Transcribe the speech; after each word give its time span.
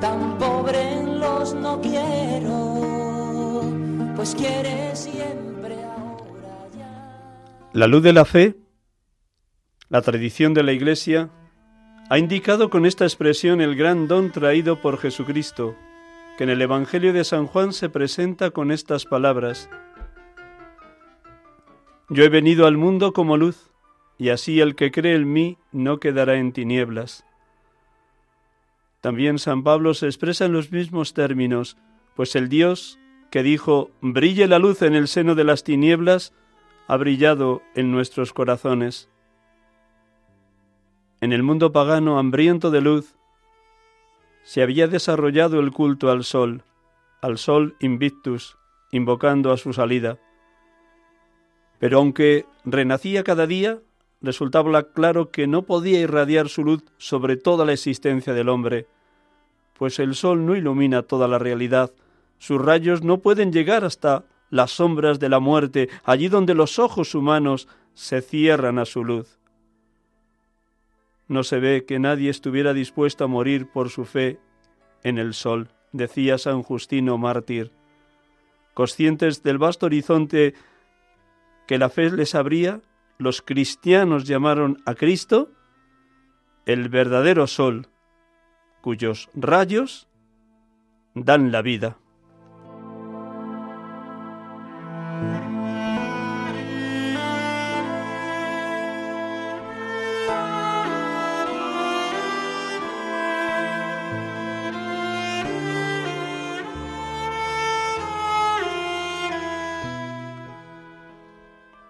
tan 0.00 0.38
los 1.18 1.54
no 1.54 1.80
quiero, 1.80 3.64
pues 4.14 4.34
quiere 4.34 4.94
siempre 4.94 5.74
ahora 5.82 6.68
ya. 6.76 7.70
La 7.72 7.86
luz 7.86 8.02
de 8.02 8.12
la 8.12 8.24
fe, 8.24 8.56
la 9.88 10.02
tradición 10.02 10.54
de 10.54 10.62
la 10.62 10.72
Iglesia, 10.72 11.30
ha 12.10 12.18
indicado 12.18 12.70
con 12.70 12.86
esta 12.86 13.04
expresión 13.04 13.60
el 13.60 13.76
gran 13.76 14.08
don 14.08 14.30
traído 14.32 14.80
por 14.80 14.98
Jesucristo, 14.98 15.74
que 16.36 16.44
en 16.44 16.50
el 16.50 16.62
Evangelio 16.62 17.12
de 17.12 17.24
San 17.24 17.46
Juan 17.46 17.72
se 17.72 17.88
presenta 17.88 18.50
con 18.50 18.70
estas 18.70 19.04
palabras. 19.04 19.68
Yo 22.08 22.24
he 22.24 22.28
venido 22.28 22.66
al 22.66 22.76
mundo 22.76 23.12
como 23.12 23.36
luz, 23.36 23.70
y 24.16 24.30
así 24.30 24.60
el 24.60 24.74
que 24.74 24.90
cree 24.90 25.16
en 25.16 25.32
mí 25.32 25.58
no 25.72 25.98
quedará 26.00 26.36
en 26.36 26.52
tinieblas. 26.52 27.27
También 29.00 29.38
San 29.38 29.62
Pablo 29.62 29.94
se 29.94 30.06
expresa 30.06 30.44
en 30.44 30.52
los 30.52 30.72
mismos 30.72 31.14
términos, 31.14 31.76
pues 32.16 32.34
el 32.34 32.48
Dios 32.48 32.98
que 33.30 33.42
dijo, 33.42 33.90
brille 34.00 34.46
la 34.48 34.58
luz 34.58 34.82
en 34.82 34.94
el 34.94 35.06
seno 35.06 35.34
de 35.34 35.44
las 35.44 35.62
tinieblas, 35.62 36.32
ha 36.86 36.96
brillado 36.96 37.62
en 37.74 37.92
nuestros 37.92 38.32
corazones. 38.32 39.08
En 41.20 41.32
el 41.32 41.42
mundo 41.42 41.72
pagano 41.72 42.18
hambriento 42.18 42.70
de 42.70 42.80
luz, 42.80 43.14
se 44.42 44.62
había 44.62 44.88
desarrollado 44.88 45.60
el 45.60 45.72
culto 45.72 46.10
al 46.10 46.24
sol, 46.24 46.62
al 47.20 47.36
sol 47.36 47.76
invictus, 47.80 48.56
invocando 48.90 49.52
a 49.52 49.58
su 49.58 49.74
salida. 49.74 50.18
Pero 51.78 51.98
aunque 51.98 52.46
renacía 52.64 53.22
cada 53.24 53.46
día, 53.46 53.80
resultaba 54.20 54.92
claro 54.92 55.30
que 55.30 55.46
no 55.46 55.62
podía 55.62 56.00
irradiar 56.00 56.48
su 56.48 56.64
luz 56.64 56.84
sobre 56.98 57.36
toda 57.36 57.64
la 57.64 57.72
existencia 57.72 58.34
del 58.34 58.48
hombre, 58.48 58.86
pues 59.74 59.98
el 59.98 60.14
sol 60.14 60.44
no 60.44 60.56
ilumina 60.56 61.02
toda 61.02 61.28
la 61.28 61.38
realidad, 61.38 61.92
sus 62.38 62.60
rayos 62.60 63.02
no 63.02 63.18
pueden 63.18 63.52
llegar 63.52 63.84
hasta 63.84 64.24
las 64.50 64.72
sombras 64.72 65.18
de 65.18 65.28
la 65.28 65.40
muerte, 65.40 65.88
allí 66.04 66.28
donde 66.28 66.54
los 66.54 66.78
ojos 66.78 67.14
humanos 67.14 67.68
se 67.94 68.22
cierran 68.22 68.78
a 68.78 68.84
su 68.84 69.04
luz. 69.04 69.38
No 71.26 71.42
se 71.44 71.58
ve 71.58 71.84
que 71.84 71.98
nadie 71.98 72.30
estuviera 72.30 72.72
dispuesto 72.72 73.24
a 73.24 73.28
morir 73.28 73.70
por 73.70 73.90
su 73.90 74.04
fe 74.04 74.38
en 75.02 75.18
el 75.18 75.34
sol, 75.34 75.68
decía 75.92 76.38
San 76.38 76.62
Justino 76.62 77.18
mártir. 77.18 77.70
Conscientes 78.72 79.42
del 79.42 79.58
vasto 79.58 79.86
horizonte 79.86 80.54
que 81.66 81.78
la 81.78 81.90
fe 81.90 82.10
les 82.10 82.34
abría, 82.34 82.80
los 83.18 83.42
cristianos 83.42 84.24
llamaron 84.24 84.80
a 84.86 84.94
Cristo 84.94 85.50
el 86.66 86.88
verdadero 86.88 87.46
sol, 87.46 87.88
cuyos 88.80 89.28
rayos 89.34 90.08
dan 91.14 91.50
la 91.50 91.62
vida. 91.62 91.98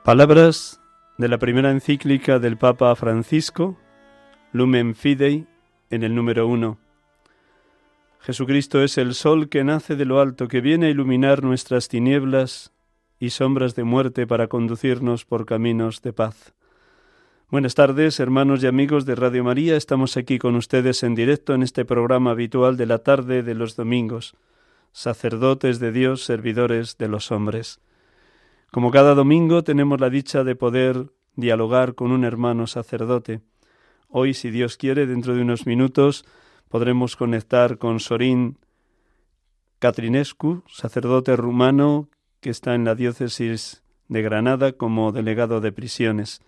Palabras 0.05 0.78
de 1.19 1.27
la 1.27 1.39
primera 1.39 1.73
encíclica 1.73 2.39
del 2.39 2.57
Papa 2.57 2.95
Francisco, 2.95 3.77
Lumen 4.53 4.95
Fidei, 4.95 5.47
en 5.91 6.05
el 6.05 6.15
número 6.15 6.47
uno. 6.47 6.79
Jesucristo 8.21 8.85
es 8.85 8.99
el 8.99 9.15
sol 9.15 9.49
que 9.49 9.65
nace 9.65 9.97
de 9.97 10.05
lo 10.05 10.21
alto, 10.21 10.47
que 10.47 10.61
viene 10.61 10.87
a 10.87 10.91
iluminar 10.91 11.43
nuestras 11.43 11.89
tinieblas 11.89 12.73
y 13.19 13.31
sombras 13.31 13.75
de 13.75 13.83
muerte 13.83 14.29
para 14.29 14.47
conducirnos 14.47 15.25
por 15.25 15.45
caminos 15.45 16.03
de 16.03 16.13
paz. 16.13 16.55
Buenas 17.51 17.75
tardes, 17.75 18.21
hermanos 18.21 18.63
y 18.63 18.69
amigos 18.69 19.05
de 19.05 19.17
Radio 19.17 19.43
María. 19.43 19.77
Estamos 19.77 20.17
aquí 20.17 20.39
con 20.39 20.55
ustedes 20.55 21.03
en 21.03 21.17
directo 21.17 21.53
en 21.53 21.65
este 21.65 21.85
programa 21.85 22.31
habitual 22.31 22.77
de 22.77 22.87
la 22.87 22.99
tarde 22.99 23.43
de 23.43 23.55
los 23.57 23.75
domingos. 23.75 24.37
Sacerdotes 24.93 25.81
de 25.81 25.91
Dios, 25.91 26.23
servidores 26.23 26.97
de 26.97 27.09
los 27.09 27.33
hombres. 27.33 27.81
Como 28.71 28.91
cada 28.91 29.15
domingo 29.15 29.65
tenemos 29.65 29.99
la 29.99 30.11
dicha 30.11 30.45
de 30.45 30.55
poder 30.55 31.11
dialogar 31.37 31.95
con 31.95 32.13
un 32.13 32.25
hermano 32.25 32.67
sacerdote. 32.67 33.41
Hoy, 34.09 34.35
si 34.35 34.51
Dios 34.51 34.77
quiere, 34.77 35.07
dentro 35.07 35.35
de 35.35 35.43
unos 35.43 35.67
minutos 35.67 36.27
podremos 36.69 37.17
conectar 37.17 37.79
con 37.79 37.99
Sorín 37.99 38.59
Catrinescu, 39.79 40.65
sacerdote 40.67 41.35
rumano 41.35 42.11
que 42.41 42.51
está 42.51 42.75
en 42.75 42.85
la 42.85 42.95
diócesis 42.95 43.83
de 44.09 44.21
Granada 44.23 44.73
como 44.73 45.13
delegado 45.13 45.63
de 45.63 45.73
prisiones. 45.73 46.43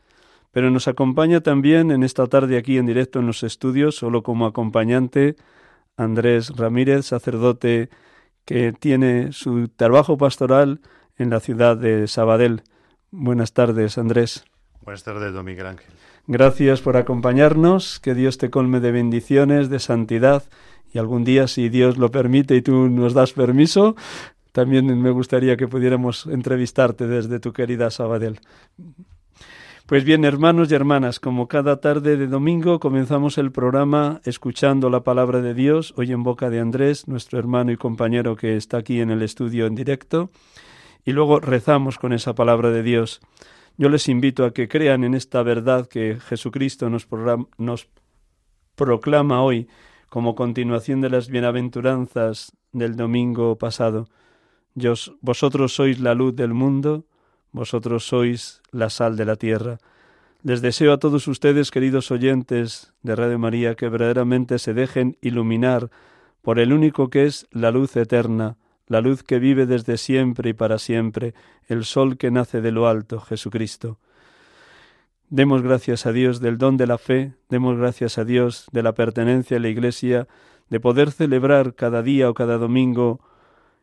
Pero 0.53 0.71
nos 0.71 0.89
acompaña 0.89 1.41
también 1.41 1.91
en 1.91 2.03
esta 2.03 2.27
tarde 2.27 2.59
aquí 2.59 2.77
en 2.77 2.87
directo 2.87 3.21
en 3.21 3.27
los 3.27 3.43
estudios, 3.45 3.97
solo 3.97 4.23
como 4.23 4.45
acompañante, 4.45 5.37
Andrés 5.97 6.51
Ramírez, 6.57 7.07
sacerdote 7.07 7.89
que 8.45 8.73
tiene 8.73 9.33
su 9.33 9.69
trabajo 9.69 10.19
pastoral 10.19 10.81
en 11.21 11.31
la 11.31 11.41
ciudad 11.41 11.77
de 11.77 12.09
Sabadell. 12.09 12.63
Buenas 13.11 13.53
tardes, 13.53 13.99
Andrés. 13.99 14.45
Buenas 14.83 15.05
tardes, 15.05 15.33
don 15.33 15.45
Miguel 15.45 15.67
Ángel. 15.67 15.93
Gracias 16.27 16.81
por 16.81 16.97
acompañarnos, 16.97 18.01
que 18.01 18.15
Dios 18.15 18.39
te 18.39 18.51
colme 18.51 18.81
de 18.81 18.93
bendiciones, 18.93 19.69
de 19.69 19.79
santidad, 19.79 20.45
y 20.93 20.99
algún 20.99 21.25
día, 21.25 21.49
si 21.49 21.69
Dios 21.69 21.99
lo 21.99 22.11
permite 22.11 22.57
y 22.57 22.63
tú 22.63 22.89
nos 22.89 23.15
das 23.15 23.33
permiso, 23.33 23.97
también 24.53 25.01
me 25.01 25.11
gustaría 25.11 25.57
que 25.57 25.69
pudiéramos 25.69 26.27
entrevistarte 26.27 27.07
desde 27.07 27.41
tu 27.41 27.53
querida 27.53 27.91
Sabadell. 27.91 28.41
Pues 29.87 30.05
bien, 30.05 30.25
hermanos 30.25 30.71
y 30.71 30.75
hermanas, 30.75 31.19
como 31.19 31.49
cada 31.49 31.81
tarde 31.81 32.17
de 32.17 32.29
domingo 32.29 32.79
comenzamos 32.79 33.39
el 33.39 33.51
programa 33.51 34.21
escuchando 34.25 34.89
la 34.89 35.03
palabra 35.03 35.41
de 35.41 35.53
Dios, 35.53 35.95
hoy 35.97 36.13
en 36.13 36.23
boca 36.23 36.49
de 36.49 36.61
Andrés, 36.61 37.09
nuestro 37.09 37.41
hermano 37.41 37.73
y 37.73 37.77
compañero 37.77 38.37
que 38.37 38.57
está 38.57 38.77
aquí 38.77 39.01
en 39.01 39.11
el 39.11 39.23
estudio 39.23 39.67
en 39.67 39.75
directo, 39.75 40.31
y 41.05 41.13
luego 41.13 41.41
rezamos 41.41 41.99
con 41.99 42.13
esa 42.13 42.35
palabra 42.35 42.71
de 42.71 42.83
Dios. 42.83 43.21
Yo 43.77 43.89
les 43.89 44.09
invito 44.09 44.45
a 44.45 44.53
que 44.53 44.69
crean 44.69 45.05
en 45.05 45.15
esta 45.15 45.43
verdad 45.43 45.89
que 45.89 46.19
Jesucristo 46.21 46.91
nos, 46.91 47.07
proclama 48.75 49.43
hoy 49.43 49.69
como 50.09 50.35
continuación 50.35 51.01
de 51.01 51.11
las 51.11 51.29
bienaventuranzas 51.29 52.53
del 52.73 52.97
domingo 52.97 53.57
pasado. 53.57 54.09
vosotros 55.21 55.75
sois 55.75 56.01
la 56.01 56.15
luz 56.15 56.35
del 56.37 56.53
mundo, 56.53 57.05
vosotros 57.53 58.05
sois 58.05 58.61
la 58.71 58.91
sal 58.91 59.17
de 59.17 59.25
la 59.25 59.37
tierra. 59.37 59.79
Les 60.43 60.63
deseo 60.63 60.93
a 60.95 60.99
todos 60.99 61.29
ustedes, 61.29 61.71
queridos 61.71 62.11
oyentes 62.11 62.95
de 63.03 63.15
Radio 63.15 63.39
María, 63.39 63.75
que 63.75 63.91
verdaderamente 63.91 64.59
se 64.59 64.73
dejen 64.73 65.19
iluminar 65.21 65.91
por 66.41 66.59
el 66.59 66.73
único 66.73 67.11
que 67.11 67.27
es 67.27 67.47
la 67.51 67.71
luz 67.71 67.97
eterna, 67.97 68.57
la 68.91 69.01
luz 69.01 69.23
que 69.23 69.39
vive 69.39 69.67
desde 69.67 69.97
siempre 69.97 70.51
y 70.51 70.53
para 70.53 70.81
siempre, 70.81 71.33
el 71.69 71.85
sol 71.85 72.17
que 72.17 72.33
nace 72.33 72.61
de 72.61 72.73
lo 72.73 72.89
alto, 72.89 73.21
Jesucristo. 73.21 74.01
Demos 75.29 75.63
gracias 75.63 76.07
a 76.07 76.13
Dios 76.13 76.41
del 76.41 76.59
don 76.59 76.77
de 76.77 76.89
la 76.89 76.99
fe, 76.99 77.35
demos 77.49 77.79
gracias 77.79 78.19
a 78.19 78.25
Dios 78.25 78.67
de 78.73 78.83
la 78.83 78.93
pertenencia 78.93 79.59
a 79.59 79.61
la 79.61 79.69
Iglesia, 79.69 80.27
de 80.71 80.81
poder 80.81 81.13
celebrar 81.13 81.77
cada 81.77 82.03
día 82.03 82.29
o 82.29 82.35
cada 82.35 82.59
domingo 82.59 83.21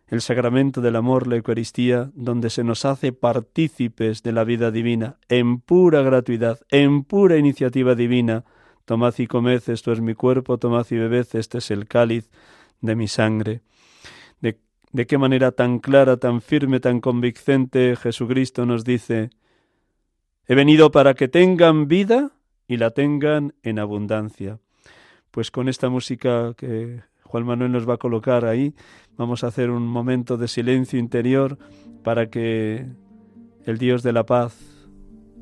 el 0.07 0.19
sacramento 0.19 0.81
del 0.81 0.97
amor, 0.97 1.25
la 1.27 1.37
Eucaristía, 1.37 2.11
donde 2.13 2.49
se 2.49 2.65
nos 2.65 2.83
hace 2.83 3.13
partícipes 3.13 4.23
de 4.23 4.33
la 4.33 4.43
vida 4.43 4.71
divina, 4.71 5.19
en 5.29 5.61
pura 5.61 6.01
gratuidad, 6.01 6.59
en 6.69 7.05
pura 7.05 7.37
iniciativa 7.37 7.95
divina. 7.95 8.43
Tomad 8.83 9.13
y 9.19 9.27
comed, 9.27 9.61
esto 9.67 9.93
es 9.93 10.01
mi 10.01 10.15
cuerpo, 10.15 10.57
tomad 10.57 10.85
y 10.91 10.97
bebed, 10.97 11.27
este 11.31 11.59
es 11.59 11.71
el 11.71 11.87
cáliz 11.87 12.29
de 12.81 12.97
mi 12.97 13.07
sangre 13.07 13.61
de 14.91 15.05
qué 15.05 15.17
manera 15.17 15.51
tan 15.51 15.79
clara, 15.79 16.17
tan 16.17 16.41
firme, 16.41 16.79
tan 16.79 17.01
convincente 17.01 17.95
Jesucristo 17.95 18.65
nos 18.65 18.83
dice, 18.83 19.29
he 20.47 20.55
venido 20.55 20.91
para 20.91 21.13
que 21.13 21.27
tengan 21.27 21.87
vida 21.87 22.31
y 22.67 22.77
la 22.77 22.91
tengan 22.91 23.53
en 23.63 23.79
abundancia. 23.79 24.59
pues 25.31 25.51
con 25.51 25.69
esta 25.69 25.89
música 25.89 26.53
que 26.57 27.01
Juan 27.23 27.45
Manuel 27.45 27.71
nos 27.71 27.87
va 27.87 27.95
a 27.95 27.97
colocar 27.97 28.45
ahí, 28.45 28.73
vamos 29.17 29.43
a 29.43 29.47
hacer 29.47 29.69
un 29.69 29.85
momento 29.85 30.37
de 30.37 30.47
silencio 30.47 30.97
interior 30.97 31.59
para 32.03 32.29
que 32.29 32.87
el 33.65 33.77
Dios 33.77 34.01
de 34.01 34.13
la 34.13 34.25
paz, 34.25 34.57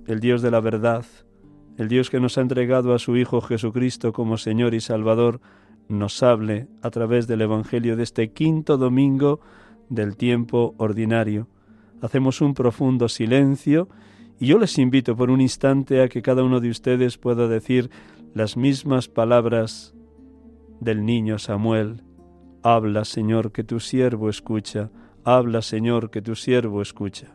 el 0.07 0.19
Dios 0.19 0.41
de 0.41 0.51
la 0.51 0.59
verdad, 0.59 1.05
el 1.77 1.87
Dios 1.87 2.09
que 2.09 2.19
nos 2.19 2.37
ha 2.37 2.41
entregado 2.41 2.93
a 2.93 2.99
su 2.99 3.15
Hijo 3.15 3.39
Jesucristo 3.39 4.11
como 4.11 4.37
Señor 4.37 4.73
y 4.73 4.81
Salvador, 4.81 5.39
nos 5.87 6.23
hable 6.23 6.67
a 6.81 6.89
través 6.89 7.27
del 7.27 7.41
Evangelio 7.41 7.95
de 7.95 8.03
este 8.03 8.31
quinto 8.31 8.77
domingo 8.77 9.39
del 9.89 10.17
tiempo 10.17 10.73
ordinario. 10.77 11.47
Hacemos 12.01 12.41
un 12.41 12.53
profundo 12.53 13.07
silencio 13.09 13.87
y 14.39 14.47
yo 14.47 14.59
les 14.59 14.77
invito 14.77 15.15
por 15.15 15.29
un 15.29 15.41
instante 15.41 16.01
a 16.01 16.09
que 16.09 16.21
cada 16.21 16.43
uno 16.43 16.59
de 16.59 16.69
ustedes 16.69 17.17
pueda 17.17 17.47
decir 17.47 17.89
las 18.33 18.57
mismas 18.57 19.07
palabras 19.07 19.93
del 20.79 21.05
niño 21.05 21.39
Samuel. 21.39 22.03
Habla, 22.63 23.05
Señor, 23.05 23.51
que 23.51 23.63
tu 23.63 23.79
siervo 23.79 24.29
escucha. 24.29 24.91
Habla, 25.23 25.61
Señor, 25.61 26.09
que 26.09 26.21
tu 26.21 26.35
siervo 26.35 26.81
escucha. 26.81 27.34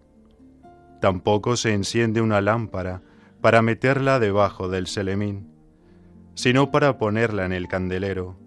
Tampoco 1.01 1.57
se 1.57 1.73
enciende 1.73 2.21
una 2.21 2.41
lámpara 2.41 3.01
para 3.41 3.63
meterla 3.63 4.19
debajo 4.19 4.69
del 4.69 4.85
selemín, 4.85 5.51
sino 6.35 6.69
para 6.69 6.99
ponerla 6.99 7.43
en 7.43 7.53
el 7.53 7.67
candelero 7.67 8.37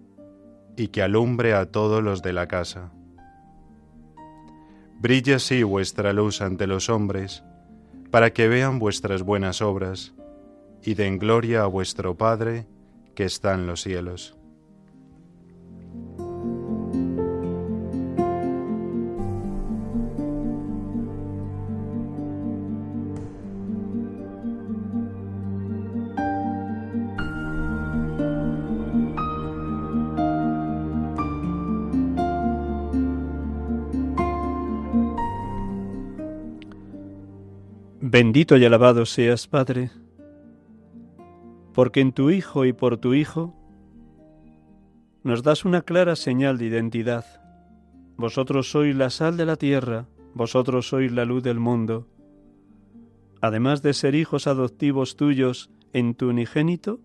y 0.77 0.87
que 0.87 1.01
alumbre 1.01 1.53
a 1.53 1.69
todos 1.69 2.01
los 2.01 2.21
de 2.21 2.31
la 2.31 2.47
casa. 2.47 2.93
Brilla 4.99 5.35
así 5.35 5.63
vuestra 5.63 6.13
luz 6.13 6.41
ante 6.41 6.65
los 6.65 6.89
hombres, 6.89 7.43
para 8.09 8.31
que 8.31 8.47
vean 8.47 8.79
vuestras 8.79 9.21
buenas 9.21 9.61
obras 9.61 10.13
y 10.81 10.93
den 10.93 11.19
gloria 11.19 11.63
a 11.63 11.67
vuestro 11.67 12.15
Padre 12.15 12.67
que 13.15 13.25
está 13.25 13.53
en 13.53 13.67
los 13.67 13.81
cielos. 13.81 14.34
Bendito 38.17 38.55
y 38.55 38.63
alabado 38.63 39.05
seas, 39.05 39.45
Padre, 39.45 39.91
porque 41.73 41.99
en 41.99 42.13
tu 42.13 42.29
Hijo 42.29 42.63
y 42.63 42.71
por 42.71 42.95
tu 42.95 43.13
Hijo 43.13 43.53
nos 45.23 45.43
das 45.43 45.65
una 45.65 45.81
clara 45.81 46.15
señal 46.15 46.57
de 46.57 46.67
identidad. 46.67 47.25
Vosotros 48.15 48.71
sois 48.71 48.95
la 48.95 49.09
sal 49.09 49.35
de 49.35 49.45
la 49.45 49.57
tierra, 49.57 50.05
vosotros 50.33 50.87
sois 50.87 51.11
la 51.11 51.25
luz 51.25 51.43
del 51.43 51.59
mundo. 51.59 52.07
Además 53.41 53.81
de 53.81 53.93
ser 53.93 54.15
hijos 54.15 54.47
adoptivos 54.47 55.17
tuyos 55.17 55.69
en 55.91 56.15
tu 56.15 56.29
unigénito, 56.29 57.01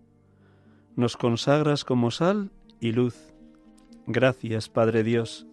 nos 0.95 1.17
consagras 1.17 1.83
como 1.83 2.11
sal 2.11 2.51
y 2.79 2.93
luz. 2.93 3.33
Gracias, 4.07 4.69
Padre 4.69 5.03
Dios. 5.03 5.45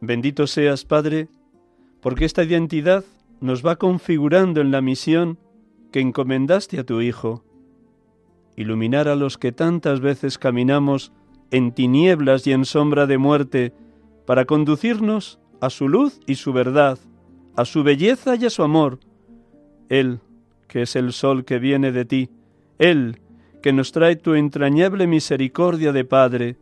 Bendito 0.00 0.46
seas, 0.46 0.84
Padre, 0.84 1.26
porque 2.00 2.26
esta 2.26 2.44
identidad 2.44 3.02
nos 3.40 3.64
va 3.64 3.76
configurando 3.76 4.60
en 4.60 4.70
la 4.70 4.80
misión 4.80 5.38
que 5.92 6.00
encomendaste 6.00 6.78
a 6.78 6.84
tu 6.84 7.00
Hijo, 7.00 7.44
iluminar 8.56 9.08
a 9.08 9.16
los 9.16 9.38
que 9.38 9.52
tantas 9.52 10.00
veces 10.00 10.38
caminamos 10.38 11.12
en 11.50 11.72
tinieblas 11.72 12.46
y 12.46 12.52
en 12.52 12.64
sombra 12.64 13.06
de 13.06 13.18
muerte, 13.18 13.72
para 14.26 14.44
conducirnos 14.44 15.40
a 15.60 15.70
su 15.70 15.88
luz 15.88 16.20
y 16.26 16.36
su 16.36 16.52
verdad, 16.52 16.98
a 17.56 17.64
su 17.64 17.82
belleza 17.82 18.36
y 18.36 18.46
a 18.46 18.50
su 18.50 18.62
amor. 18.62 19.00
Él, 19.88 20.20
que 20.68 20.82
es 20.82 20.94
el 20.94 21.12
sol 21.12 21.44
que 21.44 21.58
viene 21.58 21.90
de 21.90 22.04
ti, 22.04 22.30
Él, 22.78 23.20
que 23.62 23.72
nos 23.72 23.92
trae 23.92 24.16
tu 24.16 24.34
entrañable 24.34 25.06
misericordia 25.06 25.92
de 25.92 26.04
Padre. 26.04 26.56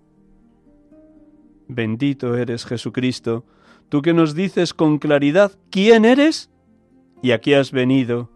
Bendito 1.68 2.34
eres 2.36 2.64
Jesucristo, 2.64 3.44
tú 3.88 4.00
que 4.00 4.14
nos 4.14 4.34
dices 4.34 4.72
con 4.72 4.98
claridad 4.98 5.52
quién 5.70 6.04
eres 6.04 6.50
y 7.22 7.32
aquí 7.32 7.54
has 7.54 7.72
venido. 7.72 8.30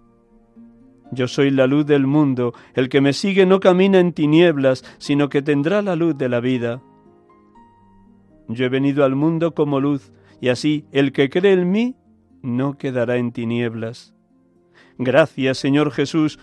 Yo 1.13 1.29
soy 1.29 1.51
la 1.51 1.67
luz 1.67 1.85
del 1.87 2.07
mundo, 2.07 2.55
el 2.75 2.89
que 2.89 3.01
me 3.01 3.13
sigue 3.13 3.45
no 3.45 3.61
camina 3.61 4.01
en 4.01 4.13
tinieblas, 4.13 4.83
sino 4.99 5.29
que 5.29 5.43
tendrá 5.43 5.83
la 5.83 5.95
luz 5.95 6.17
de 6.17 6.29
la 6.29 6.41
vida. 6.41 6.83
Yo 8.49 8.65
he 8.65 8.69
venido 8.69 9.05
al 9.05 9.15
mundo 9.15 9.55
como 9.55 9.79
luz, 9.79 10.13
y 10.41 10.49
así 10.49 10.87
el 10.91 11.13
que 11.13 11.29
cree 11.29 11.53
en 11.53 11.71
mí 11.71 11.97
no 12.43 12.79
quedará 12.79 13.17
en 13.17 13.33
tinieblas. 13.33 14.15
Gracias, 14.99 15.59
Señor 15.59 15.91
Jesús, 15.91 16.39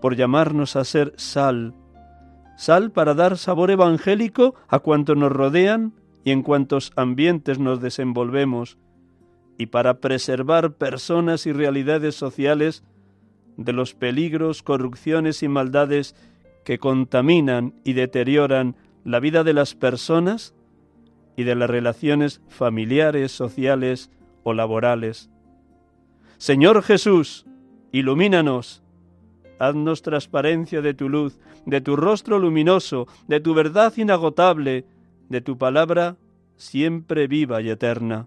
por 0.00 0.16
llamarnos 0.16 0.76
a 0.76 0.84
ser 0.84 1.14
sal, 1.16 1.74
sal 2.56 2.90
para 2.90 3.14
dar 3.14 3.38
sabor 3.38 3.70
evangélico 3.70 4.54
a 4.68 4.80
cuantos 4.80 5.16
nos 5.16 5.32
rodean 5.32 5.94
y 6.24 6.30
en 6.32 6.42
cuantos 6.42 6.92
ambientes 6.96 7.58
nos 7.58 7.80
desenvolvemos, 7.80 8.78
y 9.62 9.66
para 9.66 10.00
preservar 10.00 10.72
personas 10.72 11.46
y 11.46 11.52
realidades 11.52 12.16
sociales 12.16 12.82
de 13.56 13.72
los 13.72 13.94
peligros, 13.94 14.64
corrupciones 14.64 15.44
y 15.44 15.46
maldades 15.46 16.16
que 16.64 16.78
contaminan 16.78 17.72
y 17.84 17.92
deterioran 17.92 18.74
la 19.04 19.20
vida 19.20 19.44
de 19.44 19.52
las 19.52 19.76
personas 19.76 20.52
y 21.36 21.44
de 21.44 21.54
las 21.54 21.70
relaciones 21.70 22.40
familiares, 22.48 23.30
sociales 23.30 24.10
o 24.42 24.52
laborales. 24.52 25.30
Señor 26.38 26.82
Jesús, 26.82 27.46
ilumínanos, 27.92 28.82
haznos 29.60 30.02
transparencia 30.02 30.82
de 30.82 30.92
tu 30.92 31.08
luz, 31.08 31.38
de 31.66 31.80
tu 31.80 31.94
rostro 31.94 32.40
luminoso, 32.40 33.06
de 33.28 33.38
tu 33.38 33.54
verdad 33.54 33.92
inagotable, 33.96 34.86
de 35.28 35.40
tu 35.40 35.56
palabra 35.56 36.16
siempre 36.56 37.28
viva 37.28 37.62
y 37.62 37.70
eterna 37.70 38.26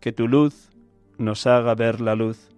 que 0.00 0.12
tu 0.12 0.28
luz 0.28 0.70
nos 1.18 1.46
haga 1.46 1.74
ver 1.74 2.00
la 2.00 2.14
luz. 2.14 2.50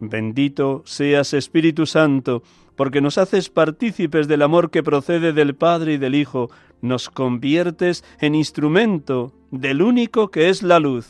Bendito 0.00 0.82
seas 0.84 1.32
Espíritu 1.34 1.86
Santo, 1.86 2.42
porque 2.76 3.00
nos 3.00 3.18
haces 3.18 3.48
partícipes 3.48 4.28
del 4.28 4.42
amor 4.42 4.70
que 4.70 4.82
procede 4.82 5.32
del 5.32 5.54
Padre 5.54 5.94
y 5.94 5.98
del 5.98 6.14
Hijo, 6.14 6.50
nos 6.82 7.08
conviertes 7.08 8.04
en 8.20 8.34
instrumento 8.34 9.32
del 9.50 9.80
único 9.80 10.30
que 10.30 10.48
es 10.48 10.62
la 10.62 10.80
luz, 10.80 11.08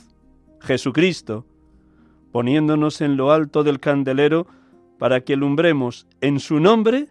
Jesucristo, 0.61 1.47
poniéndonos 2.31 3.01
en 3.01 3.17
lo 3.17 3.33
alto 3.33 3.65
del 3.65 3.81
candelero 3.81 4.47
para 4.99 5.23
que 5.23 5.35
alumbremos 5.35 6.07
en 6.21 6.39
su 6.39 6.61
nombre 6.61 7.09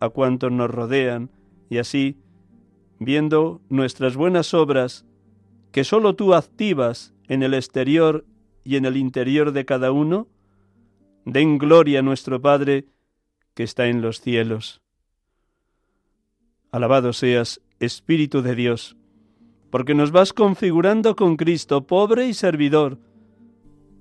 a 0.00 0.08
cuantos 0.08 0.50
nos 0.50 0.70
rodean, 0.70 1.30
y 1.70 1.78
así, 1.78 2.16
viendo 2.98 3.60
nuestras 3.68 4.16
buenas 4.16 4.52
obras 4.54 5.06
que 5.72 5.84
sólo 5.84 6.14
tú 6.14 6.34
activas 6.34 7.14
en 7.28 7.42
el 7.42 7.54
exterior 7.54 8.24
y 8.62 8.76
en 8.76 8.84
el 8.84 8.96
interior 8.96 9.52
de 9.52 9.64
cada 9.64 9.90
uno, 9.90 10.28
Den 11.24 11.58
gloria 11.58 12.00
a 12.00 12.02
nuestro 12.02 12.42
Padre 12.42 12.86
que 13.54 13.62
está 13.62 13.86
en 13.86 14.02
los 14.02 14.20
cielos. 14.20 14.82
Alabado 16.72 17.12
seas, 17.12 17.60
Espíritu 17.78 18.42
de 18.42 18.54
Dios, 18.54 18.96
porque 19.70 19.94
nos 19.94 20.10
vas 20.10 20.32
configurando 20.32 21.14
con 21.14 21.36
Cristo, 21.36 21.86
pobre 21.86 22.26
y 22.26 22.34
servidor, 22.34 22.98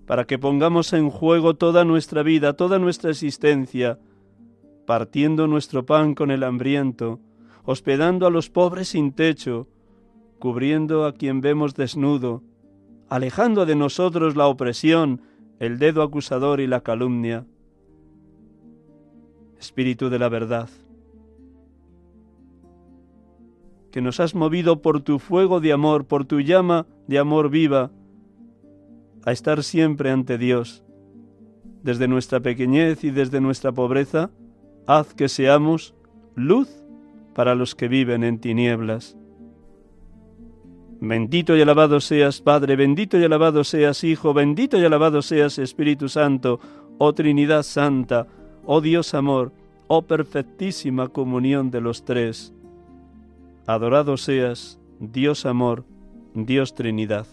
para 0.07 0.25
que 0.25 0.39
pongamos 0.39 0.93
en 0.93 1.09
juego 1.09 1.55
toda 1.55 1.85
nuestra 1.85 2.23
vida, 2.23 2.53
toda 2.53 2.79
nuestra 2.79 3.11
existencia, 3.11 3.99
partiendo 4.87 5.47
nuestro 5.47 5.85
pan 5.85 6.15
con 6.15 6.31
el 6.31 6.43
hambriento, 6.43 7.19
hospedando 7.63 8.25
a 8.25 8.31
los 8.31 8.49
pobres 8.49 8.89
sin 8.89 9.13
techo, 9.13 9.67
cubriendo 10.41 11.05
a 11.05 11.13
quien 11.13 11.39
vemos 11.39 11.75
desnudo, 11.75 12.41
alejando 13.09 13.67
de 13.67 13.75
nosotros 13.75 14.35
la 14.35 14.47
opresión, 14.47 15.21
el 15.59 15.77
dedo 15.77 16.01
acusador 16.01 16.59
y 16.59 16.65
la 16.65 16.81
calumnia. 16.81 17.45
Espíritu 19.59 20.09
de 20.09 20.17
la 20.17 20.29
verdad, 20.29 20.67
que 23.91 24.01
nos 24.01 24.19
has 24.19 24.33
movido 24.33 24.81
por 24.81 25.01
tu 25.01 25.19
fuego 25.19 25.59
de 25.59 25.73
amor, 25.73 26.05
por 26.05 26.25
tu 26.25 26.41
llama 26.41 26.87
de 27.07 27.19
amor 27.19 27.51
viva, 27.51 27.91
a 29.23 29.31
estar 29.31 29.63
siempre 29.63 30.09
ante 30.09 30.39
Dios. 30.39 30.83
Desde 31.83 32.07
nuestra 32.07 32.39
pequeñez 32.39 33.03
y 33.03 33.11
desde 33.11 33.41
nuestra 33.41 33.71
pobreza, 33.71 34.31
haz 34.87 35.13
que 35.13 35.29
seamos 35.29 35.93
luz 36.33 36.83
para 37.35 37.53
los 37.53 37.75
que 37.75 37.87
viven 37.87 38.23
en 38.23 38.39
tinieblas. 38.39 39.20
Bendito 41.03 41.57
y 41.57 41.61
alabado 41.63 41.99
seas, 41.99 42.41
Padre, 42.41 42.75
bendito 42.75 43.17
y 43.17 43.23
alabado 43.23 43.63
seas, 43.63 44.03
Hijo, 44.03 44.35
bendito 44.35 44.77
y 44.77 44.85
alabado 44.85 45.23
seas, 45.23 45.57
Espíritu 45.57 46.07
Santo, 46.07 46.59
oh 46.99 47.11
Trinidad 47.13 47.63
Santa, 47.63 48.27
oh 48.67 48.81
Dios 48.81 49.15
amor, 49.15 49.51
oh 49.87 50.03
perfectísima 50.03 51.07
comunión 51.07 51.71
de 51.71 51.81
los 51.81 52.05
tres. 52.05 52.53
Adorado 53.65 54.15
seas, 54.15 54.79
Dios 54.99 55.47
amor, 55.47 55.85
Dios 56.35 56.75
Trinidad. 56.75 57.25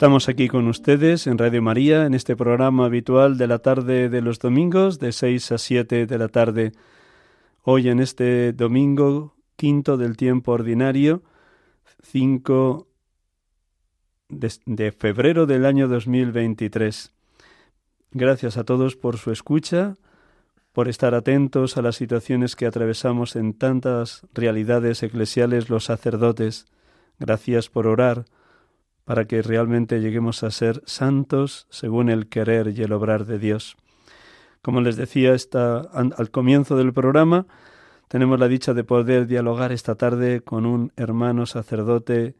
Estamos 0.00 0.30
aquí 0.30 0.48
con 0.48 0.66
ustedes 0.66 1.26
en 1.26 1.36
Radio 1.36 1.60
María, 1.60 2.06
en 2.06 2.14
este 2.14 2.34
programa 2.34 2.86
habitual 2.86 3.36
de 3.36 3.46
la 3.46 3.58
tarde 3.58 4.08
de 4.08 4.22
los 4.22 4.38
domingos, 4.38 4.98
de 4.98 5.12
6 5.12 5.52
a 5.52 5.58
7 5.58 6.06
de 6.06 6.18
la 6.18 6.28
tarde. 6.28 6.72
Hoy 7.64 7.90
en 7.90 8.00
este 8.00 8.54
domingo 8.54 9.34
quinto 9.56 9.98
del 9.98 10.16
tiempo 10.16 10.52
ordinario, 10.52 11.22
5 12.02 12.88
de, 14.30 14.52
de 14.64 14.92
febrero 14.92 15.44
del 15.44 15.66
año 15.66 15.86
2023. 15.86 17.12
Gracias 18.12 18.56
a 18.56 18.64
todos 18.64 18.96
por 18.96 19.18
su 19.18 19.30
escucha, 19.30 19.98
por 20.72 20.88
estar 20.88 21.14
atentos 21.14 21.76
a 21.76 21.82
las 21.82 21.96
situaciones 21.96 22.56
que 22.56 22.64
atravesamos 22.64 23.36
en 23.36 23.52
tantas 23.52 24.26
realidades 24.32 25.02
eclesiales 25.02 25.68
los 25.68 25.84
sacerdotes. 25.84 26.64
Gracias 27.18 27.68
por 27.68 27.86
orar 27.86 28.24
para 29.10 29.24
que 29.24 29.42
realmente 29.42 30.00
lleguemos 30.00 30.44
a 30.44 30.52
ser 30.52 30.82
santos 30.86 31.66
según 31.68 32.10
el 32.10 32.28
querer 32.28 32.68
y 32.68 32.80
el 32.84 32.92
obrar 32.92 33.24
de 33.24 33.40
Dios. 33.40 33.76
Como 34.62 34.80
les 34.82 34.94
decía 34.94 35.34
esta, 35.34 35.80
al 35.80 36.30
comienzo 36.30 36.76
del 36.76 36.92
programa, 36.92 37.46
tenemos 38.06 38.38
la 38.38 38.46
dicha 38.46 38.72
de 38.72 38.84
poder 38.84 39.26
dialogar 39.26 39.72
esta 39.72 39.96
tarde 39.96 40.42
con 40.42 40.64
un 40.64 40.92
hermano 40.94 41.46
sacerdote 41.46 42.36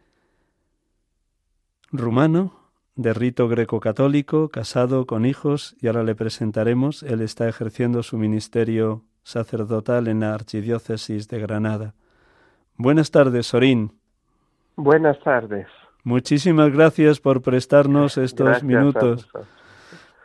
rumano 1.91 2.55
de 2.95 3.15
rito 3.15 3.49
greco-católico, 3.49 4.49
casado 4.49 5.07
con 5.07 5.27
hijos, 5.27 5.75
y 5.81 5.89
ahora 5.89 6.05
le 6.05 6.15
presentaremos. 6.15 7.03
Él 7.03 7.21
está 7.21 7.49
ejerciendo 7.49 8.05
su 8.05 8.17
ministerio 8.17 9.03
sacerdotal 9.25 10.07
en 10.07 10.21
la 10.21 10.35
Archidiócesis 10.35 11.27
de 11.27 11.41
Granada. 11.41 11.95
Buenas 12.77 13.11
tardes, 13.11 13.49
Sorín. 13.49 13.91
Buenas 14.77 15.19
tardes. 15.25 15.67
Muchísimas 16.05 16.73
gracias 16.73 17.21
por 17.21 17.43
prestarnos 17.43 18.17
estos 18.17 18.63
minutos. 18.63 19.29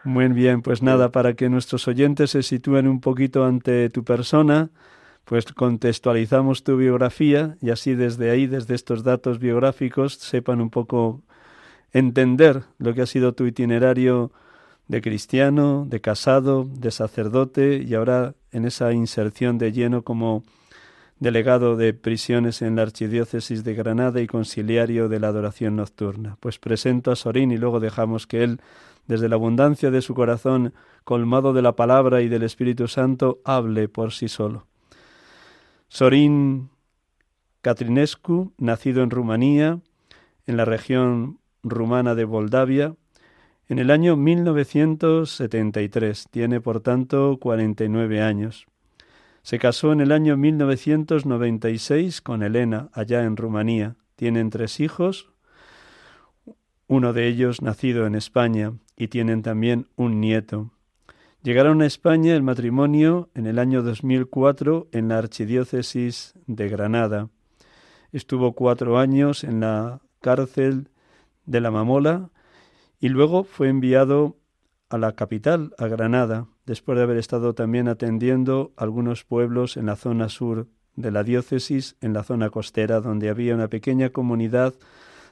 Muy 0.03 0.27
bien, 0.29 0.62
pues 0.62 0.82
nada, 0.82 1.10
para 1.10 1.34
que 1.34 1.50
nuestros 1.50 1.88
oyentes 1.88 2.32
se 2.32 2.44
sitúen 2.44 2.88
un 2.88 3.01
poquito 3.01 3.44
ante 3.44 3.89
tu 3.89 4.03
persona, 4.03 4.70
pues 5.25 5.46
contextualizamos 5.46 6.63
tu 6.63 6.77
biografía 6.77 7.58
y 7.62 7.72
así 7.72 7.96
desde 7.96 8.29
ahí, 8.29 8.46
desde 8.46 8.75
estos 8.75 9.03
datos 9.03 9.39
biográficos, 9.39 10.13
sepan 10.13 10.62
un 10.62 10.70
poco 10.70 11.24
entender 11.91 12.63
lo 12.77 12.94
que 12.94 13.01
ha 13.01 13.05
sido 13.08 13.34
tu 13.34 13.46
itinerario 13.46 14.32
de 14.88 15.01
cristiano, 15.01 15.86
de 15.89 16.00
casado, 16.00 16.65
de 16.65 16.91
sacerdote 16.91 17.77
y 17.77 17.96
ahora 17.96 18.36
en 18.51 18.65
esa 18.65 18.94
inserción 18.94 19.58
de 19.58 19.72
lleno 19.72 20.03
como 20.03 20.44
delegado 21.20 21.78
de 21.78 21.94
prisiones 21.94 22.62
en 22.62 22.76
la 22.76 22.84
Archidiócesis 22.84 23.64
de 23.64 23.74
Granada 23.74 24.22
y 24.22 24.28
conciliario 24.28 25.10
de 25.10 25.20
la 25.20 25.30
adoración 25.30 25.78
nocturna. 25.78 26.38
Pues 26.40 26.60
presento 26.60 27.12
a 27.12 27.16
Sorín 27.16 27.52
y 27.52 27.58
luego 27.58 27.80
dejamos 27.80 28.28
que 28.28 28.44
él, 28.44 28.62
desde 29.08 29.30
la 29.30 29.36
abundancia 29.36 29.90
de 29.92 30.02
su 30.02 30.14
corazón, 30.14 30.74
colmado 31.04 31.54
de 31.54 31.62
la 31.62 31.76
palabra 31.76 32.22
y 32.22 32.28
del 32.28 32.44
Espíritu 32.44 32.88
Santo, 32.88 33.40
hable 33.46 33.88
por 33.88 34.12
sí 34.12 34.28
solo. 34.28 34.68
Sorín 35.88 36.70
Catrinescu, 37.62 38.52
nacido 38.58 39.04
en 39.04 39.10
Rumanía, 39.10 39.80
en 40.46 40.58
la 40.58 40.66
región 40.66 41.40
rumana 41.64 42.14
de 42.16 42.26
Moldavia, 42.26 42.96
en 43.68 43.80
el 43.80 43.90
año 43.90 44.16
1973. 44.16 46.28
Tiene, 46.30 46.62
por 46.62 46.82
tanto, 46.82 47.40
49 47.40 48.22
años. 48.22 48.68
Se 49.46 49.60
casó 49.60 49.92
en 49.92 50.02
el 50.02 50.12
año 50.12 50.38
1996 50.38 52.20
con 52.22 52.42
Elena, 52.42 52.90
allá 52.94 53.25
en 53.25 53.38
Rumanía. 53.38 53.96
Tienen 54.16 54.50
tres 54.50 54.80
hijos, 54.80 55.30
uno 56.88 57.14
de 57.14 57.28
ellos 57.28 57.62
nacido 57.62 58.08
en 58.08 58.16
España, 58.16 58.74
y 58.98 59.10
tienen 59.10 59.44
también 59.44 59.88
un 59.98 60.20
nieto. 60.20 60.72
Llegaron 61.44 61.84
a 61.84 61.86
España 61.86 62.34
el 62.34 62.42
matrimonio 62.42 63.30
en 63.36 63.46
el 63.46 63.60
año 63.60 63.84
2004 63.84 64.88
en 64.92 65.10
la 65.10 65.20
Archidiócesis 65.20 66.34
de 66.48 66.68
Granada. 66.68 67.30
Estuvo 68.12 68.54
cuatro 68.54 68.98
años 68.98 69.44
en 69.44 69.60
la 69.60 70.02
cárcel 70.22 70.90
de 71.46 71.62
la 71.62 71.70
Mamola 71.70 72.32
y 73.00 73.10
luego 73.10 73.44
fue 73.44 73.70
enviado 73.70 74.38
a 74.90 74.98
la 74.98 75.12
capital, 75.12 75.75
a 75.78 75.86
Granada, 75.86 76.48
después 76.66 76.98
de 76.98 77.04
haber 77.04 77.18
estado 77.18 77.54
también 77.54 77.88
atendiendo 77.88 78.74
algunos 78.76 79.24
pueblos 79.24 79.78
en 79.78 79.86
la 79.86 79.96
zona 79.96 80.30
sur 80.30 80.68
de 80.96 81.12
la 81.12 81.24
diócesis, 81.24 81.96
en 82.02 82.14
la 82.14 82.24
zona 82.24 82.50
costera, 82.50 83.02
donde 83.02 83.30
había 83.30 83.56
una 83.56 83.68
pequeña 83.68 84.10
comunidad 84.10 84.74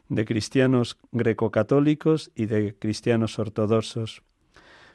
de 0.10 0.26
cristianos 0.26 0.98
greco-católicos 1.12 2.32
y 2.36 2.46
de 2.46 2.76
cristianos 2.78 3.40
ortodoxos. 3.40 4.22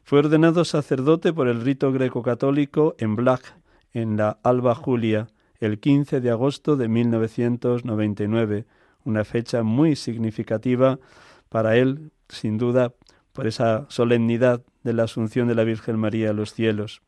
Fue 0.04 0.20
ordenado 0.20 0.64
sacerdote 0.64 1.32
por 1.32 1.48
el 1.48 1.60
rito 1.60 1.92
greco-católico 1.92 2.94
en 2.98 3.16
Blaj, 3.16 3.40
en 3.92 4.16
la 4.16 4.38
Alba 4.42 4.74
Julia, 4.74 5.28
el 5.60 5.80
15 5.80 6.20
de 6.20 6.30
agosto 6.30 6.76
de 6.76 6.88
1999, 6.88 8.66
una 9.04 9.24
fecha 9.24 9.62
muy 9.62 9.96
significativa 9.96 10.98
para 11.48 11.76
él, 11.76 12.12
sin 12.28 12.58
duda, 12.58 12.94
por 13.38 13.46
esa 13.46 13.86
solemnidad 13.88 14.64
de 14.82 14.92
la 14.92 15.04
Asunción 15.04 15.46
de 15.46 15.54
la 15.54 15.62
Virgen 15.62 15.96
María 15.96 16.30
a 16.30 16.32
los 16.32 16.52
cielos. 16.52 17.02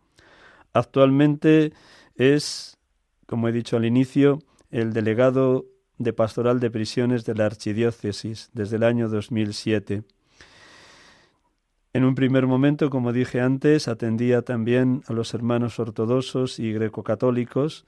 Actualmente 0.73 1.73
es, 2.15 2.79
como 3.27 3.49
he 3.49 3.53
dicho 3.53 3.77
al 3.77 3.85
inicio, 3.85 4.39
el 4.71 4.93
delegado 4.93 5.67
de 5.99 6.13
pastoral 6.13 6.61
de 6.61 6.71
prisiones 6.71 7.25
de 7.25 7.35
la 7.35 7.47
Archidiócesis 7.47 8.49
desde 8.53 8.77
el 8.77 8.85
año 8.85 9.09
2007. 9.09 10.05
En 11.95 12.05
un 12.05 12.15
primer 12.15 12.47
momento, 12.47 12.91
como 12.91 13.13
dije 13.13 13.41
antes, 13.41 13.89
atendía 13.89 14.43
también 14.43 15.03
a 15.09 15.13
los 15.13 15.35
hermanos 15.35 15.81
ortodoxos 15.81 16.61
y 16.61 16.73
grecocatólicos, 16.73 17.87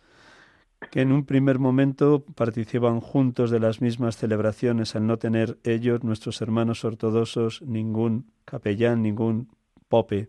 que 0.90 1.00
en 1.00 1.12
un 1.12 1.24
primer 1.24 1.58
momento 1.58 2.24
participan 2.34 3.00
juntos 3.00 3.50
de 3.50 3.60
las 3.60 3.80
mismas 3.80 4.16
celebraciones 4.16 4.94
al 4.96 5.06
no 5.06 5.18
tener 5.18 5.58
ellos, 5.64 6.02
nuestros 6.04 6.40
hermanos 6.42 6.84
ortodoxos, 6.84 7.62
ningún 7.62 8.30
capellán, 8.44 9.02
ningún 9.02 9.48
pope. 9.88 10.28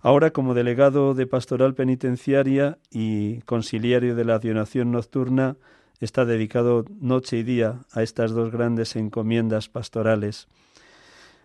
Ahora, 0.00 0.32
como 0.32 0.54
delegado 0.54 1.14
de 1.14 1.26
Pastoral 1.26 1.74
Penitenciaria 1.74 2.78
y 2.90 3.40
conciliario 3.42 4.16
de 4.16 4.24
la 4.24 4.34
Accionación 4.34 4.90
Nocturna, 4.90 5.56
está 6.00 6.24
dedicado 6.24 6.84
noche 7.00 7.38
y 7.38 7.42
día 7.44 7.80
a 7.92 8.02
estas 8.02 8.32
dos 8.32 8.50
grandes 8.50 8.96
encomiendas 8.96 9.68
pastorales, 9.68 10.48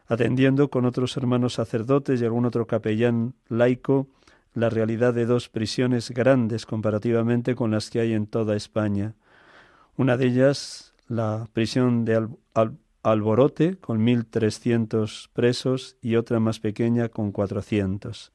atendiendo 0.08 0.70
con 0.70 0.86
otros 0.86 1.16
hermanos 1.18 1.54
sacerdotes 1.54 2.20
y 2.20 2.26
algún 2.26 2.46
otro 2.46 2.66
capellán 2.66 3.36
laico 3.48 4.08
la 4.58 4.72
realidad 4.72 5.14
de 5.14 5.28
dos 5.28 5.50
prisiones 5.50 6.10
grandes 6.10 6.66
comparativamente 6.66 7.54
con 7.54 7.70
las 7.70 7.92
que 7.92 8.00
hay 8.00 8.14
en 8.14 8.26
toda 8.26 8.56
España. 8.56 9.14
Una 9.98 10.18
de 10.18 10.26
ellas, 10.26 10.96
la 11.08 11.48
prisión 11.54 12.06
de 12.06 12.28
Alborote, 13.04 13.78
con 13.78 14.04
1.300 14.04 15.30
presos, 15.32 15.98
y 16.02 16.16
otra 16.16 16.40
más 16.40 16.60
pequeña, 16.60 17.10
con 17.10 17.32
400. 17.32 18.32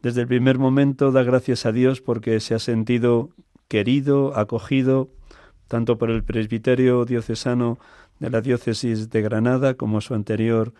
Desde 0.00 0.22
el 0.22 0.28
primer 0.28 0.58
momento 0.58 1.12
da 1.12 1.24
gracias 1.24 1.66
a 1.66 1.72
Dios 1.72 2.00
porque 2.00 2.40
se 2.40 2.54
ha 2.54 2.58
sentido 2.58 3.28
querido, 3.68 4.38
acogido, 4.38 5.10
tanto 5.68 5.98
por 5.98 6.10
el 6.10 6.24
presbiterio 6.24 7.04
diocesano 7.04 7.78
de 8.18 8.30
la 8.30 8.40
diócesis 8.40 9.10
de 9.10 9.20
Granada 9.20 9.74
como 9.74 10.00
su 10.00 10.14
anterior 10.14 10.72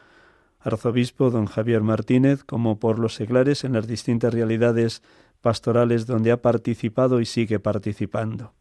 arzobispo 0.60 1.30
don 1.30 1.46
Javier 1.46 1.82
Martínez, 1.82 2.44
como 2.44 2.78
por 2.78 2.98
los 2.98 3.14
seglares 3.14 3.64
en 3.64 3.72
las 3.72 3.86
distintas 3.86 4.34
realidades 4.34 5.02
pastorales 5.40 6.06
donde 6.06 6.32
ha 6.32 6.42
participado 6.42 7.20
y 7.20 7.26
sigue 7.26 7.58
participando. 7.58 8.52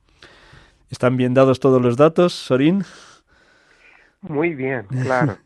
¿Están 0.89 1.17
bien 1.17 1.33
dados 1.33 1.59
todos 1.59 1.81
los 1.81 1.97
datos, 1.97 2.33
Sorín? 2.33 2.83
Muy 4.21 4.55
bien, 4.55 4.85
claro. 4.85 5.37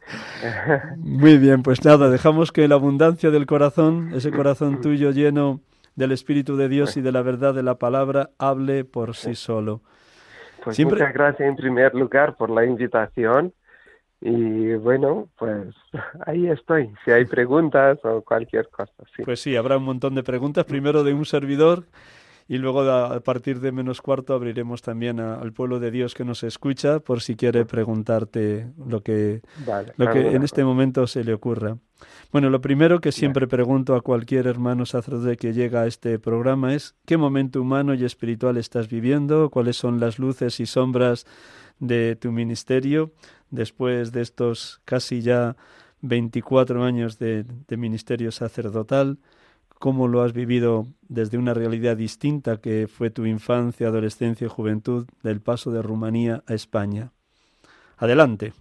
Muy 0.98 1.38
bien, 1.38 1.64
pues 1.64 1.84
nada, 1.84 2.10
dejamos 2.10 2.52
que 2.52 2.68
la 2.68 2.76
abundancia 2.76 3.30
del 3.30 3.46
corazón, 3.46 4.12
ese 4.16 4.32
corazón 4.32 4.82
tuyo 4.82 5.12
lleno 5.12 5.60
del 5.96 6.12
Espíritu 6.12 6.56
de 6.58 6.70
Dios 6.70 6.98
y 6.98 7.02
de 7.02 7.12
la 7.12 7.22
verdad 7.22 7.54
de 7.54 7.62
la 7.62 7.76
palabra, 7.76 8.32
hable 8.40 8.84
por 8.84 9.16
sí 9.16 9.36
solo. 9.36 9.82
Pues 10.64 10.80
muchas 10.80 11.14
gracias 11.14 11.48
en 11.48 11.56
primer 11.56 11.94
lugar 11.94 12.36
por 12.36 12.50
la 12.50 12.66
invitación 12.66 13.54
y 14.26 14.76
bueno, 14.76 15.28
pues 15.38 15.76
ahí 16.26 16.48
estoy. 16.48 16.94
Si 17.04 17.12
hay 17.12 17.26
preguntas 17.26 18.00
o 18.04 18.22
cualquier 18.22 18.70
cosa. 18.70 18.94
Sí. 19.16 19.24
Pues 19.24 19.42
sí, 19.42 19.56
habrá 19.56 19.78
un 19.78 19.84
montón 19.84 20.16
de 20.16 20.24
preguntas. 20.24 20.66
Primero 20.66 21.04
de 21.04 21.14
un 21.14 21.26
servidor 21.26 21.84
y 22.48 22.58
luego 22.58 22.82
a 22.82 23.20
partir 23.22 23.60
de 23.60 23.72
menos 23.72 24.02
cuarto 24.02 24.34
abriremos 24.34 24.82
también 24.82 25.20
al 25.20 25.54
pueblo 25.54 25.80
de 25.80 25.92
Dios 25.92 26.14
que 26.14 26.26
nos 26.26 26.44
escucha 26.44 27.00
por 27.00 27.22
si 27.22 27.36
quiere 27.36 27.66
preguntarte 27.66 28.68
lo 28.86 29.02
que, 29.02 29.42
lo 29.98 30.10
que 30.10 30.36
en 30.36 30.44
este 30.44 30.64
momento 30.64 31.08
se 31.08 31.24
le 31.24 31.34
ocurra. 31.34 31.78
Bueno, 32.32 32.50
lo 32.50 32.60
primero 32.60 33.00
que 33.00 33.14
siempre 33.14 33.48
pregunto 33.48 33.96
a 33.96 34.02
cualquier 34.02 34.48
hermano 34.48 34.86
sacerdote 34.86 35.38
que 35.38 35.54
llega 35.54 35.82
a 35.84 35.88
este 35.88 36.20
programa 36.20 36.74
es 36.74 36.96
¿qué 37.06 37.16
momento 37.16 37.62
humano 37.62 37.94
y 37.94 38.04
espiritual 38.04 38.58
estás 38.58 38.90
viviendo? 38.90 39.50
¿Cuáles 39.50 39.78
son 39.78 40.00
las 40.00 40.20
luces 40.20 40.60
y 40.60 40.66
sombras 40.66 41.26
de 41.88 42.16
tu 42.16 42.32
ministerio 42.32 43.12
después 43.50 44.12
de 44.12 44.22
estos 44.22 44.82
casi 44.86 45.22
ya 45.22 45.56
24 46.02 46.84
años 46.84 47.20
de, 47.20 47.46
ministerio 47.70 48.32
sacerdotal, 48.32 49.18
cómo 49.80 50.08
lo 50.08 50.22
has 50.22 50.34
vivido 50.34 50.86
desde 51.02 51.38
una 51.38 51.54
realidad 51.54 51.98
distinta 51.98 52.58
que 52.58 52.88
fue 52.88 53.10
tu 53.10 53.26
infancia, 53.26 53.88
adolescencia 53.88 54.46
y 54.46 54.50
juventud 54.50 55.08
del 55.24 55.42
paso 55.42 55.72
de 55.72 55.82
Rumanía 55.82 56.42
a 56.48 56.54
España. 56.54 57.12
Adelante. 57.98 58.54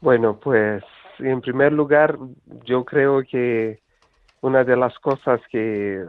Bueno, 0.00 0.38
pues 0.38 0.82
en 1.20 1.40
primer 1.40 1.72
lugar, 1.72 2.18
yo 2.64 2.84
creo 2.84 3.22
que 3.22 3.80
una 4.40 4.64
de 4.64 4.76
las 4.76 4.98
cosas 4.98 5.40
que 5.50 6.04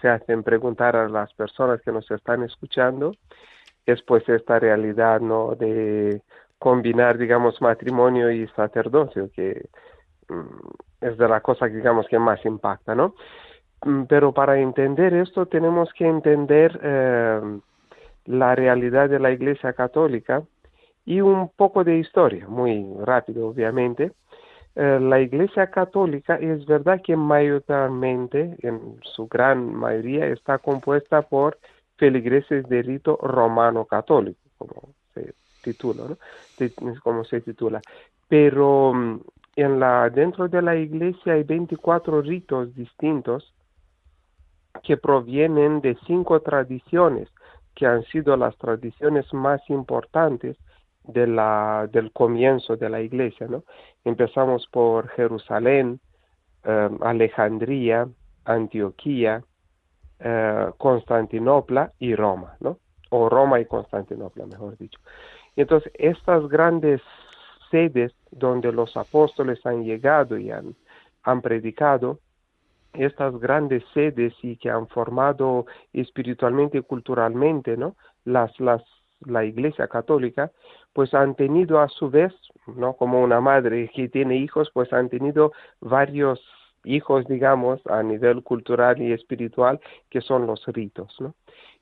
se 0.00 0.08
hacen 0.08 0.42
preguntar 0.42 0.96
a 0.96 1.08
las 1.08 1.32
personas 1.34 1.80
que 1.82 1.92
nos 1.92 2.08
están 2.10 2.42
escuchando 2.44 3.14
es 3.86 4.02
pues 4.02 4.28
esta 4.28 4.58
realidad 4.58 5.20
no 5.20 5.54
de 5.54 6.22
combinar, 6.58 7.18
digamos, 7.18 7.60
matrimonio 7.60 8.30
y 8.30 8.46
sacerdocio, 8.48 9.30
que 9.34 9.68
mm, 10.28 11.04
es 11.06 11.18
de 11.18 11.28
la 11.28 11.40
cosa, 11.40 11.66
digamos, 11.66 12.06
que 12.08 12.18
más 12.18 12.44
impacta, 12.44 12.94
¿no? 12.94 13.14
Mm, 13.84 14.04
pero 14.04 14.32
para 14.32 14.58
entender 14.58 15.14
esto 15.14 15.46
tenemos 15.46 15.92
que 15.92 16.06
entender 16.06 16.78
eh, 16.82 17.40
la 18.26 18.54
realidad 18.54 19.10
de 19.10 19.18
la 19.18 19.30
Iglesia 19.30 19.74
Católica 19.74 20.42
y 21.04 21.20
un 21.20 21.50
poco 21.50 21.84
de 21.84 21.98
historia, 21.98 22.46
muy 22.48 22.86
rápido, 23.00 23.48
obviamente. 23.48 24.12
Eh, 24.76 24.98
la 25.00 25.20
Iglesia 25.20 25.70
Católica 25.70 26.36
es 26.36 26.66
verdad 26.66 27.00
que 27.02 27.16
mayoritariamente, 27.16 28.56
en 28.62 28.98
su 29.02 29.28
gran 29.28 29.74
mayoría, 29.74 30.26
está 30.26 30.58
compuesta 30.58 31.22
por 31.22 31.58
feligreses 31.96 32.68
de 32.68 32.82
rito 32.82 33.16
romano 33.22 33.84
católico, 33.84 34.40
como 34.58 34.94
título, 35.64 36.08
¿no? 36.08 36.18
como 37.02 37.24
se 37.24 37.40
titula. 37.40 37.80
Pero 38.28 38.92
mm, 38.92 39.20
en 39.56 39.80
la, 39.80 40.10
dentro 40.10 40.48
de 40.48 40.62
la 40.62 40.76
iglesia 40.76 41.34
hay 41.34 41.42
24 41.42 42.22
ritos 42.22 42.74
distintos 42.74 43.54
que 44.82 44.96
provienen 44.96 45.80
de 45.80 45.96
cinco 46.06 46.40
tradiciones 46.40 47.28
que 47.74 47.86
han 47.86 48.04
sido 48.04 48.36
las 48.36 48.56
tradiciones 48.58 49.32
más 49.32 49.60
importantes 49.68 50.56
de 51.04 51.26
la, 51.26 51.88
del 51.92 52.12
comienzo 52.12 52.76
de 52.76 52.88
la 52.88 53.00
iglesia. 53.00 53.46
¿no? 53.48 53.64
Empezamos 54.04 54.66
por 54.70 55.08
Jerusalén, 55.08 56.00
eh, 56.64 56.90
Alejandría, 57.00 58.08
Antioquía, 58.44 59.42
eh, 60.20 60.70
Constantinopla 60.78 61.92
y 61.98 62.14
Roma, 62.14 62.56
¿no? 62.60 62.78
o 63.14 63.28
Roma 63.28 63.60
y 63.60 63.66
Constantinopla, 63.66 64.46
mejor 64.46 64.76
dicho. 64.76 64.98
Entonces 65.56 65.92
estas 65.94 66.48
grandes 66.48 67.00
sedes 67.70 68.12
donde 68.30 68.72
los 68.72 68.96
apóstoles 68.96 69.64
han 69.64 69.84
llegado 69.84 70.36
y 70.36 70.50
han, 70.50 70.74
han 71.22 71.40
predicado, 71.40 72.18
estas 72.92 73.38
grandes 73.38 73.82
sedes 73.92 74.34
y 74.42 74.56
que 74.56 74.70
han 74.70 74.86
formado 74.88 75.66
espiritualmente 75.92 76.78
y 76.78 76.82
culturalmente, 76.82 77.76
¿no? 77.76 77.96
Las, 78.24 78.58
las, 78.60 78.82
la 79.20 79.44
Iglesia 79.44 79.88
Católica, 79.88 80.52
pues 80.92 81.12
han 81.12 81.34
tenido 81.34 81.80
a 81.80 81.88
su 81.88 82.08
vez, 82.08 82.32
¿no? 82.66 82.94
Como 82.94 83.20
una 83.20 83.40
madre 83.40 83.90
que 83.94 84.08
tiene 84.08 84.36
hijos, 84.36 84.70
pues 84.72 84.92
han 84.92 85.08
tenido 85.08 85.52
varios 85.80 86.40
hijos, 86.84 87.26
digamos, 87.26 87.80
a 87.86 88.02
nivel 88.02 88.42
cultural 88.42 89.00
y 89.00 89.12
espiritual, 89.12 89.80
que 90.10 90.20
son 90.20 90.46
los 90.46 90.64
ritos, 90.66 91.14
¿no? 91.20 91.34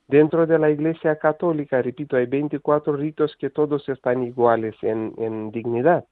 Dentro 0.09 0.47
de 0.47 0.59
la 0.59 0.71
Iglesia 0.71 1.17
Católica, 1.17 1.81
repito, 1.81 2.17
hay 2.17 2.27
24 2.27 2.95
ritos 2.97 3.35
que 3.37 3.51
todos 3.51 3.89
están 3.89 4.23
iguales 4.23 4.75
en, 4.83 5.51
dignidad. 5.53 6.05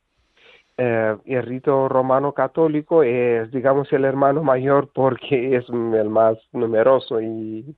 Eh, 0.79 1.17
el 1.27 1.43
rito 1.43 1.89
romano 1.89 2.33
católico 2.33 3.03
es, 3.03 3.51
digamos, 3.51 3.93
el 3.93 4.07
hermano 4.07 4.43
mayor 4.43 4.89
porque 4.95 5.57
es 5.57 5.69
el 5.69 6.09
más 6.09 6.39
numeroso 6.53 7.21
y, 7.21 7.77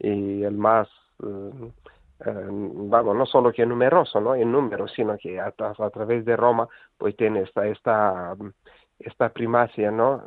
el 0.00 0.56
más, 0.58 0.88
eh, 1.22 1.70
eh, 2.26 2.46
vamos, 2.50 3.16
no 3.16 3.24
solo 3.24 3.52
que 3.52 3.64
numeroso, 3.64 4.20
¿no? 4.20 4.34
En 4.34 4.52
número, 4.52 4.88
sino 4.88 5.16
que 5.16 5.40
a, 5.40 5.54
a 5.56 5.90
través 5.90 6.24
de 6.26 6.36
Roma, 6.36 6.68
pues 6.98 7.16
tiene 7.16 7.42
esta, 7.42 7.66
esta, 7.66 8.36
esta 9.04 9.28
primacia, 9.30 9.90
¿no? 9.90 10.22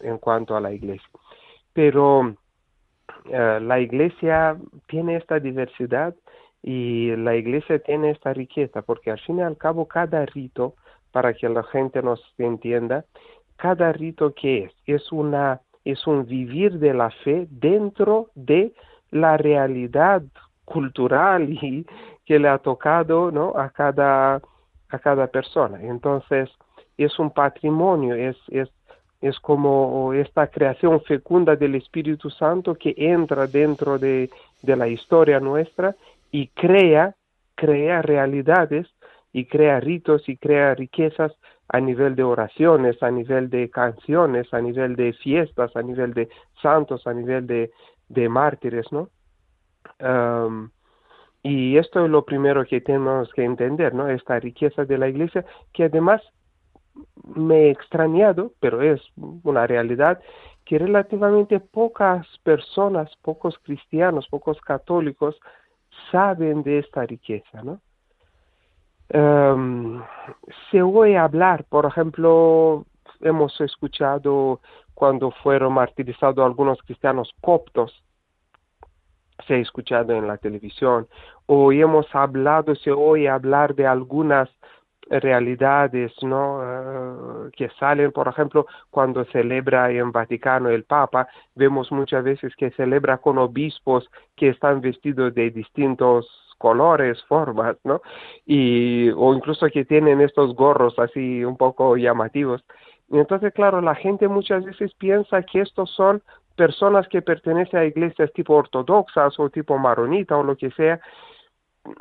en 0.00 0.18
cuanto 0.18 0.56
a 0.56 0.60
la 0.60 0.72
iglesia. 0.72 1.08
Pero 1.72 2.36
eh, 3.30 3.58
la 3.60 3.80
iglesia 3.80 4.56
tiene 4.86 5.16
esta 5.16 5.40
diversidad 5.40 6.14
y 6.62 7.14
la 7.16 7.36
iglesia 7.36 7.78
tiene 7.78 8.10
esta 8.10 8.32
riqueza, 8.32 8.82
porque 8.82 9.10
al 9.10 9.20
fin 9.20 9.38
y 9.38 9.42
al 9.42 9.56
cabo 9.56 9.86
cada 9.86 10.24
rito, 10.26 10.74
para 11.12 11.34
que 11.34 11.48
la 11.48 11.62
gente 11.64 12.02
nos 12.02 12.20
entienda, 12.38 13.04
cada 13.56 13.92
rito 13.92 14.34
que 14.34 14.64
es, 14.64 14.72
es 14.86 15.12
una 15.12 15.60
es 15.84 16.04
un 16.08 16.26
vivir 16.26 16.80
de 16.80 16.92
la 16.92 17.10
fe 17.10 17.46
dentro 17.48 18.30
de 18.34 18.74
la 19.12 19.36
realidad 19.36 20.22
cultural 20.64 21.48
y 21.48 21.86
que 22.24 22.40
le 22.40 22.48
ha 22.48 22.58
tocado 22.58 23.30
¿no? 23.30 23.52
a 23.56 23.70
cada 23.70 24.42
a 24.88 24.98
cada 24.98 25.28
persona. 25.28 25.80
Entonces, 25.82 26.50
es 26.96 27.18
un 27.18 27.30
patrimonio, 27.30 28.14
es, 28.14 28.36
es 28.48 28.70
es 29.20 29.38
como 29.40 30.12
esta 30.12 30.48
creación 30.48 31.00
fecunda 31.02 31.56
del 31.56 31.74
Espíritu 31.74 32.30
Santo 32.30 32.74
que 32.74 32.94
entra 32.96 33.46
dentro 33.46 33.98
de, 33.98 34.30
la 34.62 34.88
historia 34.88 35.38
nuestra 35.38 35.94
y 36.32 36.48
crea, 36.48 37.14
crea 37.54 38.02
realidades 38.02 38.88
y 39.32 39.46
crea 39.46 39.78
ritos 39.80 40.28
y 40.28 40.36
crea 40.36 40.74
riquezas 40.74 41.32
a 41.68 41.80
nivel 41.80 42.14
de 42.16 42.24
oraciones, 42.24 43.00
a 43.02 43.10
nivel 43.10 43.48
de 43.48 43.70
canciones, 43.70 44.52
a 44.52 44.60
nivel 44.60 44.96
de 44.96 45.12
fiestas, 45.12 45.74
a 45.76 45.82
nivel 45.82 46.14
de 46.14 46.28
santos, 46.60 47.06
a 47.06 47.12
nivel 47.12 47.46
de, 47.46 47.70
de 48.08 48.28
mártires, 48.28 48.86
¿no? 48.92 49.08
y 51.42 51.78
esto 51.78 52.04
es 52.04 52.10
lo 52.10 52.24
primero 52.24 52.64
que 52.64 52.80
tenemos 52.80 53.32
que 53.32 53.44
entender, 53.44 53.94
¿no? 53.94 54.08
Esta 54.08 54.40
riqueza 54.40 54.84
de 54.84 54.98
la 54.98 55.08
iglesia, 55.08 55.44
que 55.72 55.84
además 55.84 56.20
me 57.34 57.66
he 57.66 57.70
extrañado, 57.70 58.52
pero 58.60 58.82
es 58.82 59.00
una 59.16 59.66
realidad, 59.66 60.20
que 60.64 60.78
relativamente 60.78 61.60
pocas 61.60 62.26
personas, 62.42 63.14
pocos 63.22 63.58
cristianos, 63.62 64.26
pocos 64.28 64.60
católicos 64.60 65.38
saben 66.10 66.62
de 66.62 66.80
esta 66.80 67.06
riqueza. 67.06 67.62
Em, 69.08 70.02
se 70.70 70.82
oye 70.82 71.16
hablar, 71.16 71.64
por 71.64 71.86
ejemplo, 71.86 72.84
hemos 73.20 73.60
escuchado 73.60 74.60
cuando 74.94 75.30
fueron 75.30 75.74
martirizados 75.74 76.44
algunos 76.44 76.82
cristianos 76.82 77.32
coptos, 77.40 78.02
se 79.46 79.54
ha 79.54 79.58
escuchado 79.58 80.14
en 80.14 80.26
la 80.26 80.38
televisión, 80.38 81.06
o 81.46 81.70
hemos 81.70 82.12
hablado, 82.14 82.74
se 82.74 82.90
oye 82.90 83.28
hablar 83.28 83.74
de 83.74 83.86
algunas 83.86 84.48
realidades 85.08 86.12
no 86.22 86.60
eh, 86.62 87.50
que 87.56 87.68
salen 87.78 88.12
por 88.12 88.28
ejemplo 88.28 88.66
cuando 88.90 89.24
celebra 89.26 89.90
en 89.90 90.10
Vaticano 90.12 90.68
el 90.68 90.84
Papa 90.84 91.28
vemos 91.54 91.92
muchas 91.92 92.24
veces 92.24 92.54
que 92.56 92.70
celebra 92.72 93.18
con 93.18 93.38
obispos 93.38 94.08
que 94.34 94.48
están 94.48 94.80
vestidos 94.80 95.34
de 95.34 95.50
distintos 95.50 96.28
colores 96.58 97.22
formas 97.24 97.76
no 97.84 98.00
y 98.44 99.10
o 99.10 99.34
incluso 99.34 99.66
que 99.68 99.84
tienen 99.84 100.20
estos 100.20 100.54
gorros 100.54 100.98
así 100.98 101.44
un 101.44 101.56
poco 101.56 101.96
llamativos. 101.96 102.64
Y 103.08 103.18
entonces 103.18 103.52
claro 103.52 103.80
la 103.80 103.94
gente 103.94 104.26
muchas 104.26 104.64
veces 104.64 104.92
piensa 104.94 105.42
que 105.42 105.60
estos 105.60 105.90
son 105.90 106.22
personas 106.56 107.06
que 107.08 107.22
pertenecen 107.22 107.78
a 107.78 107.84
iglesias 107.84 108.32
tipo 108.32 108.54
ortodoxas 108.54 109.38
o 109.38 109.50
tipo 109.50 109.78
maronita 109.78 110.36
o 110.36 110.42
lo 110.42 110.56
que 110.56 110.70
sea 110.72 111.00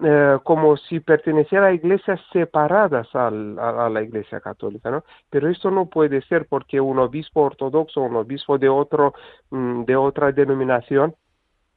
eh, 0.04 0.40
como 0.44 0.78
si 0.78 1.00
perteneciera 1.00 1.68
a 1.68 1.74
iglesias 1.74 2.20
separadas 2.32 3.08
a, 3.14 3.30
la 3.30 4.02
iglesia 4.02 4.40
católica, 4.40 4.90
¿no? 4.90 5.04
Pero 5.30 5.50
esto 5.50 5.72
no 5.72 5.88
puede 5.88 6.22
ser 6.24 6.48
porque 6.48 6.82
un 6.82 7.00
obispo 7.00 7.42
ortodoxo, 7.42 8.02
un 8.02 8.16
obispo 8.16 8.58
de 8.58 8.70
otro, 8.70 9.14
mm, 9.52 9.84
de 9.84 9.96
otra 9.96 10.32
denominación, 10.32 11.16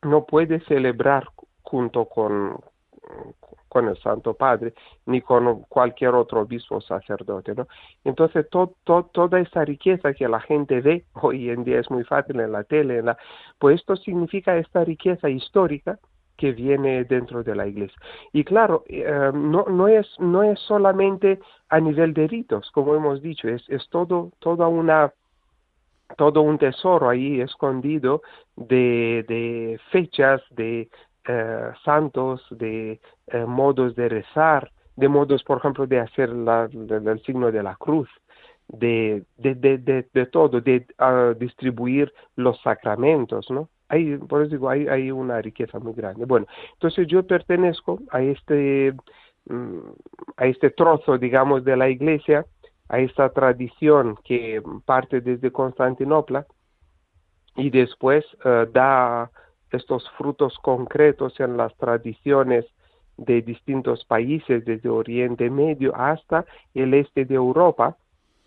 no 0.03 0.25
puede 0.25 0.61
celebrar 0.61 1.29
junto 1.63 2.07
con, 2.07 2.59
con 3.69 3.89
el 3.89 3.99
Santo 3.99 4.35
Padre, 4.35 4.75
ni 5.07 5.21
con 5.21 5.63
cualquier 5.63 6.15
otro 6.15 6.41
obispo 6.43 6.77
o 6.77 6.81
sacerdote, 6.81 7.55
¿no? 7.55 7.67
Entonces, 8.05 8.47
toda 8.49 9.41
esa 9.41 9.65
riqueza 9.65 10.15
que 10.15 10.29
la 10.29 10.41
gente 10.41 10.81
ve, 10.81 11.05
hoy 11.15 11.51
en 11.51 11.65
día 11.65 11.81
es 11.81 11.91
muy 11.91 12.05
fácil 12.05 12.41
en 12.41 12.53
la 12.53 12.65
tele, 12.65 12.99
en 12.99 13.07
la, 13.07 13.19
pues 13.59 13.81
esto 13.81 13.97
significa 13.97 14.57
esta 14.57 14.85
riqueza 14.85 15.29
histórica 15.29 15.99
que 16.39 16.53
viene 16.53 17.05
dentro 17.05 17.43
de 17.43 17.55
la 17.55 17.67
iglesia. 17.67 17.99
Y 18.33 18.45
claro, 18.45 18.85
eh, 18.87 19.31
no, 19.35 19.67
no, 19.69 19.89
es, 19.89 20.09
no 20.21 20.43
es 20.45 20.59
solamente 20.61 21.41
a 21.69 21.81
nivel 21.81 22.15
de 22.15 22.29
ritos, 22.29 22.71
como 22.71 22.95
hemos 22.95 23.21
dicho, 23.21 23.49
es, 23.49 23.69
es 23.69 23.87
todo, 23.91 24.31
toda 24.39 24.69
una, 24.69 25.13
todo 26.17 26.41
un 26.43 26.57
tesoro 26.57 27.11
ahí 27.11 27.41
escondido 27.41 28.23
de, 28.57 29.27
de 29.29 29.81
fechas, 29.91 30.41
de 30.51 30.89
eh, 31.27 31.71
santos, 31.85 32.47
de 32.51 33.01
eh, 33.27 33.45
modos 33.45 33.97
de 33.97 34.09
rezar, 34.09 34.71
de 34.95 35.09
modos, 35.09 35.43
por 35.43 35.59
ejemplo, 35.59 35.87
de 35.87 35.99
hacer 35.99 36.29
la, 36.31 36.69
el 36.73 37.23
signo 37.25 37.51
de 37.51 37.63
la 37.65 37.75
cruz, 37.75 38.09
de, 38.69 39.25
de, 39.37 39.55
de, 39.55 40.27
todo, 40.27 40.61
de 40.61 40.87
ah, 40.99 41.35
distribuir 41.37 42.13
los 42.37 42.61
sacramentos, 42.63 43.51
¿no? 43.51 43.69
Hay, 43.89 44.17
por 44.17 44.43
eso 44.43 44.51
digo, 44.51 44.69
hay, 44.69 44.87
hay 44.89 45.11
una 45.11 45.41
riqueza 45.41 45.79
muy 45.79 45.95
grande. 45.95 46.25
Bueno, 46.27 46.47
entonces 46.75 47.07
yo 47.07 47.27
pertenezco 47.27 48.01
a 48.11 48.21
este, 48.23 48.95
mm, 49.47 49.79
a 50.37 50.47
este 50.47 50.71
trozo, 50.71 51.19
digamos, 51.19 51.65
de 51.65 51.77
la 51.77 51.89
iglesia, 51.89 52.45
a 52.89 53.01
esta 53.01 53.31
tradición 53.31 54.19
que 54.25 54.63
parte 54.85 55.21
desde 55.21 55.51
Constantinopla 55.51 56.47
y 57.57 57.71
después 57.71 58.25
eh, 58.45 58.67
da 58.73 59.31
estos 59.71 60.09
frutos 60.17 60.57
concretos 60.63 61.39
en 61.41 61.57
las 61.57 61.77
tradiciones 61.77 62.65
de 63.19 63.43
distintos 63.43 64.05
países, 64.05 64.65
desde 64.65 64.89
Oriente 64.89 65.51
Medio 65.51 65.95
hasta 65.95 66.47
el 66.73 66.95
este 66.95 67.25
de 67.25 67.35
Europa, 67.35 67.97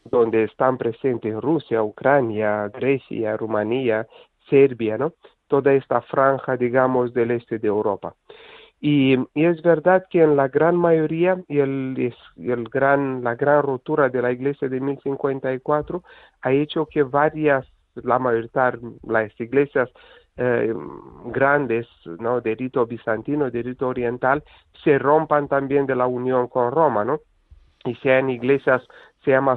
donde 0.05 0.45
están 0.45 0.77
presentes 0.77 1.35
Rusia, 1.39 1.83
Ucrania, 1.83 2.69
Grecia, 2.69 3.37
Rumanía, 3.37 4.07
Serbia, 4.49 4.97
¿no? 4.97 5.13
Toda 5.47 5.73
esta 5.73 6.01
franja, 6.01 6.57
digamos, 6.57 7.13
del 7.13 7.31
este 7.31 7.59
de 7.59 7.67
Europa. 7.67 8.15
Y, 8.83 9.15
es 9.35 9.61
verdad 9.61 10.05
que 10.09 10.23
en 10.23 10.35
la 10.35 10.47
gran 10.47 10.75
mayoría 10.75 11.39
y 11.47 11.59
el, 11.59 12.13
gran, 12.71 13.23
la 13.23 13.35
gran 13.35 13.61
rotura 13.61 14.09
de 14.09 14.21
la 14.23 14.31
iglesia 14.31 14.67
de 14.69 14.79
1054 14.79 16.03
ha 16.41 16.51
hecho 16.51 16.87
que 16.87 17.03
varias, 17.03 17.67
la 17.93 18.17
mayoría, 18.17 18.79
las 19.03 19.39
iglesias 19.39 19.87
eh, 20.37 20.73
grandes 21.25 21.87
¿no? 22.19 22.41
de 22.41 22.55
rito 22.55 22.87
bizantino, 22.87 23.51
de 23.51 23.61
rito 23.61 23.87
oriental, 23.87 24.43
se 24.83 24.97
rompan 24.97 25.47
también 25.47 25.85
de 25.85 25.95
la 25.95 26.07
unión 26.07 26.47
con 26.47 26.71
Roma, 26.71 27.05
¿no? 27.05 27.19
Y 27.85 27.95
sean 27.95 28.29
iglesias, 28.29 28.83
se 29.23 29.31
llama 29.31 29.55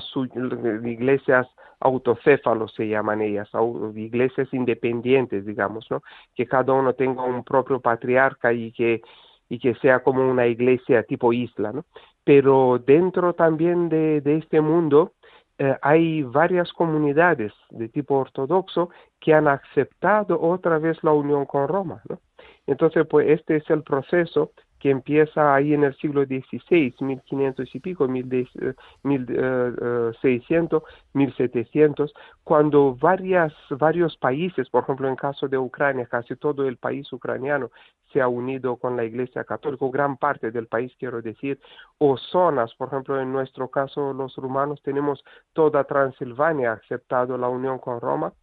iglesias 0.85 1.47
autocéfalos 1.85 2.73
se 2.75 2.89
llaman 2.89 3.21
ellas, 3.21 3.49
iglesias 3.95 4.49
independientes, 4.53 5.45
digamos, 5.45 5.87
¿no? 5.91 6.03
Que 6.35 6.47
cada 6.47 6.73
uno 6.73 6.95
tenga 6.95 7.23
un 7.23 7.45
propio 7.45 7.79
patriarca 7.79 8.53
y 8.53 8.73
que, 8.73 9.03
y 9.51 9.59
que 9.59 9.75
sea 9.77 10.03
como 10.03 10.29
una 10.29 10.47
iglesia 10.47 11.03
tipo 11.03 11.33
isla, 11.33 11.73
¿no? 11.73 11.85
Pero 12.25 12.79
dentro 12.79 13.35
también 13.35 13.91
de, 13.91 14.23
de 14.23 14.39
este 14.39 14.63
mundo 14.63 15.13
eh, 15.59 15.77
hay 15.83 16.23
varias 16.23 16.73
comunidades 16.73 17.53
de 17.69 17.89
tipo 17.91 18.15
ortodoxo 18.17 18.89
que 19.21 19.35
han 19.35 19.47
aceptado 19.47 20.41
otra 20.41 20.79
vez 20.79 20.97
la 21.05 21.13
unión 21.13 21.45
con 21.45 21.69
Roma, 21.69 22.03
¿no? 22.09 22.19
Entonces, 22.67 23.07
pues 23.07 23.29
este 23.29 23.57
es 23.57 23.69
el 23.69 23.83
proceso 23.83 24.53
que 24.85 24.91
empieza 24.91 25.55
ahí 25.55 25.73
en 25.73 25.85
el 25.85 25.97
siglo 25.97 26.27
XVI, 26.27 26.95
1500 27.01 27.75
y 27.75 27.81
pico, 27.81 28.07
1600, 28.07 30.83
1700, 31.15 32.11
eh, 32.11 32.15
cuando 32.43 32.95
varias, 32.95 33.55
varios 33.71 34.15
países, 34.19 34.69
por 34.69 34.83
ejemplo 34.83 35.09
en 35.09 35.17
caso 35.17 35.49
de 35.49 35.57
Ucrania, 35.57 36.05
casi 36.05 36.37
todo 36.37 36.69
el 36.69 36.77
país 36.77 37.11
ucraniano 37.15 37.71
se 38.13 38.21
ha 38.21 38.29
unido 38.29 38.77
con 38.77 38.95
la 38.95 39.05
Iglesia 39.05 39.45
Católica, 39.45 39.87
gran 39.91 40.19
parte 40.19 40.51
del 40.51 40.67
país 40.67 40.93
quiero 40.99 41.23
decir, 41.23 41.59
o 41.97 42.19
zonas, 42.19 42.75
por 42.75 42.89
ejemplo 42.89 43.19
en 43.19 43.33
nuestro 43.33 43.69
caso 43.69 44.13
los 44.13 44.37
rumanos 44.37 44.83
tenemos 44.83 45.25
toda 45.55 45.85
Transilvania 45.85 46.73
aceptado 46.73 47.39
la 47.39 47.49
unión 47.49 47.79
con 47.79 48.03
Roma, 48.03 48.35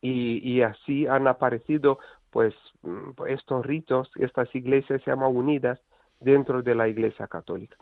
y, 0.00 0.38
y, 0.48 0.62
así 0.62 1.08
han 1.08 1.26
aparecido 1.26 1.98
pues 2.36 2.54
mm, 2.82 3.12
estos 3.28 3.64
ritos, 3.64 4.10
estas 4.16 4.54
iglesias 4.54 5.00
se 5.02 5.10
llaman 5.10 5.34
unidas 5.34 5.80
dentro 6.20 6.60
de 6.60 6.74
la 6.74 6.86
iglesia 6.86 7.26
católica. 7.28 7.78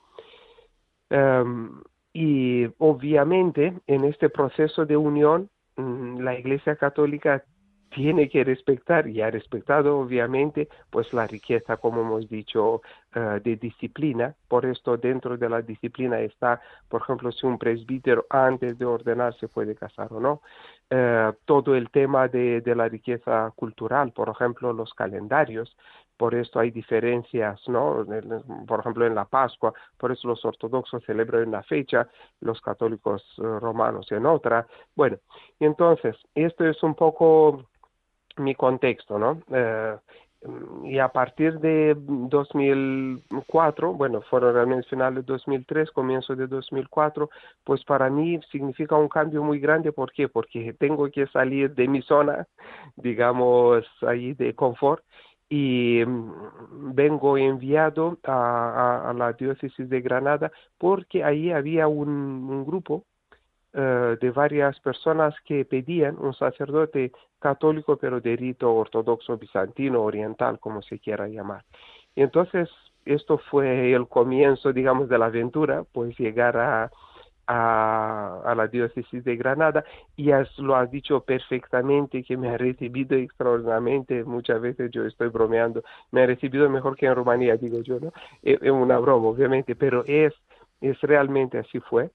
Em, 1.11 1.83
y 2.13 2.67
obviamente 2.79 3.77
en 3.89 4.05
este 4.05 4.31
proceso 4.31 4.87
de 4.87 4.97
unión, 4.97 5.51
mm, 5.75 6.21
la 6.21 6.39
iglesia 6.39 6.77
católica 6.77 7.43
tiene 7.95 8.29
que 8.29 8.43
respetar 8.43 9.09
y 9.09 9.23
ha 9.23 9.31
respetado 9.31 9.99
obviamente 10.01 10.69
pues 10.91 11.13
la 11.13 11.27
riqueza 11.27 11.77
como 11.77 12.01
hemos 12.01 12.29
dicho 12.29 12.83
eh, 13.15 13.41
de 13.43 13.57
disciplina 13.57 14.35
por 14.49 14.67
esto 14.67 14.97
dentro 14.97 15.37
de 15.37 15.49
la 15.49 15.63
disciplina 15.63 16.21
está 16.21 16.61
por 16.89 17.03
ejemplo 17.03 17.31
si 17.31 17.47
un 17.47 17.59
presbítero 17.59 18.27
antes 18.29 18.77
de 18.79 18.85
ordenarse 18.85 19.47
puede 19.49 19.77
casar 19.77 20.13
o 20.13 20.21
no 20.21 20.43
eh, 20.91 21.33
todo 21.45 21.77
el 21.77 21.91
tema 21.91 22.27
de, 22.29 22.61
de 22.61 22.75
la 22.75 22.89
riqueza 22.89 23.53
cultural 23.55 24.13
por 24.13 24.29
ejemplo 24.29 24.73
los 24.73 24.93
calendarios 24.93 25.77
por 26.17 26.35
esto 26.35 26.61
hay 26.61 26.71
diferencias, 26.71 27.61
¿no? 27.67 28.07
Por 28.69 28.81
ejemplo, 28.81 29.05
en 29.05 29.17
la 29.17 29.25
Pascua, 29.25 29.73
por 29.99 30.13
eso 30.13 30.29
los 30.29 30.45
ortodoxos 30.45 31.03
celebran 31.05 31.49
una 31.49 31.63
fecha, 31.65 32.09
los 32.41 32.61
católicos 32.61 33.23
eh, 33.39 33.43
romanos 33.43 34.07
en 34.13 34.25
otra. 34.25 34.65
Bueno, 34.95 35.19
entonces, 35.59 36.17
esto 36.37 36.65
es 36.65 36.81
un 36.85 36.95
poco 36.95 37.67
mi 38.37 38.55
contexto, 38.55 39.19
¿no? 39.19 39.41
Eh, 39.53 39.97
y 40.85 40.99
a 40.99 41.09
partir 41.09 41.59
de 41.61 41.95
2004, 41.97 43.95
bueno, 43.95 44.21
fueron 44.23 44.55
realmente 44.55 44.89
finales 44.89 45.25
de 45.25 45.33
2003, 45.33 45.91
comienzo 45.91 46.37
de 46.37 46.47
2004, 46.47 47.31
pues 47.65 47.83
para 47.85 48.11
mí 48.11 48.39
significa 48.53 48.97
un 48.97 49.09
cambio 49.09 49.43
muy 49.43 49.59
grande. 49.59 49.93
¿Por 49.93 50.13
qué? 50.13 50.29
Porque 50.29 50.75
tengo 50.75 51.11
que 51.11 51.27
salir 51.29 51.75
de 51.75 51.89
mi 51.89 52.03
zona, 52.03 52.47
digamos, 52.97 53.87
ahí 54.03 54.35
de 54.35 54.55
confort 54.55 55.03
y 55.49 56.03
mm, 56.07 56.95
vengo 56.95 57.39
enviado 57.39 58.19
a, 58.25 59.15
la 59.17 59.33
diócesis 59.33 59.89
de 59.89 60.01
Granada 60.01 60.51
porque 60.79 61.25
ahí 61.25 61.51
había 61.53 61.89
un 61.89 62.65
grupo 62.67 63.05
de 63.75 64.31
varias 64.31 64.79
personas 64.81 65.35
que 65.45 65.65
pedían 65.65 66.17
un 66.19 66.33
sacerdote 66.35 67.11
católico, 67.41 67.97
pero 67.97 68.21
de 68.21 68.37
rito 68.37 68.73
ortodoxo 68.73 69.37
bizantino, 69.37 70.03
oriental, 70.03 70.61
como 70.61 70.81
se 70.83 70.99
quiera 70.99 71.27
llamar. 71.27 71.65
Y 72.15 72.23
entonces, 72.23 72.69
esto 73.05 73.39
fue 73.39 73.93
el 73.93 74.07
comienzo, 74.07 74.73
digamos, 74.73 75.09
de 75.09 75.19
la 75.19 75.27
aventura, 75.27 75.85
pues 75.93 76.17
llegar 76.19 76.57
a, 76.57 76.91
a, 77.47 78.55
la 78.57 78.67
diócesis 78.69 79.25
de 79.25 79.37
Granada 79.37 79.85
y 80.17 80.31
es, 80.31 80.59
lo 80.59 80.77
has 80.77 80.91
dicho 80.91 81.21
perfectamente 81.21 82.23
que 82.23 82.37
me 82.37 82.49
ha 82.49 82.57
recibido 82.57 83.17
extraordinariamente, 83.17 84.25
muchas 84.25 84.61
veces 84.61 84.91
yo 84.91 85.05
estoy 85.05 85.29
bromeando, 85.29 85.83
me 86.11 86.23
ha 86.23 86.27
recibido 86.27 86.69
mejor 86.71 86.97
que 86.97 87.07
en 87.07 87.15
Rumanía, 87.15 87.57
digo 87.57 87.81
yo, 87.83 88.01
¿no? 88.01 88.13
Es, 88.43 88.61
es 88.63 88.71
una 88.71 88.99
broma, 88.99 89.29
obviamente, 89.29 89.75
pero 89.77 90.05
es, 90.07 90.33
es 90.81 91.01
realmente 91.03 91.59
así 91.59 91.81
fue. 91.81 92.11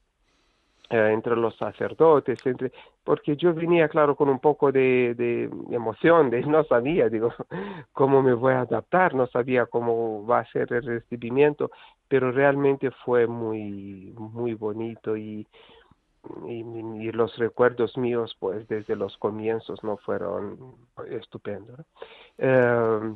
Eh, 0.92 1.12
entre 1.14 1.36
los 1.36 1.56
sacerdotes, 1.56 2.44
entre, 2.48 2.72
porque 3.04 3.36
yo 3.38 3.54
venía, 3.54 3.88
claro, 3.88 4.16
con 4.16 4.28
un 4.28 4.40
poco 4.40 4.72
de, 4.72 5.14
de, 5.14 5.44
emoción, 5.70 6.32
de 6.32 6.42
no 6.42 6.64
sabía, 6.64 7.10
digo, 7.10 7.32
cómo 7.94 8.24
me 8.24 8.34
voy 8.34 8.54
a 8.54 8.62
adaptar, 8.62 9.14
no 9.14 9.28
sabía 9.28 9.68
cómo 9.68 10.26
va 10.26 10.40
a 10.40 10.52
ser 10.52 10.74
el 10.74 10.82
recibimiento, 10.82 11.70
pero 12.08 12.32
realmente 12.32 12.90
fue 13.06 13.28
muy, 13.28 14.16
muy 14.18 14.56
bonito 14.56 15.16
y, 15.16 15.48
y, 16.48 17.12
los 17.12 17.38
recuerdos 17.38 17.96
míos, 17.96 18.36
pues, 18.40 18.68
desde 18.68 18.96
los 18.96 19.16
comienzos 19.18 19.84
no 19.84 19.98
fueron 19.98 20.76
estupendos. 21.12 21.86
Eh, 22.40 23.14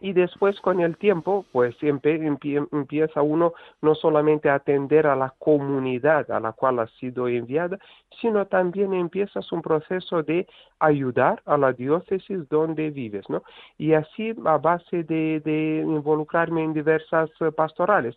y 0.00 0.12
después 0.12 0.60
con 0.60 0.80
el 0.80 0.96
tiempo 0.96 1.44
pues 1.52 1.76
empieza 1.82 3.22
uno 3.22 3.52
no 3.82 3.94
solamente 3.94 4.48
a 4.48 4.54
atender 4.54 5.06
a 5.06 5.16
la 5.16 5.34
comunidad 5.38 6.30
a 6.30 6.40
la 6.40 6.52
cual 6.52 6.78
ha 6.80 6.86
sido 6.98 7.28
enviada, 7.28 7.78
sino 8.20 8.46
también 8.46 8.92
empiezas 8.92 9.50
un 9.52 9.62
proceso 9.62 10.22
de 10.22 10.46
ayudar 10.78 11.42
a 11.46 11.56
la 11.56 11.72
diócesis 11.72 12.48
donde 12.48 12.90
vives, 12.90 13.28
¿no? 13.28 13.42
Y 13.78 13.92
así 13.92 14.34
a 14.44 14.58
base 14.58 15.04
de, 15.04 15.82
involucrarme 15.84 16.64
en 16.64 16.72
diversas 16.72 17.30
eh, 17.40 17.52
pastorales, 17.52 18.16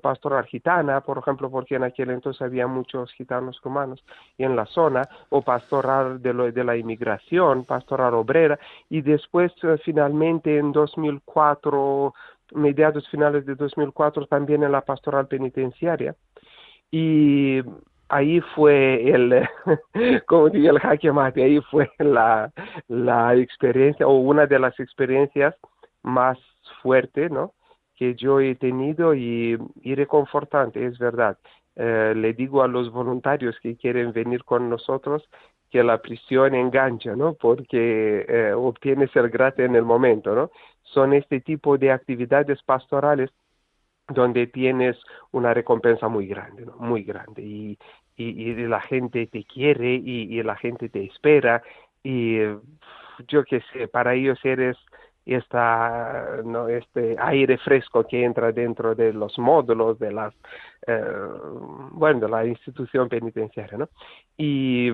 pastoral 0.00 0.44
gitana, 0.46 1.00
por 1.00 1.18
ejemplo, 1.18 1.50
porque 1.50 1.74
en 1.76 1.84
aquel 1.84 2.10
entonces 2.10 2.40
había 2.42 2.66
muchos 2.66 3.12
gitanos 3.12 3.60
romanos 3.62 4.04
en 4.38 4.54
la 4.56 4.66
zona, 4.66 5.08
o 5.30 5.42
pastoral 5.42 6.22
de, 6.22 6.32
lo, 6.32 6.50
de 6.50 6.64
la 6.64 6.76
inmigración, 6.76 7.64
pastoral 7.64 8.14
obrera, 8.14 8.58
y 8.88 9.00
después 9.00 9.52
eh, 9.62 9.76
finalmente 9.84 10.58
en 10.58 10.72
2004, 10.72 12.14
mediados 12.54 13.08
finales 13.08 13.44
de 13.46 13.54
2004, 13.54 14.26
también 14.26 14.62
en 14.62 14.72
la 14.72 14.82
pastoral 14.82 15.26
penitenciaria. 15.26 16.14
Y 16.90 17.62
ahí 18.08 18.40
fue 18.54 19.10
el, 19.10 19.48
como 20.26 20.50
diría 20.50 20.70
el 20.70 20.78
jaque 20.78 21.10
mate, 21.10 21.42
ahí 21.42 21.60
fue 21.70 21.90
la, 21.98 22.52
la 22.88 23.34
experiencia 23.34 24.06
o 24.06 24.16
una 24.18 24.46
de 24.46 24.58
las 24.58 24.78
experiencias 24.78 25.54
más 26.02 26.38
fuertes, 26.82 27.30
¿no? 27.30 27.54
Que 27.96 28.14
yo 28.14 28.40
he 28.40 28.54
tenido 28.54 29.14
y, 29.14 29.56
reconfortante, 29.84 30.86
es 30.86 30.98
verdad. 30.98 31.38
Eh, 31.76 32.12
le 32.16 32.32
digo 32.34 32.62
a 32.62 32.68
los 32.68 32.90
voluntarios 32.90 33.58
que 33.60 33.76
quieren 33.76 34.12
venir 34.12 34.44
con 34.44 34.68
nosotros 34.68 35.28
que 35.70 35.82
la 35.82 36.02
prisión 36.02 36.54
engancha, 36.54 37.16
¿no? 37.16 37.34
Porque 37.34 38.26
eh, 38.28 38.52
obtienes 38.54 39.14
el 39.16 39.30
gratis 39.30 39.64
en 39.64 39.74
el 39.74 39.84
momento, 39.84 40.34
¿no? 40.34 40.50
Son 40.82 41.14
este 41.14 41.40
tipo 41.40 41.78
de 41.78 41.90
actividades 41.90 42.62
pastorales 42.62 43.30
donde 44.08 44.46
tienes 44.46 44.96
una 45.30 45.54
recompensa 45.54 46.08
muy 46.08 46.26
grande, 46.26 46.66
¿no? 46.66 46.76
muy 46.76 47.04
grande. 47.04 47.42
Y, 47.42 47.78
y, 48.16 48.54
la 48.66 48.80
gente 48.80 49.26
te 49.26 49.44
quiere 49.44 49.94
y, 49.94 50.42
la 50.42 50.56
gente 50.56 50.88
te 50.88 51.04
espera 51.04 51.62
y 52.02 52.38
yo 53.28 53.44
qué 53.44 53.62
sé, 53.72 53.88
para 53.88 54.14
ellos 54.14 54.38
eres 54.44 54.76
esta, 55.24 56.40
no, 56.44 56.68
este 56.68 57.16
aire 57.18 57.58
fresco 57.58 58.04
que 58.04 58.24
entra 58.24 58.52
dentro 58.52 58.94
de 58.94 59.12
los 59.12 59.38
módulos 59.38 59.98
de 59.98 60.12
las, 60.12 60.34
eh, 60.86 61.04
bueno, 61.92 62.20
de 62.20 62.28
la 62.28 62.44
institución 62.46 63.08
penitenciaria, 63.08 63.78
¿no? 63.78 63.88
Y 64.36 64.92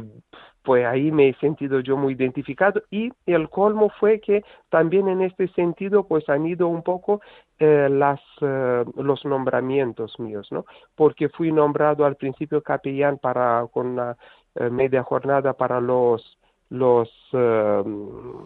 pues 0.63 0.85
ahí 0.85 1.11
me 1.11 1.31
he 1.31 1.35
sentido 1.37 1.81
yo 1.81 1.97
muy 1.97 2.13
identificado 2.13 2.83
y 2.91 3.11
el 3.25 3.49
colmo 3.49 3.91
fue 3.99 4.21
que 4.21 4.45
también 4.69 5.09
en 5.09 5.23
este 5.23 5.49
sentido 5.49 6.07
pues 6.07 6.29
han 6.29 6.47
ido 6.47 6.69
un 6.69 6.83
poco 6.83 7.23
eh, 7.59 7.89
las, 7.91 8.21
eh, 8.43 8.85
los 8.97 9.25
nombramientos 9.25 10.21
míos, 10.21 10.49
¿no? 10.51 10.67
Porque 10.95 11.31
fui 11.31 11.53
nombrado 11.53 12.05
al 12.05 12.17
principio 12.17 12.63
capellán 12.63 13.17
para, 13.17 13.67
con 13.73 13.87
una 13.87 14.17
eh, 14.57 14.69
media 14.69 15.03
jornada 15.03 15.55
para 15.55 15.81
los 15.81 16.39
los 16.71 17.09
uh, 17.33 18.45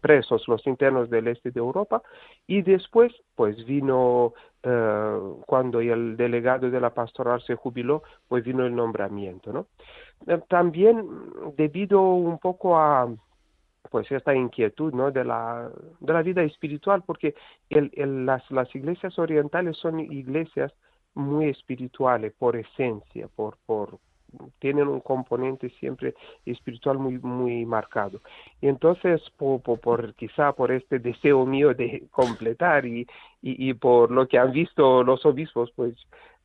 presos, 0.00 0.46
los 0.48 0.66
internos 0.66 1.08
del 1.08 1.28
este 1.28 1.50
de 1.50 1.60
Europa, 1.60 2.02
y 2.46 2.62
después, 2.62 3.12
pues 3.34 3.64
vino, 3.64 4.34
uh, 4.64 5.42
cuando 5.46 5.80
el 5.80 6.16
delegado 6.16 6.70
de 6.70 6.80
la 6.80 6.90
pastoral 6.90 7.40
se 7.42 7.54
jubiló, 7.54 8.02
pues 8.28 8.44
vino 8.44 8.66
el 8.66 8.74
nombramiento, 8.74 9.52
¿no? 9.52 9.66
Uh, 10.26 10.40
también 10.48 11.08
debido 11.56 12.00
un 12.00 12.38
poco 12.38 12.76
a 12.78 13.08
pues 13.90 14.10
esta 14.10 14.34
inquietud 14.34 14.92
¿no? 14.92 15.12
de, 15.12 15.24
la, 15.24 15.70
de 16.00 16.12
la 16.12 16.22
vida 16.22 16.42
espiritual, 16.42 17.02
porque 17.06 17.34
el, 17.70 17.92
el, 17.94 18.26
las, 18.26 18.50
las 18.50 18.74
iglesias 18.74 19.16
orientales 19.18 19.76
son 19.76 20.00
iglesias 20.00 20.72
muy 21.14 21.48
espirituales 21.48 22.32
por 22.36 22.56
esencia, 22.56 23.28
por, 23.36 23.56
por, 23.66 23.98
tienen 24.58 24.88
un 24.88 25.00
componente 25.00 25.70
siempre 25.80 26.14
espiritual 26.44 26.98
muy 26.98 27.18
muy 27.18 27.64
marcado. 27.66 28.20
Y 28.60 28.68
entonces 28.68 29.20
por, 29.38 30.14
quizá 30.14 30.52
por 30.52 30.72
este 30.72 30.98
deseo 30.98 31.46
mío 31.46 31.74
de 31.74 32.04
completar 32.10 32.86
y, 32.86 33.06
y 33.42 33.74
por 33.74 34.10
lo 34.10 34.26
que 34.26 34.38
han 34.38 34.52
visto 34.52 35.02
los 35.02 35.24
obispos 35.26 35.70
pues 35.76 35.94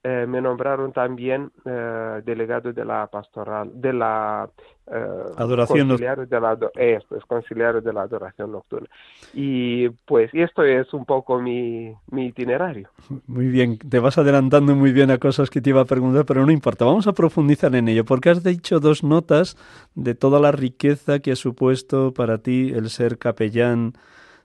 eh, 0.01 0.25
me 0.27 0.41
nombraron 0.41 0.93
también 0.93 1.51
eh, 1.65 2.21
delegado 2.23 2.71
de 2.71 2.85
la 2.85 3.07
pastoral, 3.07 3.69
de 3.73 3.91
la 3.91 4.49
eh, 4.88 5.23
adoración 5.35 5.89
conciliario 5.89 6.25
de 6.25 6.39
la, 6.39 6.57
esto 6.75 7.17
es 7.17 7.25
conciliario 7.25 7.81
de 7.81 7.91
la 7.91 8.03
adoración 8.03 8.53
nocturna. 8.53 8.88
Y 9.33 9.89
pues 9.89 10.29
esto 10.33 10.63
es 10.63 10.93
un 10.93 11.03
poco 11.03 11.41
mi, 11.41 11.93
mi 12.12 12.27
itinerario. 12.27 12.89
Muy 13.27 13.47
bien, 13.47 13.77
te 13.77 13.99
vas 13.99 14.17
adelantando 14.17 14.73
muy 14.73 14.93
bien 14.93 15.12
a 15.12 15.17
cosas 15.17 15.49
que 15.49 15.59
te 15.59 15.71
iba 15.71 15.81
a 15.81 15.85
preguntar, 15.85 16.25
pero 16.25 16.45
no 16.45 16.51
importa, 16.53 16.85
vamos 16.85 17.07
a 17.07 17.13
profundizar 17.13 17.75
en 17.75 17.89
ello, 17.89 18.05
porque 18.05 18.29
has 18.29 18.41
dicho 18.41 18.79
dos 18.79 19.03
notas 19.03 19.57
de 19.95 20.15
toda 20.15 20.39
la 20.39 20.53
riqueza 20.53 21.19
que 21.19 21.33
ha 21.33 21.35
supuesto 21.35 22.13
para 22.13 22.38
ti 22.38 22.71
el 22.73 22.89
ser 22.89 23.17
capellán 23.17 23.93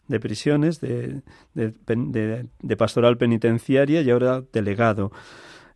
de 0.09 0.21
prisiones, 0.21 0.81
de, 0.81 1.23
de, 1.55 2.77
pastoral 2.77 3.17
penitenciaria 3.17 4.03
y 4.03 4.11
ahora 4.11 4.43
delegado. 4.53 5.13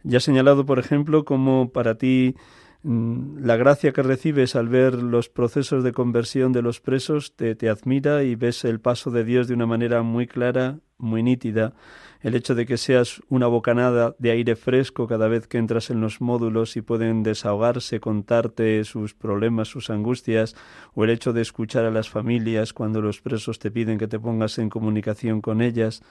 Ya 0.03 0.19
has 0.19 0.25
señalado, 0.25 0.65
por 0.67 0.79
ejemplo, 0.79 1.25
como 1.25 1.71
para 1.71 1.97
ti 1.97 2.37
mm, 2.83 3.45
la 3.45 3.57
gracia 3.57 3.93
que 3.93 4.03
recibes 4.03 4.57
al 4.57 4.69
ver 4.69 4.95
los 4.95 5.29
procesos 5.29 5.83
de 5.85 5.93
conversión 5.93 6.53
de 6.53 6.63
los 6.63 6.81
presos 6.81 7.35
te, 7.35 7.55
te 7.55 7.69
admira 7.69 8.23
y 8.23 8.35
ves 8.35 8.65
el 8.65 8.81
paso 8.81 9.11
de 9.11 9.25
Dios 9.25 9.49
de 9.49 9.55
una 9.55 9.67
manera 9.67 10.03
muy 10.03 10.27
clara, 10.27 10.79
muy 10.99 11.23
nítida 11.23 11.75
el 12.21 12.35
hecho 12.35 12.55
de 12.55 12.67
que 12.67 12.77
seas 12.77 13.23
una 13.29 13.47
bocanada 13.47 14.17
de 14.19 14.33
aire 14.33 14.57
fresco 14.57 15.07
cada 15.07 15.29
vez 15.29 15.47
que 15.47 15.59
entras 15.59 15.91
en 15.91 16.01
los 16.01 16.21
módulos 16.21 16.77
y 16.77 16.83
pueden 16.83 17.23
desahogarse, 17.23 18.01
contarte 18.01 18.83
sus 18.85 19.15
problemas, 19.15 19.69
sus 19.69 19.91
angustias, 19.91 20.57
o 20.95 21.05
el 21.05 21.11
hecho 21.11 21.33
de 21.33 21.43
escuchar 21.43 21.85
a 21.85 21.91
las 21.91 22.09
familias 22.09 22.73
cuando 22.73 23.01
los 23.01 23.21
presos 23.21 23.59
te 23.59 23.71
piden 23.71 23.99
que 23.99 24.09
te 24.09 24.19
pongas 24.19 24.59
en 24.59 24.69
comunicación 24.69 25.41
con 25.41 25.63
ellas. 25.63 26.03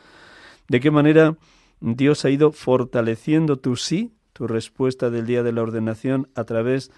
¿De 0.70 0.80
qué 0.80 0.92
manera 0.92 1.36
Dios 1.82 2.24
ha 2.24 2.30
ido 2.30 2.52
fortaleciendo 2.52 3.58
tu 3.58 3.76
sí, 3.76 4.14
tu 4.32 4.48
respuesta 4.48 5.10
del 5.10 5.26
día 5.26 5.44
de 5.44 5.52
la 5.52 5.62
ordenación, 5.62 6.30
a 6.36 6.46
través 6.46 6.92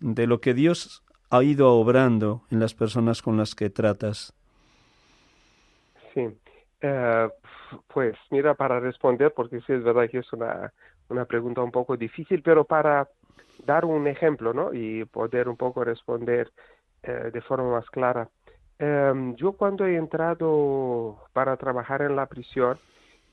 de 0.00 0.26
lo 0.26 0.40
que 0.40 0.52
Dios 0.52 1.02
ha 1.30 1.42
ido 1.42 1.72
obrando 1.72 2.42
en 2.50 2.60
las 2.60 2.74
personas 2.74 3.22
con 3.22 3.38
las 3.38 3.54
que 3.54 3.70
tratas? 3.70 4.34
Sí. 6.12 6.26
Uh, 6.82 7.28
pues 7.92 8.16
mira, 8.30 8.54
para 8.54 8.80
responder, 8.80 9.32
porque 9.34 9.60
sí 9.60 9.72
es 9.72 9.84
verdad 9.84 10.08
que 10.08 10.18
es 10.18 10.32
una, 10.32 10.72
una 11.10 11.26
pregunta 11.26 11.60
un 11.62 11.70
poco 11.70 11.96
difícil, 11.96 12.42
pero 12.42 12.64
para 12.64 13.08
dar 13.66 13.84
un 13.84 14.06
ejemplo, 14.06 14.54
¿no? 14.54 14.72
Y 14.72 15.04
poder 15.04 15.48
un 15.48 15.56
poco 15.56 15.84
responder 15.84 16.50
eh, 17.02 17.30
de 17.32 17.40
forma 17.42 17.70
más 17.70 17.90
clara. 17.90 18.28
Eh, 18.78 19.34
yo 19.36 19.52
cuando 19.52 19.86
he 19.86 19.96
entrado 19.96 21.18
para 21.34 21.56
trabajar 21.56 22.02
en 22.02 22.16
la 22.16 22.26
prisión, 22.26 22.78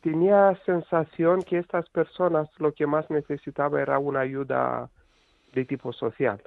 tenía 0.01 0.53
sensación 0.65 1.41
que 1.43 1.59
estas 1.59 1.89
personas 1.89 2.49
lo 2.59 2.73
que 2.73 2.85
más 2.85 3.09
necesitaba 3.09 3.81
era 3.81 3.97
una 3.99 4.21
ayuda 4.21 4.89
de 5.53 5.65
tipo 5.65 5.93
social, 5.93 6.41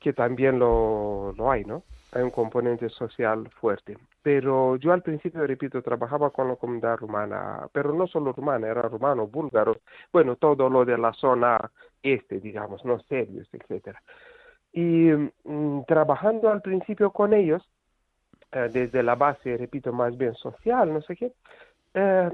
que 0.00 0.12
también 0.12 0.58
lo, 0.58 1.32
lo 1.36 1.50
hay, 1.50 1.64
¿no? 1.64 1.82
Hay 2.14 2.22
un 2.22 2.30
componente 2.30 2.88
social 2.88 3.48
fuerte 3.60 3.96
pero 4.24 4.76
yo 4.76 4.94
al 4.94 5.02
principio, 5.02 5.46
repito, 5.46 5.82
trabajaba 5.82 6.30
con 6.30 6.48
la 6.48 6.56
comunidad 6.56 6.96
rumana, 6.96 7.68
pero 7.72 7.92
no 7.92 8.06
solo 8.06 8.32
rumana, 8.32 8.68
era 8.68 8.80
rumano, 8.80 9.26
búlgaro, 9.26 9.76
bueno, 10.10 10.36
todo 10.36 10.70
lo 10.70 10.86
de 10.86 10.96
la 10.96 11.12
zona 11.12 11.70
este, 12.02 12.40
digamos, 12.40 12.82
no 12.86 12.98
serbios, 13.00 13.46
etcétera. 13.52 14.02
Y 14.72 15.10
mm, 15.44 15.84
trabajando 15.86 16.48
al 16.48 16.62
principio 16.62 17.10
con 17.10 17.34
ellos, 17.34 17.62
eh, 18.52 18.70
desde 18.72 19.02
la 19.02 19.14
base, 19.14 19.58
repito, 19.58 19.92
más 19.92 20.16
bien 20.16 20.34
social, 20.36 20.90
no 20.90 21.02
sé 21.02 21.16
qué, 21.16 21.34
eh, 21.92 22.30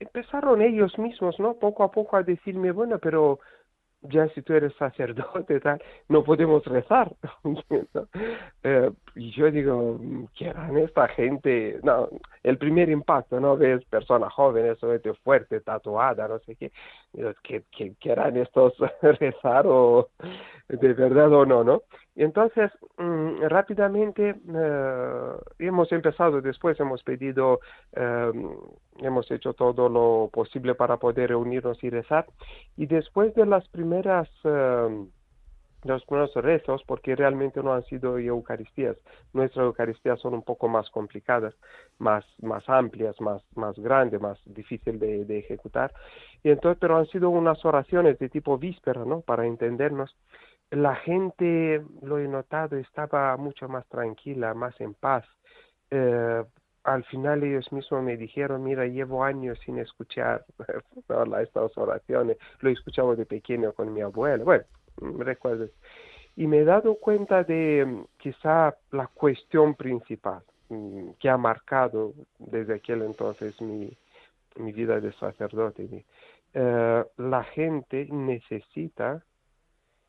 empezaron 0.00 0.60
ellos 0.60 0.98
mismos, 0.98 1.38
¿no? 1.38 1.54
Poco 1.54 1.84
a 1.84 1.92
poco 1.92 2.16
a 2.16 2.24
decirme, 2.24 2.72
bueno, 2.72 2.98
pero 2.98 3.38
ya 4.02 4.28
si 4.30 4.42
tú 4.42 4.54
eres 4.54 4.74
sacerdote, 4.74 5.60
tal, 5.60 5.82
no 6.08 6.22
podemos 6.24 6.64
rezar. 6.64 7.12
Eh, 8.64 8.90
y 9.16 9.32
yo 9.32 9.50
digo, 9.50 9.98
¿qué 10.36 10.50
harán 10.50 10.78
esta 10.78 11.08
gente? 11.08 11.80
No, 11.82 12.08
el 12.44 12.58
primer 12.58 12.88
impacto, 12.90 13.40
¿no? 13.40 13.56
Ves 13.56 13.84
personas 13.86 14.32
jóvenes, 14.32 14.78
fuerte, 15.24 15.60
tatuada, 15.60 16.28
no 16.28 16.38
sé 16.40 16.54
qué. 16.54 16.70
¿Qué, 17.42 17.64
qué, 17.76 17.94
qué 17.98 18.12
harán 18.12 18.36
estos 18.36 18.74
rezar 19.02 19.66
o 19.66 20.10
de 20.68 20.92
verdad 20.92 21.32
o 21.32 21.44
no, 21.44 21.64
no? 21.64 21.82
Y 22.14 22.24
entonces, 22.24 22.70
mm, 22.98 23.42
rápidamente 23.48 24.34
eh, 24.54 25.32
hemos 25.58 25.90
empezado, 25.92 26.42
después 26.42 26.78
hemos 26.78 27.02
pedido, 27.02 27.60
eh, 27.94 28.32
hemos 28.98 29.30
hecho 29.30 29.54
todo 29.54 29.88
lo 29.88 30.28
posible 30.30 30.74
para 30.74 30.98
poder 30.98 31.30
reunirnos 31.30 31.82
y 31.82 31.88
rezar. 31.88 32.26
Y 32.76 32.86
después 32.86 33.34
de 33.34 33.46
las 33.46 33.66
primeras, 33.68 34.28
eh, 34.44 35.06
los 35.84 36.04
primeros 36.04 36.34
rezos, 36.34 36.82
porque 36.86 37.16
realmente 37.16 37.62
no 37.62 37.72
han 37.72 37.82
sido 37.84 38.18
eucaristías, 38.18 38.96
nuestras 39.32 39.64
eucaristías 39.64 40.20
son 40.20 40.34
un 40.34 40.42
poco 40.42 40.68
más 40.68 40.88
complicadas, 40.90 41.54
más, 41.98 42.24
más 42.42 42.68
amplias, 42.68 43.20
más, 43.20 43.42
más 43.56 43.76
grandes, 43.78 44.20
más 44.20 44.38
difícil 44.44 44.98
de, 44.98 45.24
de 45.24 45.38
ejecutar. 45.38 45.92
Y 46.44 46.50
entonces, 46.50 46.78
pero 46.78 46.98
han 46.98 47.06
sido 47.06 47.30
unas 47.30 47.64
oraciones 47.64 48.18
de 48.18 48.28
tipo 48.28 48.58
víspera, 48.58 49.04
¿no? 49.04 49.22
Para 49.22 49.46
entendernos 49.46 50.14
la 50.72 50.96
gente, 50.96 51.84
lo 52.00 52.18
he 52.18 52.26
notado, 52.26 52.76
estaba 52.76 53.36
mucho 53.36 53.68
más 53.68 53.86
tranquila, 53.88 54.54
más 54.54 54.80
en 54.80 54.94
paz. 54.94 55.24
Eh, 55.90 56.42
al 56.84 57.04
final 57.04 57.44
ellos 57.44 57.70
mismos 57.72 58.02
me 58.02 58.16
dijeron, 58.16 58.64
mira, 58.64 58.86
llevo 58.86 59.22
años 59.22 59.58
sin 59.64 59.78
escuchar 59.78 60.44
estas 61.42 61.76
oraciones, 61.76 62.38
lo 62.60 62.70
he 62.70 62.72
escuchado 62.72 63.14
de 63.14 63.26
pequeño 63.26 63.72
con 63.74 63.92
mi 63.92 64.00
abuelo, 64.00 64.44
bueno, 64.44 64.64
me 65.00 65.24
recuerdo. 65.24 65.68
Y 66.36 66.46
me 66.46 66.60
he 66.60 66.64
dado 66.64 66.94
cuenta 66.94 67.44
de 67.44 68.04
quizá 68.16 68.74
la 68.92 69.06
cuestión 69.08 69.74
principal 69.74 70.42
mm, 70.70 71.10
que 71.20 71.28
ha 71.28 71.36
marcado 71.36 72.14
desde 72.38 72.76
aquel 72.76 73.02
entonces 73.02 73.60
mi, 73.60 73.94
mi 74.56 74.72
vida 74.72 74.98
de 75.00 75.12
sacerdote. 75.12 76.06
Eh, 76.54 77.04
la 77.18 77.44
gente 77.44 78.06
necesita 78.10 79.22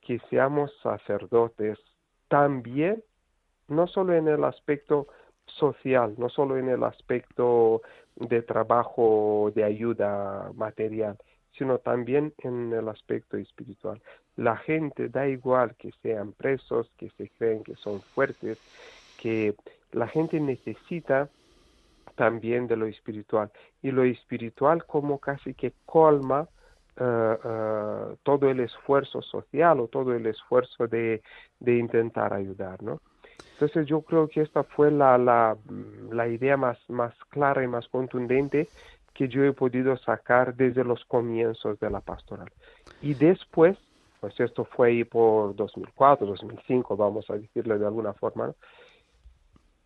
que 0.06 0.20
seamos 0.30 0.72
sacerdotes 0.82 1.80
también, 2.28 3.04
no 3.68 3.88
solo 3.88 4.14
en 4.14 4.28
el 4.28 4.44
aspecto 4.44 5.08
social, 5.46 6.16
no 6.18 6.30
solo 6.30 6.58
en 6.58 6.70
el 6.70 6.84
aspecto 6.84 7.82
de 8.16 8.42
trabajo, 8.42 9.52
de 9.56 9.64
ayuda 9.64 10.52
material, 10.56 11.18
sino 11.58 11.80
también 11.80 12.34
en 12.40 12.74
el 12.74 12.90
aspecto 12.90 13.38
espiritual. 13.38 14.02
La 14.36 14.58
gente 14.58 15.10
da 15.10 15.28
igual 15.28 15.76
que 15.76 15.92
sean 16.02 16.34
presos, 16.34 16.92
que 16.98 17.10
se 17.12 17.30
creen 17.30 17.64
que 17.64 17.76
son 17.76 18.02
fuertes, 18.02 18.58
que 19.22 19.56
la 19.92 20.08
gente 20.08 20.40
necesita 20.40 21.30
también 22.16 22.68
de 22.68 22.76
lo 22.76 22.86
espiritual. 22.88 23.52
Y 23.82 23.92
lo 23.92 24.04
espiritual 24.04 24.86
como 24.86 25.20
casi 25.20 25.54
que 25.54 25.74
colma 25.86 26.48
eh, 26.98 28.16
todo 28.24 28.50
el 28.50 28.60
esfuerzo 28.60 29.22
social 29.22 29.80
o 29.80 29.88
todo 29.88 30.14
el 30.14 30.26
esfuerzo 30.28 30.88
de, 30.88 31.22
de, 31.60 31.78
intentar 31.78 32.34
ayudar, 32.34 32.84
¿no? 32.84 33.00
Entonces 33.54 33.88
yo 33.88 34.02
creo 34.02 34.28
que 34.28 34.42
esta 34.42 34.64
fue 34.64 34.92
la, 34.92 35.18
la, 35.18 35.58
la 36.12 36.28
idea 36.28 36.58
más, 36.58 36.78
más 36.90 37.14
clara 37.30 37.64
y 37.64 37.68
más 37.68 37.88
contundente 37.88 38.68
que 39.14 39.28
yo 39.28 39.44
he 39.44 39.54
podido 39.54 39.96
sacar 39.98 40.56
desde 40.56 40.84
los 40.84 41.04
comienzos 41.06 41.80
de 41.80 41.90
la 41.90 42.02
pastoral. 42.02 42.52
Y 43.02 43.14
después, 43.14 43.78
pues 44.20 44.40
esto 44.40 44.66
fue 44.66 44.90
ahí 44.90 45.04
por 45.04 45.56
2004, 45.56 46.26
2005, 46.28 46.98
vamos 46.98 47.30
a 47.30 47.38
decirlo 47.38 47.78
de 47.78 47.86
alguna 47.86 48.14
forma, 48.14 48.48
¿no? 48.48 48.56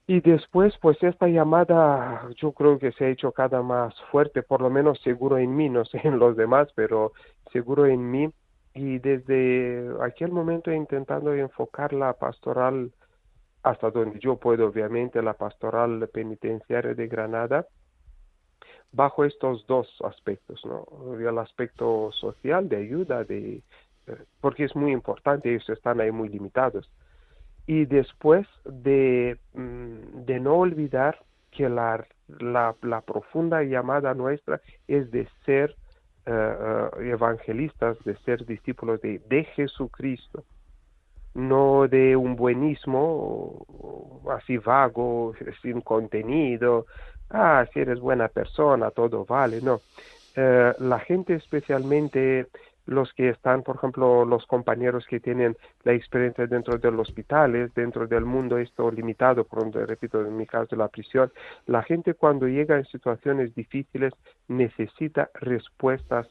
Y 0.09 0.21
después, 0.21 0.73
pues 0.81 0.97
esta 1.03 1.27
llamada 1.27 2.29
yo 2.37 2.53
creo 2.53 2.79
que 2.79 2.93
se 2.93 3.05
ha 3.05 3.09
hecho 3.09 3.33
cada 3.33 3.61
más 3.61 3.93
fuerte, 4.09 4.41
por 4.41 4.61
lo 4.61 4.69
menos 4.69 5.01
seguro 5.01 5.37
en 5.37 5.53
mí, 5.53 5.69
no 5.69 5.83
sé 5.83 5.99
en 6.05 6.17
los 6.17 6.37
demás, 6.37 6.69
pero 6.75 7.11
seguro 7.51 7.85
en 7.85 8.09
mí. 8.09 8.29
Y 8.73 8.99
desde 8.99 9.91
aquel 10.01 10.31
momento 10.31 10.71
intentando 10.71 11.33
enfocar 11.33 11.91
la 11.91 12.13
pastoral 12.13 12.91
hasta 13.63 13.91
donde 13.91 14.19
yo 14.19 14.37
puedo, 14.37 14.67
obviamente, 14.67 15.21
la 15.21 15.33
pastoral 15.33 16.07
penitenciaria 16.13 16.93
de 16.93 17.07
Granada, 17.07 17.67
bajo 18.93 19.25
estos 19.25 19.67
dos 19.67 19.89
aspectos, 20.05 20.61
¿no? 20.65 20.85
El 21.19 21.37
aspecto 21.37 22.11
social, 22.13 22.69
de 22.69 22.77
ayuda, 22.77 23.25
de, 23.25 23.61
eh, 24.07 24.17
porque 24.39 24.63
es 24.65 24.75
muy 24.75 24.93
importante, 24.93 25.49
ellos 25.49 25.67
están 25.69 25.99
ahí 25.99 26.11
muy 26.11 26.29
limitados 26.29 26.89
y 27.67 27.85
después 27.85 28.47
de, 28.65 29.37
mm, 29.53 30.25
de 30.25 30.39
no 30.39 30.55
olvidar 30.55 31.19
que 31.51 31.69
la, 31.69 32.07
la, 32.39 32.75
la, 32.81 33.01
profunda 33.01 33.61
llamada 33.63 34.13
nuestra 34.13 34.61
es 34.87 35.11
de 35.11 35.27
ser 35.45 35.75
eh, 36.25 36.31
eh, 36.31 37.09
evangelistas, 37.09 37.97
de 38.05 38.15
ser 38.19 38.45
discípulos 38.45 39.01
de, 39.01 39.19
de, 39.27 39.43
Jesucristo, 39.43 40.45
no 41.33 41.87
de 41.87 42.15
un 42.15 42.35
buenismo 42.35 43.65
así 44.31 44.57
vago, 44.57 45.33
sin 45.61 45.81
contenido, 45.81 46.85
ah, 47.29 47.65
si 47.73 47.81
eres 47.81 47.99
buena 47.99 48.29
persona, 48.29 48.91
todo 48.91 49.25
vale, 49.25 49.61
no. 49.61 49.81
Eh, 50.35 50.73
la 50.79 50.99
gente 50.99 51.33
especialmente 51.33 52.47
los 52.87 53.13
que 53.13 53.29
están, 53.29 53.63
por 53.63 53.75
ejemplo, 53.75 54.25
los 54.25 54.45
compañeros 54.47 55.05
que 55.07 55.19
tienen 55.19 55.55
la 55.83 55.93
experiencia 55.93 56.47
dentro 56.47 56.77
de 56.77 56.91
los 56.91 57.09
hospitales, 57.09 57.73
dentro 57.75 58.07
del 58.07 58.25
mundo 58.25 58.57
esto 58.57 58.89
limitado, 58.89 59.43
por 59.43 59.71
repito, 59.73 60.21
en 60.21 60.35
mi 60.35 60.45
caso 60.45 60.75
la 60.75 60.87
prisión, 60.87 61.31
la 61.65 61.83
gente 61.83 62.13
cuando 62.13 62.47
llega 62.47 62.77
en 62.77 62.85
situaciones 62.85 63.53
difíciles 63.53 64.13
necesita 64.47 65.29
respuestas 65.35 66.27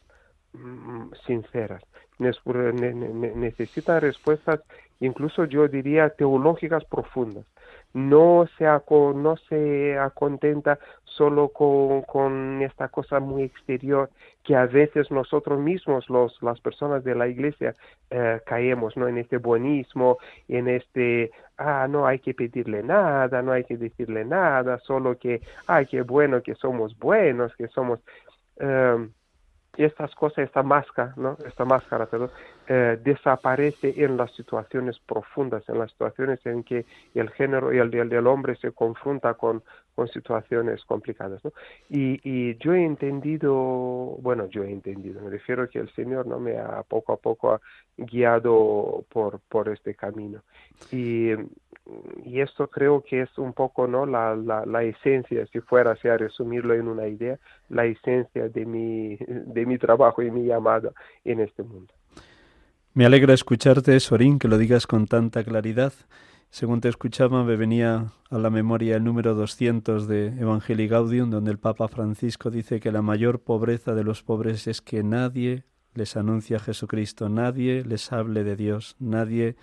mm, 0.54 1.12
sinceras, 1.26 1.82
necesita 2.18 4.00
respuestas 4.00 4.60
incluso 5.00 5.44
yo 5.44 5.68
diría 5.68 6.10
teológicas 6.10 6.84
profundas. 6.86 7.44
No 7.92 8.46
se, 8.56 8.64
no 8.64 9.36
se 9.48 9.98
acontenta 9.98 10.78
solo 11.16 11.48
con, 11.48 12.02
con, 12.02 12.62
esta 12.62 12.88
cosa 12.88 13.20
muy 13.20 13.44
exterior 13.44 14.10
que 14.44 14.54
a 14.54 14.66
veces 14.66 15.10
nosotros 15.10 15.58
mismos, 15.58 16.08
los, 16.08 16.40
las 16.42 16.60
personas 16.60 17.04
de 17.04 17.14
la 17.14 17.26
iglesia, 17.26 17.74
eh, 18.10 18.40
caemos 18.46 18.96
¿no? 18.96 19.08
en 19.08 19.18
este 19.18 19.38
buenismo, 19.38 20.18
en 20.48 20.68
este, 20.68 21.30
ah, 21.58 21.86
no 21.88 22.06
hay 22.06 22.18
que 22.18 22.34
pedirle 22.34 22.82
nada, 22.82 23.42
no 23.42 23.52
hay 23.52 23.64
que 23.64 23.76
decirle 23.76 24.24
nada, 24.24 24.78
solo 24.80 25.18
que, 25.18 25.40
ay, 25.66 25.86
qué 25.86 26.02
bueno 26.02 26.42
que 26.42 26.54
somos 26.54 26.96
buenos, 26.98 27.54
que 27.56 27.68
somos... 27.68 28.00
Eh, 28.58 29.08
estas 29.76 30.14
cosas, 30.14 30.38
esta 30.38 30.62
máscara, 30.62 31.12
¿no? 31.16 31.36
Esta 31.46 31.64
máscara, 31.64 32.06
perdón, 32.06 32.30
eh, 32.66 32.98
desaparece 33.02 33.94
en 33.96 34.16
las 34.16 34.32
situaciones 34.34 34.98
profundas, 35.00 35.68
en 35.68 35.78
las 35.78 35.90
situaciones 35.90 36.44
en 36.46 36.62
que 36.64 36.86
el 37.14 37.30
género 37.30 37.72
y 37.72 37.78
el, 37.78 37.90
del 37.90 38.26
hombre 38.26 38.56
se 38.56 38.72
confronta 38.72 39.34
con, 39.34 39.62
con 39.96 40.06
situaciones 40.08 40.84
complicadas, 40.84 41.44
¿no? 41.44 41.52
Y, 41.90 42.20
y, 42.22 42.56
yo 42.58 42.74
he 42.74 42.84
entendido, 42.84 43.52
bueno, 44.20 44.46
yo 44.46 44.62
he 44.62 44.70
entendido, 44.70 45.20
me 45.22 45.30
refiero 45.30 45.68
que 45.68 45.80
el 45.80 45.92
Señor 45.94 46.26
no 46.26 46.38
me 46.38 46.58
ha 46.58 46.82
poco 46.84 47.14
a 47.14 47.16
poco 47.16 47.60
guiado 47.96 49.04
por, 49.08 49.40
por 49.48 49.68
este 49.70 49.94
camino. 49.96 50.42
Y 50.92 51.30
y 52.24 52.40
esto 52.40 52.68
creo 52.68 53.02
que 53.02 53.22
es 53.22 53.38
un 53.38 53.52
poco 53.52 53.86
no 53.86 54.06
la, 54.06 54.34
la, 54.34 54.66
la, 54.66 54.82
esencia 54.82 55.46
si 55.46 55.60
fuera 55.60 55.92
a 55.92 56.16
resumirlo 56.16 56.74
en 56.74 56.88
una 56.88 57.06
idea 57.06 57.38
la 57.68 57.84
esencia 57.84 58.48
de 58.48 58.66
mi 58.66 59.16
de 59.16 59.66
mi 59.66 59.78
trabajo 59.78 60.22
y 60.22 60.30
mi 60.30 60.44
llamada 60.46 60.90
en 61.24 61.40
este 61.40 61.62
mundo 61.62 61.94
me 62.92 63.06
alegra 63.06 63.34
escucharte 63.34 64.00
Sorín 64.00 64.40
que 64.40 64.48
lo 64.48 64.58
digas 64.58 64.88
con 64.88 65.06
tanta 65.06 65.44
claridad 65.44 65.92
según 66.50 66.80
te 66.80 66.88
escuchaba 66.88 67.44
me 67.44 67.56
venía 67.56 68.12
a 68.30 68.38
la 68.38 68.50
memoria 68.50 68.96
el 68.96 69.04
número 69.04 69.34
200 69.34 70.08
de 70.08 70.28
Evangelii 70.28 70.88
Gaudium 70.88 71.30
donde 71.30 71.50
el 71.50 71.58
Papa 71.58 71.88
Francisco 71.88 72.50
dice 72.50 72.80
que 72.80 72.92
la 72.92 73.02
mayor 73.02 73.40
pobreza 73.40 73.94
de 73.94 74.04
los 74.04 74.22
pobres 74.22 74.66
es 74.66 74.80
que 74.80 75.02
nadie 75.02 75.64
les 75.94 76.16
anuncia 76.16 76.56
a 76.56 76.60
Jesucristo 76.60 77.28
nadie 77.28 77.84
les 77.84 78.12
hable 78.12 78.44
de 78.44 78.56
Dios 78.56 78.96
nadie 78.98 79.56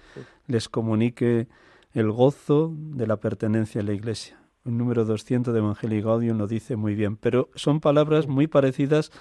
les 0.47 0.69
comunique 0.69 1.47
el 1.93 2.11
gozo 2.11 2.73
de 2.75 3.07
la 3.07 3.17
pertenencia 3.17 3.81
a 3.81 3.84
la 3.84 3.93
Iglesia. 3.93 4.39
El 4.65 4.77
número 4.77 5.05
200 5.05 5.53
de 5.53 5.59
Evangelii 5.59 6.01
Gaudium 6.01 6.38
lo 6.38 6.47
dice 6.47 6.75
muy 6.75 6.95
bien, 6.95 7.17
pero 7.17 7.49
son 7.55 7.81
palabras 7.81 8.27
muy 8.27 8.47
parecidas 8.47 9.11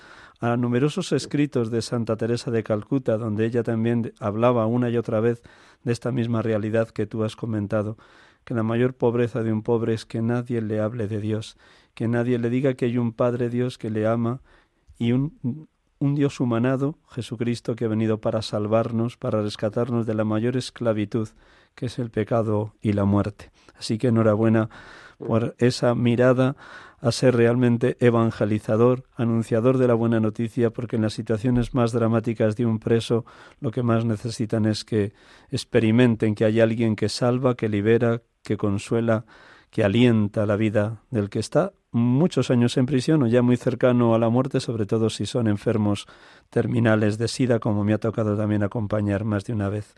a 0.42 0.56
numerosos 0.56 1.12
escritos 1.12 1.70
de 1.70 1.82
Santa 1.82 2.16
Teresa 2.16 2.50
de 2.50 2.64
Calcuta, 2.64 3.16
donde 3.16 3.46
ella 3.46 3.62
también 3.62 4.12
hablaba 4.18 4.66
una 4.66 4.90
y 4.90 4.96
otra 4.96 5.20
vez 5.20 5.40
de 5.84 5.92
esta 5.92 6.10
misma 6.10 6.42
realidad 6.42 6.88
que 6.88 7.06
tú 7.06 7.22
has 7.22 7.36
comentado, 7.36 7.96
que 8.44 8.52
la 8.52 8.64
mayor 8.64 8.94
pobreza 8.94 9.44
de 9.44 9.52
un 9.52 9.62
pobre 9.62 9.94
es 9.94 10.04
que 10.04 10.20
nadie 10.20 10.60
le 10.60 10.80
hable 10.80 11.06
de 11.06 11.20
Dios, 11.20 11.56
que 11.94 12.08
nadie 12.08 12.40
le 12.40 12.50
diga 12.50 12.74
que 12.74 12.86
hay 12.86 12.98
un 12.98 13.12
Padre 13.12 13.50
Dios 13.50 13.78
que 13.78 13.88
le 13.88 14.04
ama 14.04 14.40
y 14.98 15.12
un, 15.12 15.68
un 16.00 16.14
Dios 16.16 16.40
humanado, 16.40 16.98
Jesucristo, 17.10 17.76
que 17.76 17.84
ha 17.84 17.88
venido 17.88 18.20
para 18.20 18.42
salvarnos, 18.42 19.16
para 19.16 19.42
rescatarnos 19.42 20.06
de 20.06 20.14
la 20.14 20.24
mayor 20.24 20.56
esclavitud, 20.56 21.28
que 21.76 21.86
es 21.86 22.00
el 22.00 22.10
pecado 22.10 22.74
y 22.82 22.94
la 22.94 23.04
muerte. 23.04 23.52
Así 23.78 23.96
que 23.96 24.08
enhorabuena 24.08 24.70
por 25.18 25.54
esa 25.58 25.94
mirada 25.94 26.56
a 27.02 27.10
ser 27.10 27.34
realmente 27.34 27.96
evangelizador, 27.98 29.02
anunciador 29.16 29.76
de 29.76 29.88
la 29.88 29.94
buena 29.94 30.20
noticia, 30.20 30.70
porque 30.70 30.96
en 30.96 31.02
las 31.02 31.12
situaciones 31.12 31.74
más 31.74 31.90
dramáticas 31.90 32.54
de 32.54 32.64
un 32.64 32.78
preso 32.78 33.26
lo 33.60 33.72
que 33.72 33.82
más 33.82 34.04
necesitan 34.04 34.66
es 34.66 34.84
que 34.84 35.12
experimenten 35.50 36.36
que 36.36 36.44
hay 36.44 36.60
alguien 36.60 36.94
que 36.94 37.08
salva, 37.08 37.56
que 37.56 37.68
libera, 37.68 38.22
que 38.44 38.56
consuela, 38.56 39.26
que 39.70 39.82
alienta 39.82 40.46
la 40.46 40.54
vida 40.54 41.02
del 41.10 41.28
que 41.28 41.40
está 41.40 41.72
muchos 41.90 42.50
años 42.50 42.76
en 42.76 42.86
prisión 42.86 43.22
o 43.24 43.26
ya 43.26 43.42
muy 43.42 43.56
cercano 43.56 44.14
a 44.14 44.18
la 44.18 44.28
muerte, 44.28 44.60
sobre 44.60 44.86
todo 44.86 45.10
si 45.10 45.26
son 45.26 45.48
enfermos 45.48 46.06
terminales 46.50 47.18
de 47.18 47.26
SIDA, 47.26 47.58
como 47.58 47.82
me 47.82 47.94
ha 47.94 47.98
tocado 47.98 48.36
también 48.36 48.62
acompañar 48.62 49.24
más 49.24 49.44
de 49.44 49.52
una 49.52 49.68
vez. 49.68 49.94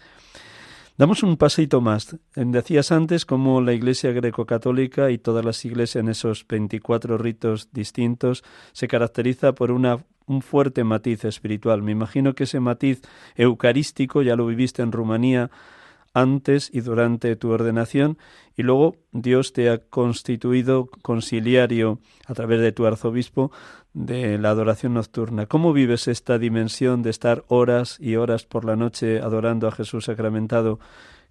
Damos 0.97 1.25
un 1.25 1.37
pasito 1.37 1.81
más. 1.81 2.17
Decías 2.37 2.93
antes 2.93 3.27
cómo 3.27 3.61
la 3.61 3.73
Iglesia 3.73 4.13
greco-católica 4.13 5.11
y 5.11 5.19
todas 5.19 5.45
las 5.45 5.65
iglesias 5.65 6.01
en 6.01 6.09
esos 6.09 6.47
24 6.47 7.19
ritos 7.19 7.73
distintos 7.73 8.45
se 8.73 8.87
caracteriza 8.87 9.57
por 9.57 9.73
una, 9.73 10.05
un 10.27 10.41
fuerte 10.41 10.85
matiz 10.85 11.25
espiritual. 11.25 11.83
Me 11.83 11.91
imagino 11.91 12.37
que 12.37 12.45
ese 12.45 12.61
matiz 12.61 13.03
eucarístico 13.35 14.23
ya 14.23 14.37
lo 14.37 14.47
viviste 14.47 14.83
en 14.83 14.93
Rumanía, 14.93 15.51
antes 16.15 16.71
y 16.73 16.81
durante 16.81 17.35
tu 17.35 17.51
ordenación 17.51 18.19
y 18.57 18.63
luego 18.63 18.97
Dios 19.11 19.53
te 19.53 19.69
ha 19.69 19.79
constituido 19.79 20.89
conciliario 21.03 21.99
a 22.27 22.35
través 22.35 22.61
de 22.61 22.71
tu 22.71 22.87
arzobispo 22.87 23.51
de 23.95 24.39
la 24.39 24.51
adoración 24.51 24.95
nocturna. 24.95 25.47
¿Cómo 25.47 25.73
vives 25.73 26.09
esta 26.09 26.39
dimensión 26.39 27.03
de 27.03 27.11
estar 27.11 27.45
horas 27.49 27.99
y 28.01 28.17
horas 28.17 28.45
por 28.45 28.65
la 28.65 28.77
noche 28.77 29.21
adorando 29.21 29.69
a 29.69 29.73
Jesús 29.73 30.05
sacramentado? 30.05 30.81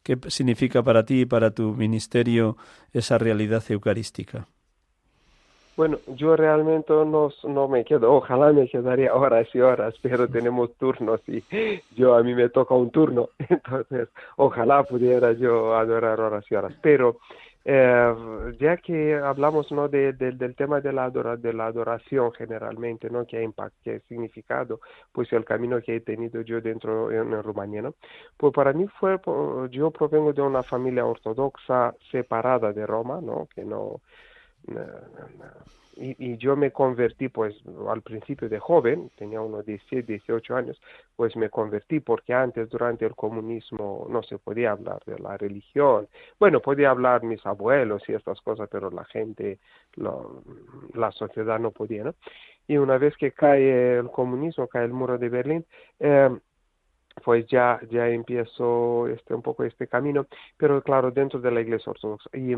¿Qué 0.01 0.17
significa 0.27 0.81
para 0.81 1.05
ti 1.05 1.21
y 1.21 1.25
para 1.25 1.51
tu 1.51 1.73
ministerio 1.75 2.57
esa 2.93 3.17
realidad 3.17 3.63
eucarística? 3.69 4.47
Bueno, 5.75 5.97
yo 6.07 6.35
realmente 6.35 6.93
no, 6.93 7.31
no 7.45 7.67
me 7.67 7.83
quedo, 7.83 8.13
ojalá 8.13 8.53
me 8.53 8.69
quedaría 8.69 9.13
horas 9.13 9.47
y 9.53 9.59
horas, 9.59 9.95
pero 10.03 10.27
tenemos 10.27 10.71
turnos 10.75 11.19
y 11.27 11.43
yo 11.95 12.13
a 12.13 12.21
mí 12.21 12.35
me 12.35 12.49
toca 12.49 12.75
un 12.75 12.91
turno, 12.91 13.29
entonces 13.49 14.09
ojalá 14.37 14.83
pudiera 14.83 15.31
yo 15.33 15.75
adorar 15.75 16.21
horas 16.21 16.45
y 16.51 16.55
horas, 16.55 16.73
pero 16.79 17.17
eh, 17.65 18.13
ya 18.59 18.77
que 18.77 19.15
hablamos 19.15 19.71
¿no? 19.71 19.87
De, 19.87 20.13
del 20.13 20.55
tema 20.55 20.81
de 20.81 20.91
la, 20.91 21.09
de 21.09 21.53
la 21.53 21.67
adoración 21.67 22.31
generalmente, 22.33 23.09
¿no? 23.09 23.25
que 23.25 23.37
ha 23.37 23.43
impacto, 23.43 23.91
significado, 24.07 24.81
pues 25.11 25.31
el 25.33 25.45
camino 25.45 25.81
que 25.81 25.97
he 25.97 26.01
tenido 26.01 26.41
yo 26.41 26.59
dentro 26.61 27.11
en, 27.11 27.41
Rumanía, 27.43 27.81
¿no? 27.81 27.95
pues 28.37 28.53
para 28.53 28.73
mí 28.73 28.87
fue, 28.99 29.19
yo 29.69 29.91
provengo 29.91 30.33
de 30.33 30.41
una 30.41 30.63
familia 30.63 31.05
ortodoxa 31.05 31.95
separada 32.11 32.73
de 32.73 32.85
Roma, 32.85 33.19
¿no? 33.21 33.47
que 33.55 33.63
no 33.63 34.01
y, 35.95 36.15
y, 36.17 36.37
yo 36.37 36.55
me 36.55 36.71
convertí 36.71 37.29
pues 37.29 37.55
al 37.89 38.01
principio 38.01 38.49
de 38.49 38.59
joven, 38.59 39.11
tenía 39.15 39.41
unos 39.41 39.65
17, 39.65 40.03
18 40.03 40.55
años, 40.55 40.81
pues 41.15 41.35
me 41.35 41.49
convertí 41.49 41.99
porque 41.99 42.33
antes 42.33 42.69
durante 42.69 43.05
el 43.05 43.15
comunismo 43.15 44.07
no 44.09 44.23
se 44.23 44.37
podía 44.37 44.71
hablar 44.71 45.03
de 45.05 45.19
la 45.19 45.37
religión. 45.37 46.07
Bueno, 46.39 46.61
podía 46.61 46.89
hablar 46.89 47.23
mis 47.23 47.45
abuelos 47.45 48.01
y 48.07 48.13
estas 48.13 48.41
cosas, 48.41 48.69
pero 48.71 48.89
la 48.89 49.05
gente, 49.05 49.59
la 49.95 51.11
sociedad 51.11 51.59
no 51.59 51.71
podía, 51.71 52.05
¿no? 52.05 52.15
Y 52.67 52.77
una 52.77 52.97
vez 52.97 53.15
que 53.17 53.31
cae 53.31 53.97
el 53.99 54.09
comunismo, 54.09 54.67
cae 54.67 54.85
el 54.85 54.93
muro 54.93 55.17
de 55.17 55.29
Berlín, 55.29 55.65
eh, 55.99 56.29
pues 57.23 57.45
ya, 57.47 57.79
ya 57.89 58.07
empiezo 58.09 59.07
este, 59.07 59.33
un 59.33 59.41
poco 59.41 59.63
este 59.63 59.87
camino, 59.87 60.25
pero 60.57 60.81
claro, 60.81 61.11
dentro 61.11 61.39
de 61.39 61.51
la 61.51 61.61
iglesia 61.61 61.91
ortodoxa. 61.91 62.29
Y, 62.33 62.55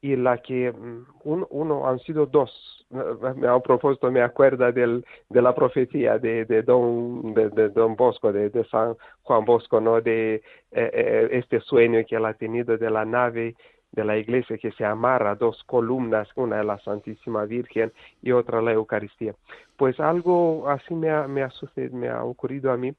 y 0.00 0.16
la 0.16 0.38
que, 0.38 0.70
mm, 0.72 1.06
un, 1.24 1.46
uno, 1.50 1.88
han 1.88 1.98
sido 2.00 2.26
dos, 2.26 2.86
a 2.92 3.60
propósito 3.60 4.10
me 4.10 4.22
acuerda 4.22 4.70
del, 4.70 5.04
de 5.30 5.42
la 5.42 5.54
profecía 5.54 6.18
de, 6.18 6.44
de, 6.44 6.62
don, 6.62 7.34
de, 7.34 7.70
don 7.70 7.96
Bosco, 7.96 8.32
de, 8.32 8.50
de, 8.50 8.64
San 8.66 8.96
Juan 9.22 9.44
Bosco, 9.44 9.80
¿no? 9.80 10.00
De 10.00 10.34
eh, 10.36 10.42
eh, 10.72 11.28
este 11.32 11.60
sueño 11.60 12.04
que 12.06 12.16
él 12.16 12.26
ha 12.26 12.34
tenido 12.34 12.76
de 12.76 12.90
la 12.90 13.04
nave 13.04 13.54
de 13.94 14.04
la 14.04 14.16
iglesia 14.16 14.58
que 14.58 14.72
se 14.72 14.84
amarra 14.84 15.32
a 15.32 15.34
dos 15.36 15.62
columnas, 15.64 16.28
una 16.34 16.56
de 16.58 16.64
la 16.64 16.78
Santísima 16.80 17.44
Virgen 17.44 17.92
y 18.22 18.32
otra 18.32 18.60
la 18.60 18.72
Eucaristía. 18.72 19.34
Pues 19.76 19.98
algo 20.00 20.68
así 20.68 20.94
me 20.94 21.10
ha, 21.10 21.28
me 21.28 21.42
ha, 21.42 21.50
sucedido, 21.50 21.96
me 21.96 22.08
ha 22.08 22.24
ocurrido 22.24 22.72
a 22.72 22.76
mí 22.76 22.92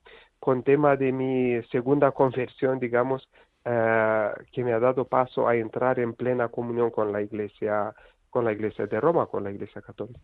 con 0.45 0.61
tema 0.61 0.95
de 0.95 1.11
mi 1.11 1.59
segunda 1.71 2.11
conversión, 2.11 2.77
digamos, 2.77 3.27
eh, 3.63 4.29
que 4.51 4.63
me 4.63 4.73
ha 4.73 4.79
dado 4.79 5.05
paso 5.05 5.47
a 5.47 5.55
entrar 5.55 5.97
en 5.97 6.13
plena 6.13 6.49
comunión 6.49 6.91
con 6.91 7.11
la 7.11 7.19
iglesia, 7.19 7.95
con 8.29 8.45
la 8.45 8.51
iglesia 8.51 8.85
de 8.85 9.01
Roma, 9.01 9.25
con 9.25 9.43
la 9.43 9.49
iglesia 9.49 9.81
católica. 9.81 10.19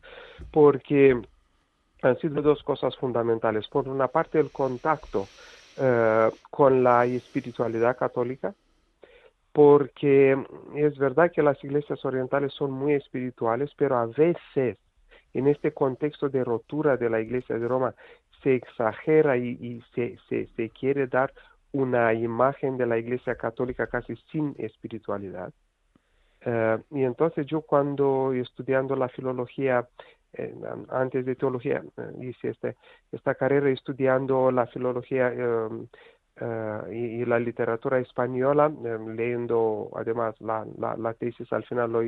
Porque 0.51 1.19
han 2.03 2.19
sido 2.19 2.43
dos 2.43 2.61
cosas 2.61 2.95
fundamentales. 2.97 3.67
Por 3.67 3.89
una 3.89 4.09
parte, 4.09 4.39
el 4.39 4.51
contacto 4.51 5.25
eh, 5.77 6.29
con 6.51 6.83
la 6.83 7.03
espiritualidad 7.07 7.97
católica, 7.97 8.53
porque 9.51 10.37
es 10.75 10.99
verdad 10.99 11.31
que 11.31 11.41
las 11.41 11.63
iglesias 11.63 12.05
orientales 12.05 12.53
son 12.53 12.71
muy 12.71 12.93
espirituales, 12.93 13.71
pero 13.75 13.97
a 13.97 14.05
veces 14.05 14.77
en 15.33 15.47
este 15.47 15.71
contexto 15.71 16.29
de 16.29 16.43
rotura 16.43 16.97
de 16.97 17.09
la 17.09 17.21
iglesia 17.21 17.57
de 17.57 17.67
Roma 17.67 17.95
se 18.43 18.55
exagera 18.55 19.37
y, 19.37 19.83
se, 19.93 20.69
quiere 20.79 21.07
dar 21.07 21.31
una 21.71 22.13
imagen 22.13 22.77
de 22.77 22.85
la 22.85 22.97
Iglesia 22.97 23.35
Católica 23.35 23.87
casi 23.87 24.15
sin 24.31 24.55
espiritualidad. 24.57 25.53
Eh, 26.41 26.77
y 26.91 27.03
entonces 27.03 27.45
yo 27.45 27.61
cuando 27.61 28.33
estudiando 28.33 28.95
la 28.95 29.09
filología, 29.09 29.87
eh, 30.33 30.55
antes 30.89 31.25
de 31.25 31.35
teología, 31.35 31.83
eh, 31.97 32.11
hice 32.21 32.49
este, 32.49 32.75
esta 33.11 33.35
carrera 33.35 33.69
estudiando 33.69 34.51
la 34.51 34.65
filología 34.67 35.33
y, 36.89 37.25
la 37.25 37.39
literatura 37.39 37.99
española, 37.99 38.71
leyendo 39.15 39.91
además 39.95 40.33
la, 40.41 40.65
la, 40.97 41.13
tesis 41.13 41.51
al 41.53 41.63
final 41.65 41.91
lo, 41.91 42.01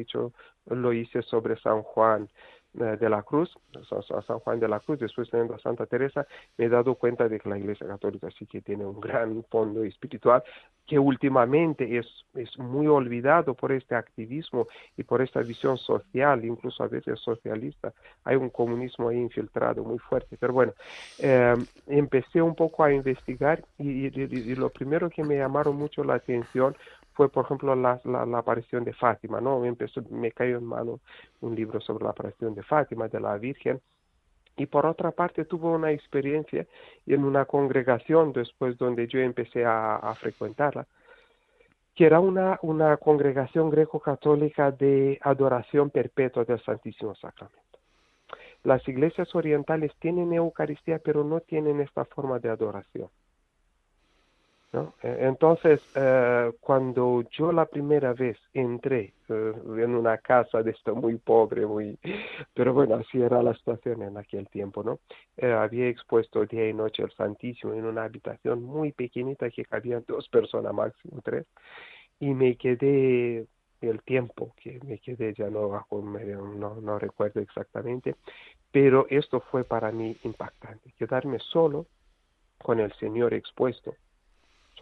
lo 0.66 0.94
hice 0.94 1.22
sobre 1.22 1.56
San 1.58 1.84
Juan 1.84 2.28
de 2.74 3.10
la 3.10 3.22
Cruz, 3.22 3.56
a 3.92 4.22
San 4.24 4.40
Juan 4.40 4.60
de 4.60 4.68
la 4.68 4.80
Cruz, 4.80 5.00
después 5.00 5.30
teniendo 5.30 5.56
a 5.56 5.60
Santa 5.60 5.86
Teresa, 5.86 6.26
me 6.58 6.66
he 6.66 6.70
dado 6.70 6.96
cuenta 6.96 7.30
de 7.30 7.40
que 7.40 7.50
la 7.50 7.58
Iglesia 7.58 7.88
Católica 7.88 8.30
sí 8.38 8.46
que 8.46 8.62
tiene 8.62 8.86
un 8.86 9.00
gran 9.00 9.44
fondo 9.50 9.84
espiritual 9.84 10.44
que 10.86 11.00
últimamente 11.00 11.98
es, 11.98 12.08
es 12.34 12.58
muy 12.58 12.88
olvidado 12.88 13.54
por 13.54 13.72
este 13.72 13.96
activismo 13.96 14.68
y 14.98 15.04
por 15.04 15.22
esta 15.22 15.42
visión 15.42 15.78
social, 15.78 16.44
incluso 16.44 16.84
a 16.84 16.88
veces 16.88 17.20
socialista. 17.20 17.94
Hay 18.26 18.36
un 18.36 18.50
comunismo 18.50 19.10
ahí 19.10 19.18
infiltrado 19.18 19.84
muy 19.84 20.00
fuerte. 20.00 20.36
Pero 20.38 20.54
bueno, 20.54 20.74
eh, 21.20 21.56
empecé 21.88 22.42
un 22.42 22.56
poco 22.56 22.84
a 22.84 22.92
investigar 22.92 23.64
y, 23.78 24.08
y, 24.08 24.56
lo 24.56 24.70
primero 24.70 25.10
que 25.10 25.24
me 25.24 25.38
llamaron 25.38 25.76
mucho 25.76 26.04
la 26.04 26.16
atención 26.16 26.76
fue, 27.14 27.30
por 27.30 27.46
ejemplo, 27.46 27.76
la, 27.76 28.00
la, 28.06 28.38
aparición 28.38 28.84
de 28.84 28.94
Fátima, 28.94 29.40
¿no? 29.40 29.60
Me, 29.60 29.68
empezó, 29.68 30.02
me 30.10 30.32
cayó 30.32 30.58
en 30.58 30.66
mano 30.66 31.00
un 31.42 31.56
libro 31.56 31.80
sobre 31.82 32.04
la 32.06 32.12
aparición 32.12 32.56
de 32.56 32.64
Fátima, 32.64 33.08
de 33.08 33.20
la 33.20 33.38
Virgen, 33.38 33.80
y 34.58 34.66
por 34.68 34.86
otra 34.86 35.12
parte 35.12 35.46
tuvo 35.46 35.72
una 35.72 35.92
experiencia 35.92 36.66
en 37.08 37.24
una 37.24 37.46
congregación 37.46 38.34
después 38.34 38.78
donde 38.78 39.08
yo 39.08 39.20
empecé 39.20 39.66
a, 39.66 39.96
a 39.96 40.14
frecuentarla, 40.16 40.86
que 41.96 42.06
era 42.06 42.20
una, 42.20 42.60
una 42.62 42.98
congregación 42.98 43.70
greco-católica 43.70 44.72
de 44.72 45.20
adoración 45.22 45.90
perpetua 45.90 46.44
del 46.44 46.62
Santísimo 46.64 47.14
Sacramento. 47.16 47.62
Las 48.64 48.88
iglesias 48.88 49.34
orientales 49.36 49.92
tienen 50.00 50.34
Eucaristía, 50.34 51.00
pero 51.00 51.24
no 51.24 51.42
tienen 51.42 51.82
esta 51.82 52.06
forma 52.06 52.40
de 52.40 52.50
adoración. 52.50 53.10
E, 54.74 55.28
entonces, 55.28 55.82
eh, 55.96 56.52
cuando 56.60 57.24
yo 57.30 57.52
la 57.52 57.66
primera 57.66 58.14
vez 58.14 58.38
entré 58.54 59.14
eh, 59.30 59.54
en 59.78 59.96
una 59.96 60.18
casa 60.18 60.64
de 60.64 60.72
esto 60.72 60.96
muy 60.96 61.18
pobre, 61.18 61.66
muy, 61.66 62.00
pero 62.54 62.74
bueno, 62.74 62.96
así 62.96 63.22
era 63.22 63.44
la 63.44 63.54
situación 63.54 64.02
en 64.02 64.18
aquel 64.18 64.48
tiempo, 64.50 64.84
¿no? 64.84 65.00
Eh, 65.38 65.52
había 65.52 65.88
expuesto 65.88 66.46
día 66.46 66.68
y 66.68 66.74
noche 66.74 67.04
el 67.04 67.12
Santísimo 67.12 67.74
en 67.74 67.86
una 67.86 68.06
habitación 68.06 68.64
muy 68.64 68.92
pequeñita 68.92 69.50
que 69.52 69.66
cabían 69.66 70.04
dos 70.08 70.28
personas 70.30 70.74
máximo, 70.74 71.22
tres, 71.24 71.46
y 72.20 72.34
me 72.34 72.56
quedé 72.58 73.46
el 73.82 74.02
tiempo 74.04 74.54
que 74.56 74.80
me 74.86 74.98
quedé 75.00 75.34
ya 75.34 75.50
no, 75.50 75.86
no, 75.92 76.82
no 76.82 77.00
recuerdo 77.00 77.42
exactamente, 77.42 78.16
pero 78.72 79.06
esto 79.10 79.42
fue 79.42 79.66
para 79.66 79.92
mí 79.92 80.16
impactante, 80.24 80.94
quedarme 80.98 81.38
solo 81.40 81.86
con 82.60 82.80
el 82.80 82.94
Señor 82.94 83.34
expuesto 83.34 83.94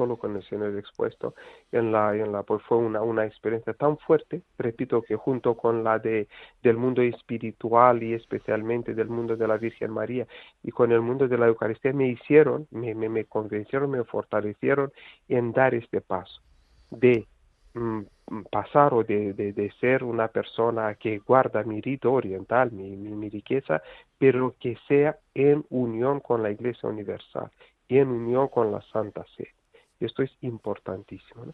solo 0.02 0.18
con 0.18 0.36
el 0.36 0.44
Señor 0.50 0.76
expuesto. 0.80 1.36
En 1.72 1.92
la, 1.92 2.16
en 2.16 2.32
la, 2.32 2.42
pues 2.42 2.64
fue 2.64 2.80
una, 2.80 3.04
una 3.04 3.24
experiencia 3.24 3.74
tan 3.74 4.00
fuerte, 4.00 4.42
repito, 4.58 5.04
que 5.04 5.16
junto 5.16 5.56
con 5.56 5.84
la 5.84 6.00
de, 6.00 6.28
del 6.64 6.76
mundo 6.76 7.04
espiritual 7.04 8.02
y 8.02 8.16
especialmente 8.16 8.96
del 8.96 9.10
mundo 9.10 9.36
de 9.38 9.48
la 9.48 9.58
Virgen 9.58 9.92
María 9.92 10.26
y 10.64 10.72
con 10.72 10.92
el 10.92 11.02
mundo 11.02 11.28
de 11.28 11.38
la 11.38 11.46
Eucaristía 11.46 11.94
me 11.94 12.08
hicieron, 12.08 12.68
me, 12.72 12.96
me, 12.96 13.26
convencieron, 13.26 13.92
me 13.92 14.04
fortalecieron 14.04 14.92
en 15.30 15.52
dar 15.52 15.76
este 15.76 16.02
paso 16.02 16.42
de 16.90 17.28
mm, 17.76 18.02
pasar 18.50 18.96
o 18.96 19.04
de, 19.04 19.34
de, 19.34 19.72
ser 19.80 20.04
una 20.04 20.30
persona 20.30 20.96
que 20.96 21.20
guarda 21.20 21.62
mi 21.64 21.80
rito 21.80 22.12
oriental, 22.12 22.72
mi, 22.72 22.96
mi, 22.96 23.30
riqueza, 23.30 23.84
pero 24.18 24.56
que 24.60 24.78
sea 24.88 25.20
en 25.36 25.64
unión 25.70 26.22
con 26.22 26.42
la 26.42 26.50
Iglesia 26.50 26.90
Universal 26.90 27.52
y 27.88 28.00
en 28.00 28.08
unión 28.08 28.48
con 28.48 28.72
la 28.72 28.82
Santa 28.94 29.24
Sede. 29.36 29.61
Esto 30.06 30.24
es 30.24 30.32
importantísimo. 30.42 31.46
¿no? 31.46 31.54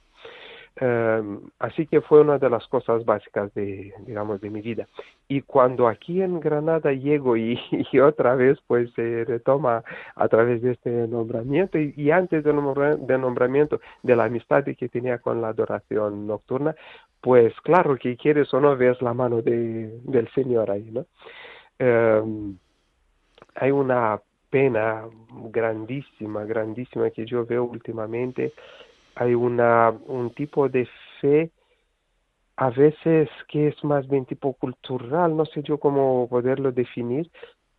Em, 0.79 1.39
así 1.57 1.87
que 1.87 2.01
fue 2.01 2.21
una 2.21 2.37
de 2.37 2.49
las 2.51 2.67
cosas 2.67 3.03
básicas 3.03 3.51
de, 3.55 3.93
digamos, 4.05 4.39
de 4.41 4.49
mi 4.51 4.61
vida. 4.61 4.87
Y 5.27 5.41
cuando 5.41 5.87
aquí 5.87 6.21
en 6.21 6.39
Granada 6.39 6.91
llego 6.91 7.35
y, 7.35 7.59
otra 8.03 8.35
vez 8.35 8.59
pues 8.67 8.91
se 8.93 9.25
retoma 9.25 9.83
a 10.15 10.27
través 10.27 10.61
de 10.61 10.73
este 10.73 10.89
nombramiento 11.07 11.79
y, 11.79 12.11
antes 12.11 12.43
del 12.43 12.57
nombramiento 12.57 13.79
de 14.03 14.15
la 14.15 14.25
amistad 14.25 14.63
que 14.63 14.89
tenía 14.89 15.17
con 15.17 15.41
la 15.41 15.49
adoración 15.49 16.27
nocturna, 16.27 16.75
pues 17.21 17.53
claro 17.61 17.97
que 17.97 18.15
quieres 18.15 18.53
o 18.53 18.61
no 18.61 18.77
ves 18.77 19.01
la 19.01 19.13
mano 19.13 19.41
de, 19.41 19.99
del 20.03 20.29
Señor 20.33 20.69
ahí, 20.69 20.91
¿no? 20.91 21.05
Em, 21.79 22.57
hay 23.55 23.71
una 23.71 24.21
pena 24.49 25.05
grandísima, 25.51 26.45
grandísima 26.45 27.09
que 27.09 27.25
yo 27.25 27.45
veo 27.45 27.63
últimamente. 27.63 28.53
Hay 29.15 29.33
una, 29.33 29.91
un 30.07 30.31
tipo 30.31 30.69
de 30.69 30.87
fe 31.21 31.51
a 32.57 32.71
veces 32.71 33.29
que 33.47 33.67
es 33.67 33.83
más 33.83 34.07
bien 34.07 34.25
tipo 34.25 34.53
cultural, 34.53 35.37
no 35.37 35.45
sé 35.45 35.61
yo 35.61 35.77
cómo 35.79 36.27
poderlo 36.27 36.71
definir, 36.71 37.29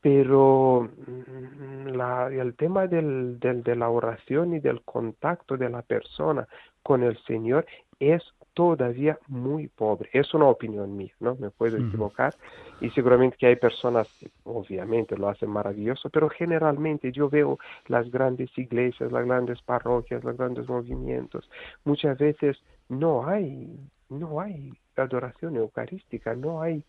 pero 0.01 0.89
mm, 1.07 2.01
el 2.41 2.55
tema 2.55 2.87
del, 2.87 3.41
de 3.41 3.77
la 3.77 3.89
oración 3.89 4.55
y 4.55 4.61
del 4.61 4.83
contacto 4.83 5.57
de 5.57 5.69
la 5.69 5.83
persona 5.83 6.47
con 6.83 7.03
el 7.03 7.19
Señor 7.25 7.67
es 7.99 8.23
todavía 8.59 9.17
muy 9.29 9.69
pobre. 9.69 10.11
Es 10.13 10.35
una 10.35 10.47
opinión 10.47 10.97
mía, 10.97 11.13
¿no? 11.21 11.37
Me 11.37 11.49
puedo 11.51 11.77
equivocar 11.77 12.35
y 12.81 12.91
seguramente 12.91 13.37
que 13.37 13.47
hay 13.47 13.55
personas 13.55 14.09
obviamente 14.43 15.17
lo 15.17 15.29
hacen 15.29 15.49
maravilloso, 15.49 16.11
pero 16.11 16.29
generalmente 16.29 17.13
yo 17.13 17.31
veo 17.31 17.61
las 17.87 18.11
grandes 18.11 18.51
iglesias, 18.59 19.13
las 19.13 19.25
grandes 19.25 19.63
parroquias, 19.63 20.25
los 20.25 20.37
grandes 20.37 20.69
movimientos. 20.69 21.49
Muchas 21.85 22.19
veces 22.19 22.61
no 22.89 23.29
hay, 23.29 23.79
no 24.09 24.41
hay 24.41 24.73
adoración 24.97 25.55
eucarística, 25.55 26.35
no 26.35 26.61
hay 26.61 26.83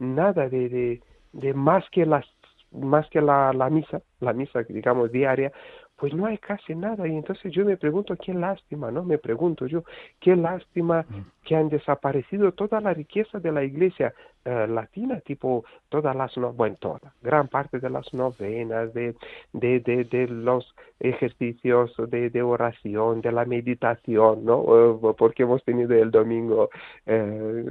nada 0.00 0.48
de, 0.48 0.68
de, 0.68 1.02
de 1.32 1.54
más 1.54 1.88
que 1.90 2.04
las 2.04 2.26
más 2.72 3.08
que 3.10 3.20
la, 3.20 3.52
la 3.52 3.70
misa, 3.70 4.02
la 4.18 4.32
misa 4.32 4.64
digamos 4.64 5.12
diaria, 5.12 5.52
pues 5.96 6.12
no 6.14 6.26
hay 6.26 6.38
casi 6.38 6.74
nada. 6.74 7.06
Y 7.08 7.16
entonces 7.16 7.52
yo 7.52 7.64
me 7.64 7.76
pregunto, 7.76 8.16
qué 8.16 8.34
lástima, 8.34 8.90
¿no? 8.90 9.02
Me 9.04 9.18
pregunto 9.18 9.66
yo, 9.66 9.84
qué 10.20 10.36
lástima 10.36 11.06
que 11.42 11.56
han 11.56 11.68
desaparecido 11.68 12.52
toda 12.52 12.80
la 12.80 12.92
riqueza 12.92 13.38
de 13.38 13.52
la 13.52 13.64
iglesia 13.64 14.12
eh, 14.44 14.66
latina, 14.68 15.20
tipo 15.20 15.64
todas 15.88 16.14
las, 16.14 16.36
no, 16.36 16.52
bueno, 16.52 16.76
toda, 16.78 17.12
gran 17.22 17.48
parte 17.48 17.80
de 17.80 17.90
las 17.90 18.12
novenas, 18.12 18.92
de, 18.92 19.14
de, 19.52 19.80
de, 19.80 20.04
de 20.04 20.28
los 20.28 20.74
ejercicios 21.00 21.94
de, 22.08 22.30
de, 22.30 22.42
oración, 22.42 23.22
de 23.22 23.32
la 23.32 23.44
meditación, 23.44 24.44
¿no? 24.44 24.64
Eh, 25.10 25.14
porque 25.16 25.44
hemos 25.44 25.64
tenido 25.64 25.94
el 25.94 26.10
domingo 26.10 26.68
eh, 27.06 27.64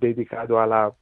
dedicado 0.00 0.60
a 0.60 0.66
la 0.66 0.92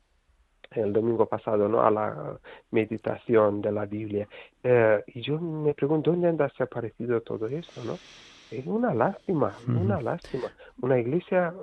el 0.71 0.93
domingo 0.93 1.27
pasado, 1.27 1.69
¿no? 1.69 1.83
A 1.83 1.91
la 1.91 2.39
meditación 2.71 3.61
de 3.61 3.73
la 3.73 3.87
Biblia. 3.87 4.29
Eh, 4.63 5.03
y 5.09 5.21
yo 5.21 5.39
me 5.41 5.75
pregunto, 5.75 6.11
¿dónde 6.11 6.29
anda 6.29 6.47
desaparecido 6.47 7.21
todo 7.23 7.49
eso, 7.49 7.85
no? 7.85 7.99
Es 8.51 8.67
una 8.67 8.93
lástima, 8.95 9.55
una 9.69 10.01
lástima. 10.01 10.51
Una 10.81 10.99
iglesia 10.99 11.55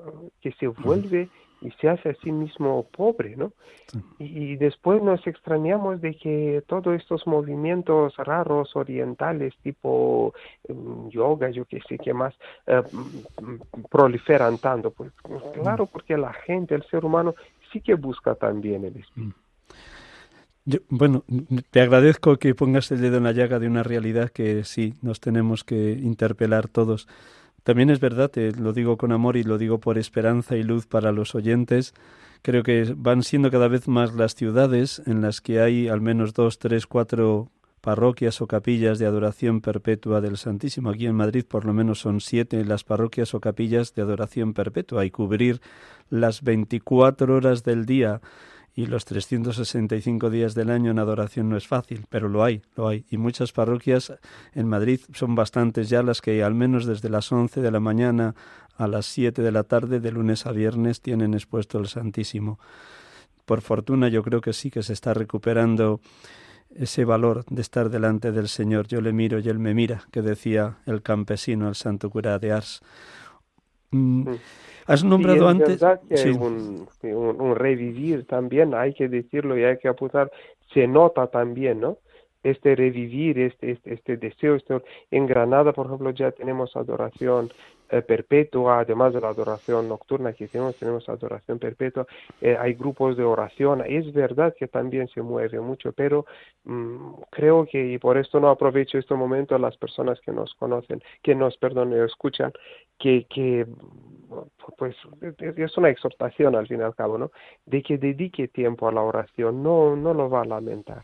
que 0.41 0.53
se 0.53 0.67
vuelve 0.67 1.29
y 1.61 1.71
se 1.71 1.89
hace 1.89 2.09
a 2.09 2.15
sí 2.23 2.31
mismo 2.31 2.87
pobre, 2.95 3.35
¿no? 3.35 3.51
Y, 4.19 4.55
después 4.57 5.01
nos 5.01 5.25
extrañamos 5.25 6.01
de 6.01 6.15
que 6.15 6.63
todos 6.67 6.95
estos 6.95 7.25
movimientos 7.25 8.15
raros 8.17 8.75
orientales, 8.75 9.55
tipo 9.63 10.33
em, 10.67 11.09
yoga, 11.09 11.49
yo 11.49 11.65
qué 11.65 11.79
sé 11.87 11.97
qué 11.97 12.13
más, 12.13 12.35
eh, 12.67 12.83
proliferan 13.89 14.57
tanto. 14.59 14.91
Pues 14.91 15.11
claro, 15.53 15.87
porque 15.87 16.15
la 16.17 16.33
gente, 16.33 16.75
el 16.75 16.83
ser 16.83 17.03
humano, 17.05 17.35
sí 17.71 17.81
que 17.81 17.95
busca 17.95 18.35
también 18.35 18.85
el 18.85 18.97
espíritu. 18.97 19.35
Mm. 20.65 20.77
bueno, 20.89 21.23
te 21.71 21.81
agradezco 21.81 22.37
que 22.37 22.55
pongas 22.55 22.91
el 22.91 23.01
dedo 23.01 23.17
en 23.17 23.23
la 23.23 23.31
llaga 23.31 23.59
de 23.59 23.67
una 23.67 23.83
realidad 23.83 24.29
que 24.29 24.63
sí 24.63 24.95
nos 25.01 25.19
tenemos 25.19 25.63
que 25.63 25.91
interpelar 25.91 26.67
todos. 26.67 27.07
También 27.63 27.89
es 27.89 27.99
verdad, 27.99 28.29
te 28.29 28.53
lo 28.53 28.71
digo 28.71 28.97
con 28.97 29.11
amor 29.11 29.35
y 29.35 29.43
lo 29.43 29.57
digo 29.57 29.79
por 29.79 29.97
esperanza 29.97 30.55
y 30.55 30.63
luz 30.63 30.87
para 30.87 31.11
los 31.11 31.35
oyentes. 31.35 31.93
Creo 32.41 32.63
que 32.63 32.93
van 32.95 33.23
siendo 33.23 33.51
cada 33.51 33.67
vez 33.67 33.87
más 33.87 34.13
las 34.13 34.35
ciudades 34.35 35.01
en 35.05 35.21
las 35.21 35.41
que 35.41 35.59
hay 35.59 35.89
al 35.89 35.99
menos 35.99 36.33
dos, 36.33 36.59
tres, 36.59 36.87
cuatro 36.87 37.49
parroquias 37.81 38.41
o 38.41 38.47
capillas 38.47 38.99
de 38.99 39.05
adoración 39.05 39.61
perpetua 39.61 40.21
del 40.21 40.37
Santísimo. 40.37 40.89
Aquí 40.89 41.05
en 41.05 41.15
Madrid 41.15 41.45
por 41.47 41.65
lo 41.65 41.73
menos 41.73 41.99
son 41.99 42.21
siete 42.21 42.63
las 42.65 42.83
parroquias 42.83 43.33
o 43.33 43.39
capillas 43.39 43.93
de 43.93 44.01
adoración 44.01 44.53
perpetua 44.53 45.05
y 45.05 45.11
cubrir 45.11 45.61
las 46.09 46.41
24 46.41 47.35
horas 47.35 47.63
del 47.63 47.85
día 47.85 48.21
y 48.77 48.85
los 48.85 49.05
365 49.05 50.29
días 50.29 50.53
del 50.53 50.69
año 50.69 50.91
en 50.91 50.99
adoración 50.99 51.49
no 51.49 51.57
es 51.57 51.65
fácil, 51.67 52.05
pero 52.09 52.29
lo 52.29 52.43
hay, 52.43 52.61
lo 52.75 52.87
hay. 52.87 53.05
Y 53.09 53.17
muchas 53.17 53.51
parroquias 53.51 54.13
en 54.53 54.67
Madrid 54.67 54.99
son 55.13 55.33
bastantes 55.33 55.89
ya 55.89 56.03
las 56.03 56.21
que 56.21 56.43
al 56.43 56.53
menos 56.53 56.85
desde 56.85 57.09
las 57.09 57.31
11 57.31 57.61
de 57.61 57.71
la 57.71 57.79
mañana 57.79 58.35
a 58.77 58.87
las 58.87 59.07
7 59.07 59.41
de 59.41 59.51
la 59.51 59.63
tarde, 59.63 59.99
de 59.99 60.11
lunes 60.11 60.45
a 60.45 60.51
viernes, 60.51 61.01
tienen 61.01 61.33
expuesto 61.33 61.79
el 61.79 61.87
Santísimo. 61.87 62.59
Por 63.45 63.61
fortuna 63.61 64.09
yo 64.09 64.21
creo 64.21 64.41
que 64.41 64.53
sí 64.53 64.69
que 64.69 64.83
se 64.83 64.93
está 64.93 65.15
recuperando 65.15 65.99
ese 66.79 67.05
valor 67.05 67.43
de 67.49 67.61
estar 67.61 67.89
delante 67.89 68.31
del 68.31 68.47
Señor. 68.47 68.87
Yo 68.87 69.01
le 69.01 69.13
miro 69.13 69.39
y 69.39 69.49
Él 69.49 69.59
me 69.59 69.73
mira, 69.73 70.03
que 70.11 70.21
decía 70.21 70.77
el 70.85 71.01
campesino, 71.01 71.69
el 71.69 71.75
santo 71.75 72.09
cura 72.09 72.39
de 72.39 72.51
Ars. 72.51 72.81
Mm, 73.91 74.29
has 74.85 75.03
nombrado 75.03 75.47
antes. 75.47 75.79
sí. 76.15 76.29
un, 76.29 76.87
un, 77.03 77.55
revivir 77.55 78.25
también, 78.25 78.73
hay 78.73 78.93
que 78.93 79.07
decirlo 79.07 79.57
y 79.57 79.63
hay 79.63 79.77
que 79.77 79.87
apuntar, 79.87 80.31
se 80.73 80.87
nota 80.87 81.27
también, 81.27 81.79
¿no? 81.79 81.97
Este 82.43 82.75
revivir, 82.75 83.39
este, 83.39 83.71
este, 83.71 83.93
este 83.93 84.17
deseo. 84.17 84.55
Este, 84.55 84.81
en 85.11 85.25
Granada, 85.25 85.73
por 85.73 85.87
ejemplo, 85.87 86.11
ya 86.11 86.31
tenemos 86.31 86.75
adoración 86.75 87.49
eh, 87.89 88.01
perpetua, 88.01 88.79
además 88.79 89.13
de 89.13 89.21
la 89.21 89.29
adoración 89.29 89.87
nocturna 89.87 90.33
que 90.33 90.47
tenemos, 90.47 90.75
tenemos 90.75 91.07
adoración 91.09 91.59
perpetua, 91.59 92.05
eh, 92.41 92.57
hay 92.59 92.73
grupos 92.73 93.17
de 93.17 93.23
oración, 93.23 93.83
es 93.85 94.11
verdad 94.13 94.53
que 94.57 94.67
también 94.67 95.07
se 95.07 95.21
mueve 95.21 95.59
mucho, 95.59 95.91
pero 95.93 96.25
mm, 96.65 97.13
creo 97.29 97.65
que, 97.65 97.93
y 97.93 97.97
por 97.97 98.17
esto 98.17 98.39
no 98.39 98.49
aprovecho 98.49 98.97
este 98.97 99.15
momento 99.15 99.55
a 99.55 99.59
las 99.59 99.77
personas 99.77 100.19
que 100.21 100.31
nos 100.31 100.53
conocen, 100.55 101.01
que 101.23 101.35
nos, 101.35 101.57
perdón, 101.57 101.93
escuchan, 101.93 102.51
que, 102.97 103.25
que 103.29 103.65
pues 104.77 104.95
es 105.37 105.77
una 105.77 105.89
exhortación 105.89 106.55
al 106.55 106.67
fin 106.67 106.79
y 106.79 106.83
al 106.83 106.95
cabo, 106.95 107.17
¿no? 107.17 107.31
De 107.65 107.81
que 107.81 107.97
dedique 107.97 108.47
tiempo 108.47 108.87
a 108.87 108.91
la 108.91 109.01
oración, 109.01 109.63
no, 109.63 109.95
no 109.95 110.13
lo 110.13 110.29
va 110.29 110.41
a 110.41 110.45
lamentar. 110.45 111.03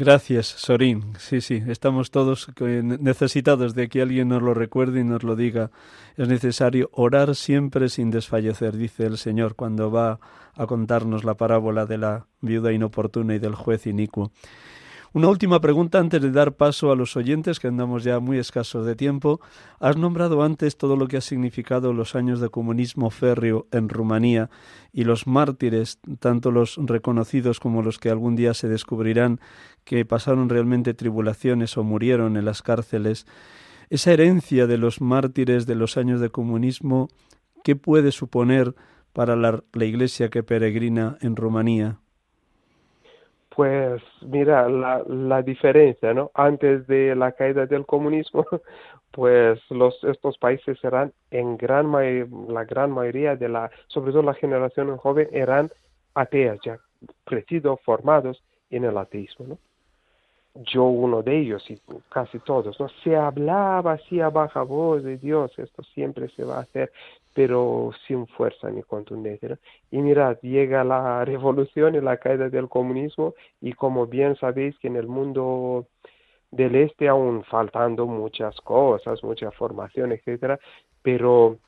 Gracias, 0.00 0.46
Sorín. 0.46 1.12
Sí, 1.18 1.42
sí, 1.42 1.62
estamos 1.66 2.10
todos 2.10 2.50
necesitados 2.58 3.74
de 3.74 3.90
que 3.90 4.00
alguien 4.00 4.28
nos 4.28 4.40
lo 4.40 4.54
recuerde 4.54 5.00
y 5.00 5.04
nos 5.04 5.22
lo 5.24 5.36
diga. 5.36 5.70
Es 6.16 6.26
necesario 6.26 6.88
orar 6.94 7.34
siempre 7.34 7.90
sin 7.90 8.10
desfallecer, 8.10 8.78
dice 8.78 9.04
el 9.04 9.18
Señor 9.18 9.56
cuando 9.56 9.90
va 9.90 10.18
a 10.54 10.66
contarnos 10.66 11.22
la 11.22 11.34
parábola 11.34 11.84
de 11.84 11.98
la 11.98 12.26
viuda 12.40 12.72
inoportuna 12.72 13.34
y 13.34 13.40
del 13.40 13.54
juez 13.54 13.86
inicuo. 13.86 14.32
Una 15.12 15.26
última 15.26 15.60
pregunta 15.60 15.98
antes 15.98 16.22
de 16.22 16.30
dar 16.30 16.52
paso 16.52 16.92
a 16.92 16.96
los 16.96 17.16
oyentes, 17.16 17.58
que 17.58 17.66
andamos 17.66 18.04
ya 18.04 18.20
muy 18.20 18.38
escasos 18.38 18.86
de 18.86 18.94
tiempo. 18.94 19.40
Has 19.80 19.96
nombrado 19.96 20.44
antes 20.44 20.76
todo 20.76 20.94
lo 20.94 21.08
que 21.08 21.16
ha 21.16 21.20
significado 21.20 21.92
los 21.92 22.14
años 22.14 22.38
de 22.38 22.48
comunismo 22.48 23.10
férreo 23.10 23.66
en 23.72 23.88
Rumanía 23.88 24.50
y 24.92 25.02
los 25.02 25.26
mártires, 25.26 25.98
tanto 26.20 26.52
los 26.52 26.76
reconocidos 26.76 27.58
como 27.58 27.82
los 27.82 27.98
que 27.98 28.08
algún 28.08 28.36
día 28.36 28.54
se 28.54 28.68
descubrirán 28.68 29.40
que 29.90 30.04
pasaron 30.04 30.48
realmente 30.48 30.94
tribulaciones 30.94 31.76
o 31.76 31.82
murieron 31.82 32.36
en 32.36 32.44
las 32.44 32.62
cárceles. 32.62 33.26
Esa 33.88 34.12
herencia 34.12 34.68
de 34.68 34.78
los 34.78 35.00
mártires 35.00 35.66
de 35.66 35.74
los 35.74 35.96
años 35.96 36.20
de 36.20 36.30
comunismo, 36.30 37.08
¿qué 37.64 37.74
puede 37.74 38.12
suponer 38.12 38.72
para 39.12 39.34
la, 39.34 39.64
Iglesia 39.74 40.28
que 40.28 40.44
peregrina 40.44 41.18
en 41.22 41.34
Rumanía? 41.34 41.96
Pues 43.48 44.00
mira, 44.22 44.68
la, 44.68 45.02
la 45.08 45.42
diferencia, 45.42 46.14
¿no? 46.14 46.30
Antes 46.34 46.86
de 46.86 47.16
la 47.16 47.32
caída 47.32 47.66
del 47.66 47.84
comunismo, 47.84 48.46
pues 49.10 49.58
los, 49.70 49.98
estos 50.04 50.38
países 50.38 50.78
eran 50.84 51.12
en 51.32 51.56
gran 51.56 51.90
la 51.90 52.64
gran 52.64 52.92
mayoría 52.92 53.34
de 53.34 53.48
la, 53.48 53.72
sobre 53.88 54.12
todo 54.12 54.22
la 54.22 54.34
generación 54.34 54.96
joven, 54.98 55.26
eran 55.32 55.68
ateas 56.14 56.60
ya, 56.64 56.78
crecidos, 57.24 57.80
formados 57.84 58.40
en 58.70 58.84
el 58.84 58.96
ateísmo, 58.96 59.46
¿no? 59.48 59.58
Yo 60.54 60.84
uno 60.84 61.22
de 61.22 61.38
ellos 61.38 61.64
y 61.70 61.80
casi 62.08 62.40
todos, 62.40 62.78
¿no? 62.80 62.88
Se 63.04 63.16
hablaba 63.16 63.92
así 63.92 64.20
a 64.20 64.30
baja 64.30 64.62
voz 64.62 65.04
de 65.04 65.16
Dios, 65.16 65.56
esto 65.58 65.82
siempre 65.84 66.28
se 66.30 66.44
va 66.44 66.56
a 66.56 66.62
hacer, 66.62 66.90
pero 67.34 67.92
sin 68.06 68.26
fuerza 68.26 68.68
ni 68.70 68.82
contundencia. 68.82 69.58
Y 69.90 69.98
mirad, 69.98 70.38
llega 70.42 70.82
la 70.82 71.24
revolución 71.24 71.94
y 71.94 72.00
la 72.00 72.16
caída 72.16 72.48
del 72.48 72.68
comunismo 72.68 73.34
y 73.60 73.72
como 73.74 74.06
bien 74.06 74.36
sabéis 74.36 74.76
que 74.78 74.88
en 74.88 74.96
el 74.96 75.06
mundo 75.06 75.86
del 76.50 76.74
este 76.74 77.08
aún 77.08 77.44
faltando 77.44 78.06
muchas 78.06 78.60
cosas, 78.62 79.22
mucha 79.22 79.52
formación, 79.52 80.10
etcétera, 80.12 80.58
pero 81.02 81.58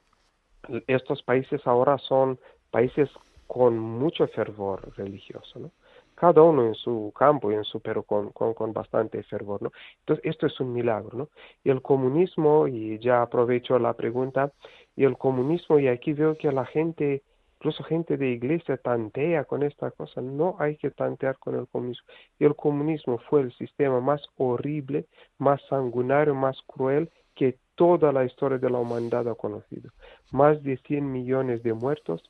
estos 0.86 1.22
países 1.22 1.64
ahora 1.66 1.98
son 1.98 2.38
países 2.70 3.08
con 3.46 3.78
mucho 3.78 4.26
fervor 4.28 4.92
religioso, 4.96 5.58
¿no? 5.58 5.70
Cada 6.14 6.42
uno 6.42 6.66
en 6.66 6.74
su 6.74 7.12
campo 7.16 7.50
y 7.50 7.54
en 7.54 7.64
su, 7.64 7.80
pero 7.80 8.02
con, 8.02 8.30
con, 8.30 8.54
con 8.54 8.72
bastante 8.72 9.22
fervor, 9.24 9.62
¿no? 9.62 9.72
Entonces, 10.00 10.24
esto 10.24 10.46
es 10.46 10.60
un 10.60 10.72
milagro, 10.72 11.16
¿no? 11.16 11.28
Y 11.64 11.70
el 11.70 11.82
comunismo, 11.82 12.68
y 12.68 12.98
ya 12.98 13.22
aprovecho 13.22 13.78
la 13.78 13.94
pregunta, 13.94 14.52
y 14.96 15.04
el 15.04 15.16
comunismo, 15.16 15.78
y 15.78 15.88
aquí 15.88 16.12
veo 16.12 16.36
que 16.36 16.52
la 16.52 16.66
gente, 16.66 17.22
incluso 17.56 17.82
gente 17.84 18.16
de 18.16 18.30
iglesia 18.30 18.76
tantea 18.76 19.44
con 19.44 19.62
esta 19.62 19.90
cosa, 19.90 20.20
no 20.20 20.56
hay 20.58 20.76
que 20.76 20.90
tantear 20.90 21.38
con 21.38 21.56
el 21.56 21.66
comunismo. 21.68 22.06
El 22.38 22.54
comunismo 22.54 23.18
fue 23.30 23.40
el 23.40 23.52
sistema 23.54 24.00
más 24.00 24.22
horrible, 24.36 25.06
más 25.38 25.60
sanguinario, 25.68 26.34
más 26.34 26.60
cruel 26.66 27.10
que 27.34 27.58
toda 27.74 28.12
la 28.12 28.24
historia 28.24 28.58
de 28.58 28.70
la 28.70 28.78
humanidad 28.78 29.28
ha 29.28 29.34
conocido. 29.34 29.90
Más 30.30 30.62
de 30.62 30.76
100 30.76 31.10
millones 31.10 31.62
de 31.62 31.72
muertos, 31.72 32.22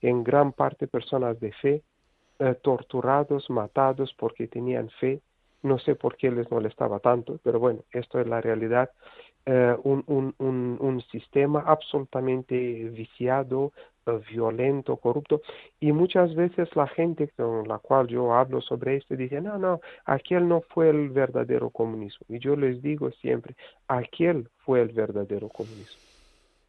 en 0.00 0.24
gran 0.24 0.52
parte 0.52 0.86
personas 0.86 1.38
de 1.40 1.52
fe, 1.52 1.82
eh, 2.40 2.54
torturados, 2.62 3.50
matados 3.50 4.14
porque 4.18 4.48
tenían 4.48 4.88
fe. 4.98 5.20
No 5.62 5.78
sé 5.78 5.94
por 5.94 6.16
qué 6.16 6.30
les 6.30 6.50
molestaba 6.50 6.98
tanto, 6.98 7.38
pero 7.42 7.60
bueno, 7.60 7.80
esto 7.92 8.18
es 8.18 8.26
la 8.26 8.40
realidad. 8.40 8.90
Eh, 9.44 9.76
un, 9.84 10.02
un, 10.06 10.34
un, 10.38 10.78
un, 10.80 11.02
sistema 11.12 11.62
absolutamente 11.66 12.56
viciado, 12.90 13.72
eh, 14.06 14.18
violento, 14.30 14.96
corrupto. 14.96 15.42
Y 15.80 15.92
muchas 15.92 16.34
veces 16.34 16.74
la 16.74 16.86
gente 16.86 17.28
con 17.36 17.68
la 17.68 17.78
cual 17.78 18.06
yo 18.08 18.32
hablo 18.32 18.62
sobre 18.62 18.96
esto 18.96 19.16
dice, 19.16 19.42
no, 19.42 19.58
no, 19.58 19.80
aquel 20.06 20.48
no 20.48 20.62
fue 20.62 20.88
el 20.88 21.10
verdadero 21.10 21.68
comunismo. 21.68 22.26
Y 22.30 22.38
yo 22.38 22.56
les 22.56 22.80
digo 22.80 23.10
siempre, 23.20 23.54
aquel 23.86 24.48
fue 24.64 24.80
el 24.80 24.88
verdadero 24.88 25.50
comunismo 25.50 26.09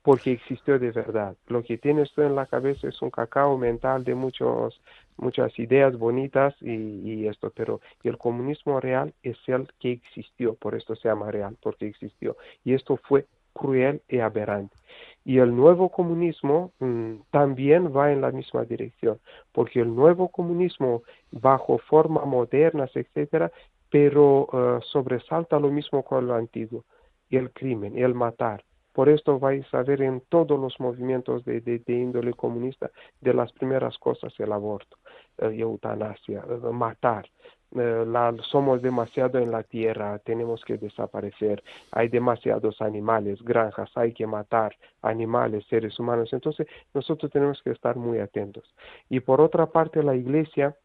porque 0.04 0.32
existió 0.32 0.80
de 0.80 0.92
verdad. 0.92 1.36
Lo 1.48 1.64
que 1.64 1.78
tienes 1.78 2.12
tú 2.14 2.22
en 2.22 2.36
la 2.36 2.48
cabeza 2.48 2.88
es 2.88 3.02
un 3.02 3.12
cacao 3.12 3.58
mental 3.58 4.04
de 4.04 4.16
muchos, 4.16 4.82
muchas 5.18 5.58
ideas 5.60 5.98
bonitas 5.98 6.56
y, 6.62 7.28
esto, 7.28 7.52
pero 7.56 7.82
el 8.04 8.18
comunismo 8.18 8.80
real 8.80 9.14
es 9.22 9.38
el 9.48 9.68
que 9.80 9.92
existió, 9.92 10.56
por 10.56 10.76
esto 10.76 10.96
se 10.96 11.08
llama 11.08 11.32
real, 11.32 11.56
porque 11.62 11.88
existió. 11.88 12.36
Y 12.64 12.74
esto 12.74 12.98
fue 12.98 13.28
cruel 13.54 14.02
y 14.10 14.20
aberrante. 14.20 14.76
Y 15.24 15.38
el 15.38 15.56
nuevo 15.56 15.90
comunismo 15.90 16.72
mmm, 16.80 17.18
también 17.30 17.96
va 17.96 18.12
en 18.12 18.22
la 18.22 18.32
misma 18.32 18.64
dirección, 18.66 19.20
porque 19.52 19.82
el 19.82 19.94
nuevo 19.94 20.30
comunismo, 20.30 21.04
bajo 21.32 21.78
formas 21.78 22.26
modernas, 22.26 22.90
etcétera, 22.96 23.52
pero 23.92 24.48
uh, 24.52 24.82
sobresalta 24.82 25.60
lo 25.60 25.70
mismo 25.70 26.02
con 26.04 26.26
lo 26.26 26.34
antiguo, 26.34 26.86
el 27.30 27.52
crimen, 27.52 27.98
el 27.98 28.16
matar, 28.16 28.64
por 28.94 29.10
esto 29.10 29.40
vais 29.40 29.66
a 29.74 29.84
ver 29.84 30.02
en 30.02 30.22
todos 30.30 30.60
los 30.60 30.80
movimientos 30.80 31.46
de, 31.46 31.82
índole 31.88 32.34
comunista 32.34 32.92
de 33.22 33.34
las 33.34 33.52
primeras 33.54 33.98
cosas 33.98 34.34
el 34.40 34.52
aborto, 34.52 34.98
eh, 35.38 35.56
eutanasia, 35.58 36.44
eh, 36.50 36.72
matar. 36.72 37.28
Eh, 37.74 38.04
la, 38.06 38.36
somos 38.50 38.82
demasiado 38.82 39.40
en 39.40 39.50
la 39.50 39.64
tierra, 39.64 40.20
tenemos 40.20 40.64
que 40.66 40.78
desaparecer, 40.78 41.64
hay 41.92 42.10
demasiados 42.10 42.82
animales, 42.82 43.42
granjas, 43.44 43.90
hay 43.96 44.14
que 44.14 44.28
matar 44.28 44.76
animales, 45.02 45.66
seres 45.70 45.98
humanos. 45.98 46.34
Entonces 46.34 46.68
nosotros 46.94 47.32
tenemos 47.32 47.62
que 47.64 47.72
estar 47.72 47.96
muy 47.96 48.20
atentos. 48.20 48.76
Y 49.10 49.22
por 49.22 49.40
otra 49.40 49.68
parte, 49.68 50.04
la 50.04 50.16
iglesia, 50.16 50.76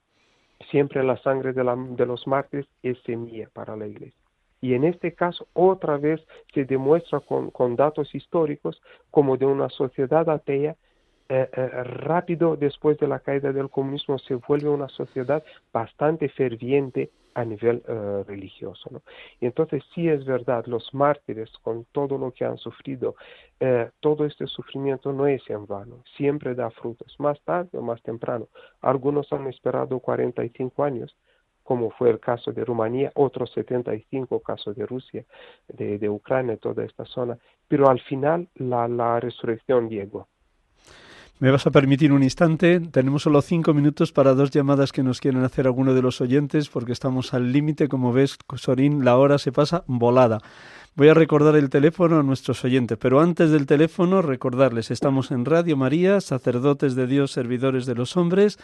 siempre 0.71 1.03
la 1.03 1.17
sangre 1.19 1.53
de, 1.53 1.65
la, 1.65 1.75
de 1.77 2.07
los 2.07 2.27
mártires 2.27 2.67
es 2.83 2.99
semilla 3.03 3.49
para 3.53 3.77
la 3.77 3.87
iglesia. 3.89 4.26
Y 4.61 4.75
en 4.75 4.85
este 4.85 5.15
caso, 5.15 5.47
otra 5.53 5.97
vez 5.97 6.21
se 6.55 6.65
demuestra 6.65 7.21
con, 7.21 7.51
con 7.51 7.77
datos 7.77 8.15
históricos 8.15 8.81
como 9.11 9.37
de 9.37 9.47
una 9.47 9.69
sociedad 9.69 10.29
atea 10.29 10.77
eh, 11.29 11.49
eh, 11.53 11.67
rápido 11.83 12.57
después 12.57 12.99
de 12.99 13.09
la 13.09 13.19
caída 13.19 13.53
del 13.53 13.69
comunismo 13.69 14.17
se 14.17 14.37
vuelve 14.37 14.69
una 14.69 14.89
sociedad 14.89 15.43
bastante 15.73 16.29
ferviente 16.29 17.11
a 17.35 17.45
nivel 17.45 17.83
eh, 17.89 18.23
religioso. 18.29 18.89
¿no? 18.93 19.03
Y 19.41 19.47
entonces 19.47 19.83
sí 19.93 20.09
es 20.09 20.25
verdad, 20.25 20.67
los 20.67 20.95
mártires 20.95 21.51
con 21.63 21.85
todo 21.91 22.17
lo 22.17 22.31
que 22.31 22.45
han 22.45 22.59
sufrido, 22.59 23.17
todo 24.01 24.27
este 24.27 24.47
sufrimiento 24.47 25.13
no 25.13 25.27
es 25.27 25.43
en 25.49 25.67
vano, 25.67 26.03
siempre 26.17 26.55
da 26.55 26.71
frutos, 26.71 27.17
más 27.19 27.41
tarde 27.41 27.79
o 27.79 27.83
más 27.83 28.03
temprano. 28.03 28.49
Algunos 28.83 29.33
han 29.33 29.47
esperado 29.47 29.99
45 29.99 30.85
años, 30.85 31.17
como 31.67 31.91
fue 31.91 32.11
el 32.11 32.21
caso 32.21 32.53
de 32.53 32.65
Rumanía, 32.65 33.11
otros 33.15 33.51
75 33.53 34.41
casos 34.41 34.77
de 34.77 34.87
Rusia, 34.87 35.25
de, 35.69 35.99
de 35.99 36.09
Ucrania, 36.09 36.57
toda 36.57 36.85
esta 36.85 37.05
zona, 37.05 37.37
pero 37.69 37.91
al 37.91 38.01
final 38.01 38.49
la, 38.55 38.87
la 38.89 39.21
resurrección 39.21 39.91
llegó. 39.91 40.29
¿Me 41.39 41.51
vas 41.51 41.67
a 41.67 41.71
permitir 41.71 42.15
un 42.15 42.23
instante? 42.23 42.81
Tenemos 42.81 43.25
solo 43.25 43.43
cinco 43.43 43.75
minutos 43.75 44.11
para 44.11 44.33
dos 44.33 44.51
llamadas 44.51 44.91
que 44.91 45.03
nos 45.03 45.21
quieren 45.21 45.45
hacer 45.45 45.67
alguno 45.67 45.93
de 45.93 46.01
los 46.01 46.23
oyentes, 46.23 46.71
porque 46.71 46.93
estamos 46.93 47.35
al 47.35 47.53
límite. 47.53 47.89
Como 47.89 48.15
ves, 48.15 48.39
Sorín, 48.55 49.05
la 49.05 49.19
hora 49.19 49.37
se 49.37 49.53
pasa 49.53 49.85
volada. 49.87 50.39
Voy 50.95 51.09
a 51.09 51.15
recordar 51.15 51.55
el 51.57 51.69
teléfono 51.69 52.19
a 52.19 52.23
nuestros 52.23 52.65
oyentes, 52.65 52.97
pero 52.97 53.21
antes 53.21 53.51
del 53.51 53.67
teléfono, 53.67 54.23
recordarles, 54.23 54.91
estamos 54.91 55.31
en 55.31 55.45
Radio 55.45 55.77
María, 55.77 56.23
sacerdotes 56.23 56.95
de 56.95 57.07
Dios, 57.07 57.33
servidores 57.33 57.85
de 57.85 57.97
los 57.97 58.17
hombres, 58.17 58.59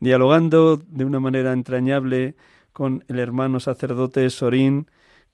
dialogando 0.00 0.76
de 0.76 1.04
una 1.04 1.20
manera 1.20 1.52
entrañable 1.52 2.36
con 2.72 3.04
el 3.08 3.18
hermano 3.18 3.60
sacerdote 3.60 4.28
Sorín 4.30 4.90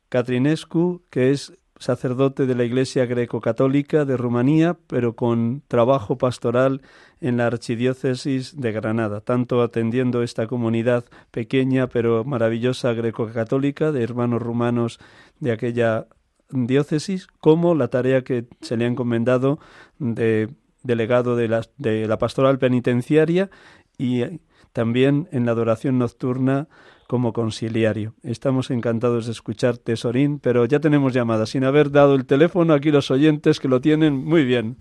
Catrinescu, 0.09 1.03
que 1.11 1.31
es 1.31 1.53
sacerdote 1.83 2.47
de 2.47 2.55
la 2.55 2.65
Iglesia 2.65 3.07
Greco-Católica 3.07 4.05
de 4.05 4.17
Rumanía, 4.17 4.77
pero 4.87 5.17
con 5.17 5.63
trabajo 5.67 6.17
pastoral 6.17 6.81
en 7.21 7.37
la 7.37 7.47
Archidiócesis 7.47 8.61
de 8.61 8.73
Granada, 8.73 9.21
tanto 9.21 9.63
atendiendo 9.63 10.23
esta 10.23 10.47
comunidad 10.47 11.05
pequeña 11.31 11.89
pero 11.89 12.25
maravillosa 12.25 12.93
greco-católica 12.93 13.91
de 13.91 14.03
hermanos 14.05 14.41
rumanos 14.41 15.01
de 15.41 15.53
aquella 15.53 16.07
diócesis, 16.51 17.27
como 17.41 17.75
la 17.75 17.89
tarea 17.89 18.23
que 18.23 18.47
se 18.61 18.77
le 18.77 18.85
ha 18.85 18.89
encomendado 18.89 19.59
de 19.99 20.49
delegado 20.83 21.37
de 21.37 21.49
la, 21.49 21.63
de 21.79 22.07
la 22.07 22.19
pastoral 22.19 22.59
penitenciaria 22.59 23.51
y 23.99 24.41
también 24.73 25.29
en 25.33 25.47
la 25.47 25.53
adoración 25.53 25.99
nocturna 25.99 26.69
como 27.07 27.35
conciliario. 27.35 28.15
Estamos 28.23 28.71
encantados 28.71 29.27
de 29.27 29.33
escuchar 29.33 29.77
Tesorín, 29.77 30.39
pero 30.39 30.65
ya 30.65 30.81
tenemos 30.81 31.13
llamada. 31.13 31.45
Sin 31.45 31.65
haber 31.65 31.91
dado 31.91 32.15
el 32.15 32.25
teléfono, 32.25 32.73
aquí 32.73 32.91
los 32.91 33.11
oyentes 33.11 33.61
que 33.61 33.69
lo 33.69 33.83
tienen 33.83 34.25
muy 34.25 34.45
bien. 34.47 34.79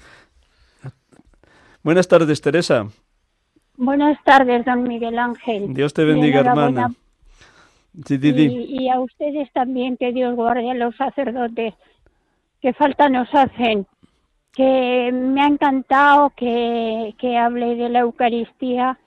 Buenas 1.84 2.08
tardes, 2.08 2.40
Teresa. 2.40 2.88
Buenas 3.76 4.18
tardes, 4.24 4.64
don 4.64 4.84
Miguel 4.84 5.20
Ángel. 5.20 5.74
Dios 5.74 5.94
te 5.94 6.06
bendiga, 6.06 6.40
hermana. 6.40 6.94
Sí, 8.06 8.18
sí, 8.18 8.32
sí. 8.32 8.48
Y, 8.48 8.84
y, 8.84 8.90
a 8.90 9.00
ustedes 9.02 9.52
también, 9.52 9.98
que 9.98 10.14
Dios 10.14 10.36
guarde 10.36 10.72
a 10.72 10.76
los 10.76 10.96
sacerdotes. 10.96 11.74
Qué 12.62 12.74
falta 12.74 13.10
nos 13.10 13.28
hacen. 13.34 13.88
Que 14.54 15.12
me 15.12 15.42
ha 15.42 15.48
encantado 15.48 16.32
que, 16.38 17.14
que 17.18 17.38
hable 17.38 17.76
de 17.76 17.90
la 17.90 18.00
Eucaristía, 18.00 19.00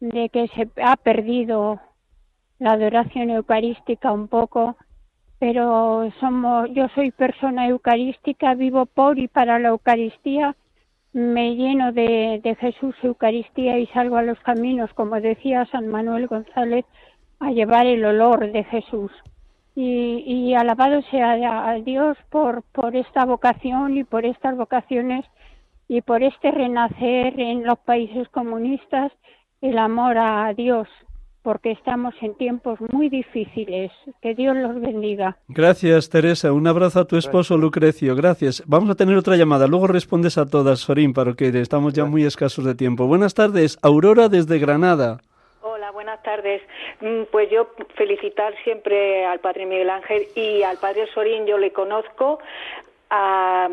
de 0.00 0.28
que 0.28 0.48
se 0.48 0.68
ha 0.82 0.96
perdido 0.96 1.80
la 2.58 2.72
adoración 2.72 3.30
eucarística 3.30 4.12
un 4.12 4.28
poco, 4.28 4.76
pero 5.38 6.10
somos, 6.20 6.70
yo 6.72 6.88
soy 6.94 7.10
persona 7.10 7.66
eucarística, 7.66 8.54
vivo 8.54 8.86
por 8.86 9.18
y 9.18 9.28
para 9.28 9.58
la 9.58 9.68
Eucaristía, 9.68 10.56
me 11.12 11.54
lleno 11.54 11.92
de, 11.92 12.40
de 12.42 12.54
Jesús 12.56 12.94
Eucaristía 13.02 13.78
y 13.78 13.86
salgo 13.88 14.16
a 14.16 14.22
los 14.22 14.38
caminos, 14.40 14.92
como 14.94 15.20
decía 15.20 15.66
San 15.66 15.88
Manuel 15.88 16.26
González, 16.26 16.84
a 17.40 17.50
llevar 17.50 17.86
el 17.86 18.04
olor 18.04 18.52
de 18.52 18.64
Jesús. 18.64 19.10
Y, 19.74 20.24
y 20.26 20.54
alabado 20.54 21.02
sea 21.10 21.68
a 21.68 21.74
Dios 21.74 22.16
por, 22.30 22.62
por 22.72 22.96
esta 22.96 23.26
vocación 23.26 23.96
y 23.98 24.04
por 24.04 24.24
estas 24.24 24.56
vocaciones 24.56 25.26
y 25.86 26.00
por 26.00 26.22
este 26.22 26.50
renacer 26.50 27.38
en 27.38 27.64
los 27.64 27.78
países 27.80 28.28
comunistas, 28.30 29.12
el 29.60 29.78
amor 29.78 30.18
a 30.18 30.52
Dios, 30.54 30.88
porque 31.42 31.70
estamos 31.70 32.14
en 32.20 32.34
tiempos 32.34 32.78
muy 32.92 33.08
difíciles. 33.08 33.92
Que 34.20 34.34
Dios 34.34 34.56
los 34.56 34.80
bendiga. 34.80 35.36
Gracias, 35.48 36.10
Teresa. 36.10 36.52
Un 36.52 36.66
abrazo 36.66 37.00
a 37.00 37.04
tu 37.06 37.16
esposo, 37.16 37.56
Lucrecio. 37.56 38.16
Gracias. 38.16 38.62
Vamos 38.66 38.90
a 38.90 38.94
tener 38.94 39.16
otra 39.16 39.36
llamada. 39.36 39.66
Luego 39.66 39.86
respondes 39.86 40.38
a 40.38 40.46
todas, 40.46 40.80
Sorín, 40.80 41.12
para 41.12 41.34
que 41.34 41.48
estamos 41.48 41.94
ya 41.94 42.04
muy 42.04 42.24
escasos 42.24 42.64
de 42.64 42.74
tiempo. 42.74 43.06
Buenas 43.06 43.34
tardes. 43.34 43.78
Aurora 43.82 44.28
desde 44.28 44.58
Granada. 44.58 45.20
Hola, 45.62 45.90
buenas 45.90 46.22
tardes. 46.22 46.62
Mm, 47.00 47.30
pues 47.30 47.50
yo 47.50 47.68
felicitar 47.94 48.54
siempre 48.64 49.24
al 49.24 49.40
Padre 49.40 49.66
Miguel 49.66 49.90
Ángel 49.90 50.22
y 50.34 50.62
al 50.62 50.78
Padre 50.78 51.06
Sorín, 51.12 51.46
yo 51.46 51.58
le 51.58 51.72
conozco 51.72 52.38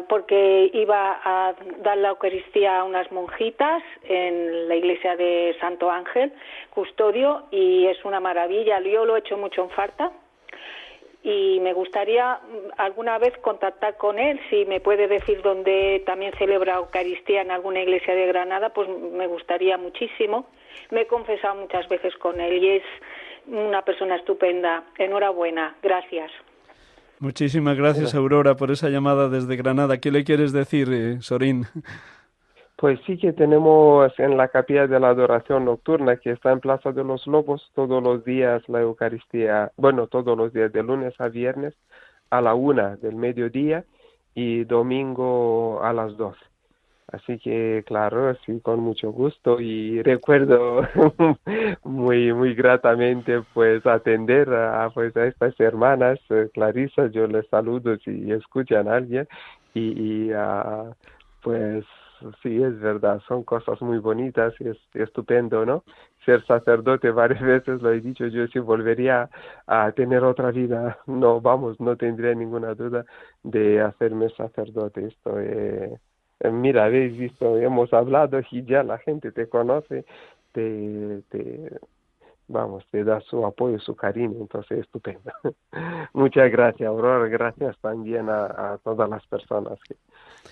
porque 0.08 0.70
iba 0.74 1.20
a 1.24 1.56
dar 1.80 1.98
la 1.98 2.10
Eucaristía 2.10 2.80
a 2.80 2.84
unas 2.84 3.12
monjitas 3.12 3.82
en 4.04 4.68
la 4.68 4.76
iglesia 4.76 5.16
de 5.16 5.56
Santo 5.60 5.90
Ángel, 5.90 6.32
custodio, 6.70 7.44
y 7.52 7.88
es 7.88 8.04
una 8.06 8.20
maravilla. 8.20 8.80
Yo 8.82 9.06
lo 9.06 9.16
he 9.16 9.20
hecho 9.20 9.38
mucho 9.38 9.64
en 9.64 9.70
falta 9.72 10.12
y 11.24 11.60
me 11.62 11.74
gustaría 11.74 12.36
mm, 12.36 12.72
alguna 12.78 13.18
vez 13.18 13.36
contactar 13.38 13.98
con 13.98 14.20
él, 14.20 14.40
si 14.50 14.66
me 14.66 14.82
puede 14.82 15.08
decir 15.08 15.42
dónde 15.42 16.04
también 16.06 16.34
celebra 16.38 16.76
Eucaristía 16.76 17.42
en 17.42 17.52
alguna 17.52 17.82
iglesia 17.82 18.14
de 18.14 18.28
Granada, 18.28 18.70
pues 18.70 18.90
me 18.90 19.28
gustaría 19.28 19.78
muchísimo. 19.78 20.46
Me 20.92 21.02
he 21.02 21.08
confesado 21.08 21.56
muchas 21.56 21.88
veces 21.88 22.16
con 22.18 22.42
él 22.42 22.62
y 22.62 22.70
es 22.78 22.84
una 23.48 23.84
persona 23.84 24.18
estupenda. 24.18 24.84
Enhorabuena, 24.98 25.76
gracias. 25.82 26.32
Muchísimas 27.24 27.78
gracias, 27.78 28.14
Aurora, 28.16 28.58
por 28.58 28.70
esa 28.70 28.90
llamada 28.90 29.30
desde 29.30 29.56
Granada. 29.56 29.98
¿Qué 30.00 30.12
le 30.12 30.26
quieres 30.26 30.52
decir, 30.52 30.90
eh, 30.92 31.22
Sorín? 31.22 31.66
Pues 32.76 33.00
sí 33.08 33.18
que 33.18 33.32
tenemos 33.32 34.12
en 34.20 34.36
la 34.36 34.50
capilla 34.50 34.88
de 34.88 35.00
la 35.00 35.08
adoración 35.08 35.64
nocturna 35.64 36.18
que 36.18 36.32
está 36.32 36.52
en 36.52 36.60
Plaza 36.60 36.92
de 36.92 37.06
los 37.06 37.26
Lobos 37.26 37.72
todos 37.76 38.04
los 38.04 38.26
días 38.26 38.62
la 38.68 38.82
Eucaristía, 38.82 39.72
bueno, 39.78 40.08
todos 40.08 40.38
los 40.38 40.52
días 40.52 40.74
de 40.74 40.84
lunes 40.84 41.14
a 41.18 41.30
viernes 41.30 41.74
a 42.30 42.42
la 42.42 42.56
una 42.56 42.98
del 42.98 43.16
mediodía 43.16 43.86
y 44.36 44.66
domingo 44.66 45.82
a 45.82 45.94
las 45.94 46.18
dos. 46.18 46.36
Así 47.08 47.38
que, 47.40 47.84
claro, 47.86 48.36
sí, 48.46 48.60
con 48.62 48.80
mucho 48.80 49.12
gusto. 49.12 49.60
Y 49.60 50.02
recuerdo 50.02 50.82
muy, 51.84 52.34
muy 52.34 52.56
gratamente, 52.56 53.44
pues, 53.54 53.86
atender 53.86 54.50
a, 54.54 54.90
pues, 54.90 55.16
a 55.18 55.28
estas 55.28 55.60
hermanas, 55.60 56.20
eh, 56.30 56.50
Clarisa, 56.54 57.08
yo 57.08 57.28
les 57.28 57.48
saludo 57.48 57.98
si 57.98 58.32
escuchan 58.32 58.88
a 58.88 58.96
alguien. 58.96 59.28
Y, 59.74 60.30
y 60.30 60.32
pues, 61.42 61.86
sí, 62.42 62.62
es 62.62 62.80
verdad, 62.80 63.22
son 63.28 63.44
cosas 63.44 63.82
muy 63.82 63.98
bonitas 64.00 64.54
y 64.60 64.70
es 64.70 64.78
estupendo, 64.94 65.66
¿no? 65.66 65.84
Ser 66.26 66.46
sacerdote 66.46 67.12
varias 67.12 67.42
veces, 67.42 67.82
lo 67.82 67.92
he 67.92 68.02
dicho, 68.02 68.28
yo 68.28 68.48
si 68.48 68.60
volvería 68.60 69.30
a 69.68 69.92
tener 69.92 70.24
otra 70.24 70.52
vida, 70.52 71.00
no, 71.08 71.42
vamos, 71.42 71.80
no 71.80 71.98
tendría 71.98 72.34
ninguna 72.34 72.74
duda 72.76 73.06
de 73.44 73.82
hacerme 73.82 74.30
sacerdote, 74.30 75.08
esto 75.08 75.40
eh, 75.40 76.00
mira, 76.52 76.86
habéis 76.86 77.18
visto, 77.18 77.58
hemos 77.58 77.94
hablado 77.94 78.42
y 78.52 78.64
ya 78.64 78.84
la 78.84 78.98
gente 78.98 79.32
te 79.32 79.48
conoce, 79.48 80.06
te, 80.52 81.22
te 81.30 81.80
vamos, 82.48 82.86
te 82.92 83.04
da 83.04 83.20
su 83.22 83.46
apoyo, 83.46 83.80
su 83.80 83.96
cariño, 83.96 84.38
entonces 84.40 84.80
estupendo. 84.80 85.32
Muchas 86.14 86.52
gracias, 86.52 86.88
Aurora, 86.88 87.28
gracias 87.28 87.78
también 87.80 88.30
a, 88.30 88.78
todas 88.84 89.10
las 89.10 89.26
personas 89.28 89.80
que, 89.88 89.96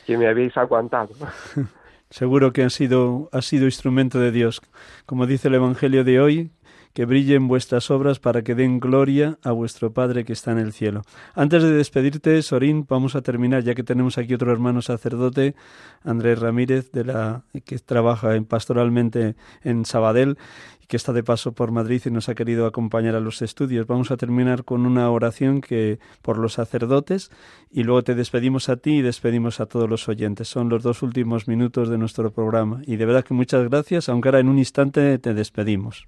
que 0.05 0.17
me 0.17 0.27
habéis 0.27 0.55
aguantado. 0.57 1.13
Seguro 2.09 2.51
que 2.51 2.63
han 2.63 2.69
sido, 2.69 3.29
ha 3.31 3.41
sido 3.41 3.65
instrumento 3.65 4.19
de 4.19 4.31
Dios. 4.31 4.61
Como 5.05 5.25
dice 5.25 5.47
el 5.47 5.55
Evangelio 5.55 6.03
de 6.03 6.19
hoy, 6.19 6.51
que 6.93 7.05
brillen 7.05 7.47
vuestras 7.47 7.89
obras 7.91 8.19
para 8.19 8.41
que 8.41 8.55
den 8.55 8.79
gloria 8.79 9.37
a 9.43 9.51
vuestro 9.51 9.93
Padre 9.93 10.25
que 10.25 10.33
está 10.33 10.51
en 10.51 10.57
el 10.59 10.73
cielo. 10.73 11.03
Antes 11.33 11.63
de 11.63 11.71
despedirte, 11.71 12.41
Sorín, 12.41 12.85
vamos 12.87 13.15
a 13.15 13.21
terminar, 13.21 13.63
ya 13.63 13.75
que 13.75 13.83
tenemos 13.83 14.17
aquí 14.17 14.33
otro 14.33 14.51
hermano 14.51 14.81
sacerdote, 14.81 15.55
Andrés 16.03 16.39
Ramírez, 16.39 16.91
de 16.91 17.05
la, 17.05 17.43
que 17.65 17.77
trabaja 17.79 18.35
en, 18.35 18.45
pastoralmente 18.45 19.35
en 19.63 19.85
Sabadell 19.85 20.37
y 20.81 20.87
que 20.87 20.97
está 20.97 21.13
de 21.13 21.23
paso 21.23 21.53
por 21.53 21.71
Madrid 21.71 22.01
y 22.05 22.11
nos 22.11 22.29
ha 22.29 22.35
querido 22.35 22.65
acompañar 22.65 23.15
a 23.15 23.19
los 23.19 23.41
estudios. 23.41 23.87
Vamos 23.87 24.11
a 24.11 24.17
terminar 24.17 24.65
con 24.65 24.85
una 24.85 25.09
oración 25.09 25.61
que 25.61 25.99
por 26.21 26.37
los 26.37 26.53
sacerdotes 26.53 27.31
y 27.69 27.83
luego 27.83 28.03
te 28.03 28.15
despedimos 28.15 28.69
a 28.69 28.77
ti 28.77 28.97
y 28.97 29.01
despedimos 29.01 29.59
a 29.59 29.65
todos 29.65 29.89
los 29.89 30.09
oyentes. 30.09 30.49
Son 30.49 30.69
los 30.69 30.83
dos 30.83 31.01
últimos 31.03 31.47
minutos 31.47 31.89
de 31.89 31.97
nuestro 31.97 32.31
programa 32.31 32.81
y 32.85 32.97
de 32.97 33.05
verdad 33.05 33.23
que 33.23 33.33
muchas 33.33 33.67
gracias, 33.69 34.09
aunque 34.09 34.29
ahora 34.29 34.39
en 34.39 34.49
un 34.49 34.57
instante 34.57 35.17
te 35.19 35.33
despedimos. 35.33 36.07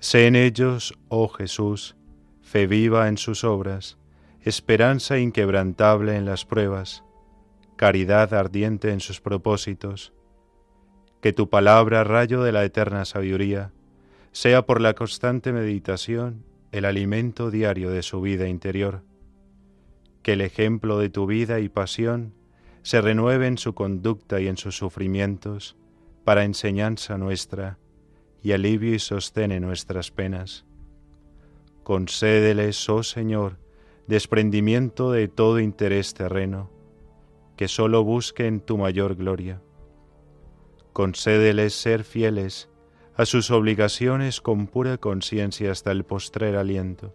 Sé 0.00 0.28
en 0.28 0.36
ellos, 0.36 0.94
oh 1.08 1.26
Jesús, 1.28 1.96
fe 2.40 2.68
viva 2.68 3.08
en 3.08 3.18
sus 3.18 3.42
obras, 3.42 3.98
esperanza 4.42 5.18
inquebrantable 5.18 6.14
en 6.14 6.24
las 6.24 6.44
pruebas, 6.44 7.02
caridad 7.74 8.32
ardiente 8.32 8.92
en 8.92 9.00
sus 9.00 9.20
propósitos. 9.20 10.12
Que 11.20 11.32
tu 11.32 11.50
palabra, 11.50 12.04
rayo 12.04 12.44
de 12.44 12.52
la 12.52 12.64
eterna 12.64 13.04
sabiduría, 13.04 13.72
sea 14.30 14.66
por 14.66 14.80
la 14.80 14.94
constante 14.94 15.52
meditación 15.52 16.44
el 16.70 16.84
alimento 16.84 17.50
diario 17.50 17.90
de 17.90 18.04
su 18.04 18.20
vida 18.20 18.46
interior. 18.46 19.02
Que 20.22 20.34
el 20.34 20.42
ejemplo 20.42 21.00
de 21.00 21.08
tu 21.08 21.26
vida 21.26 21.58
y 21.58 21.68
pasión 21.68 22.34
se 22.82 23.00
renueve 23.00 23.48
en 23.48 23.58
su 23.58 23.74
conducta 23.74 24.40
y 24.40 24.46
en 24.46 24.58
sus 24.58 24.76
sufrimientos, 24.76 25.76
para 26.22 26.44
enseñanza 26.44 27.18
nuestra 27.18 27.78
y 28.42 28.52
alivio 28.52 28.94
y 28.94 28.98
sostene 28.98 29.60
nuestras 29.60 30.10
penas. 30.10 30.64
Concédeles, 31.82 32.88
oh 32.88 33.02
Señor, 33.02 33.58
desprendimiento 34.06 35.12
de 35.12 35.28
todo 35.28 35.60
interés 35.60 36.14
terreno, 36.14 36.70
que 37.56 37.68
sólo 37.68 38.04
busquen 38.04 38.60
tu 38.60 38.78
mayor 38.78 39.16
gloria. 39.16 39.60
Concédeles 40.92 41.74
ser 41.74 42.04
fieles 42.04 42.68
a 43.14 43.26
sus 43.26 43.50
obligaciones 43.50 44.40
con 44.40 44.66
pura 44.66 44.98
conciencia 44.98 45.72
hasta 45.72 45.90
el 45.90 46.04
postrer 46.04 46.56
aliento, 46.56 47.14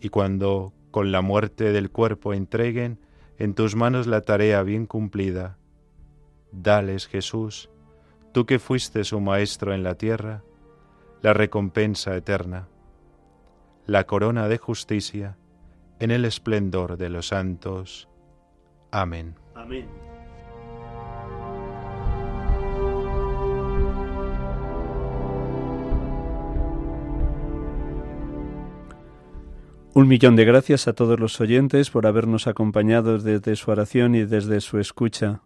y 0.00 0.10
cuando 0.10 0.72
con 0.90 1.10
la 1.10 1.22
muerte 1.22 1.72
del 1.72 1.90
cuerpo 1.90 2.34
entreguen 2.34 3.00
en 3.38 3.54
tus 3.54 3.74
manos 3.74 4.06
la 4.06 4.20
tarea 4.20 4.62
bien 4.62 4.86
cumplida, 4.86 5.58
dales, 6.52 7.08
Jesús, 7.08 7.70
tú 8.32 8.46
que 8.46 8.58
fuiste 8.58 9.04
su 9.04 9.20
Maestro 9.20 9.74
en 9.74 9.82
la 9.82 9.94
tierra, 9.94 10.42
la 11.20 11.34
recompensa 11.34 12.16
eterna, 12.16 12.68
la 13.86 14.04
corona 14.04 14.48
de 14.48 14.58
justicia 14.58 15.36
en 16.00 16.10
el 16.10 16.24
esplendor 16.24 16.96
de 16.96 17.10
los 17.10 17.28
santos. 17.28 18.08
Amén. 18.90 19.36
Amén. 19.54 19.86
Un 29.94 30.08
millón 30.08 30.36
de 30.36 30.46
gracias 30.46 30.88
a 30.88 30.94
todos 30.94 31.20
los 31.20 31.38
oyentes 31.38 31.90
por 31.90 32.06
habernos 32.06 32.46
acompañado 32.46 33.18
desde 33.18 33.54
su 33.56 33.70
oración 33.70 34.14
y 34.14 34.24
desde 34.24 34.62
su 34.62 34.78
escucha. 34.78 35.42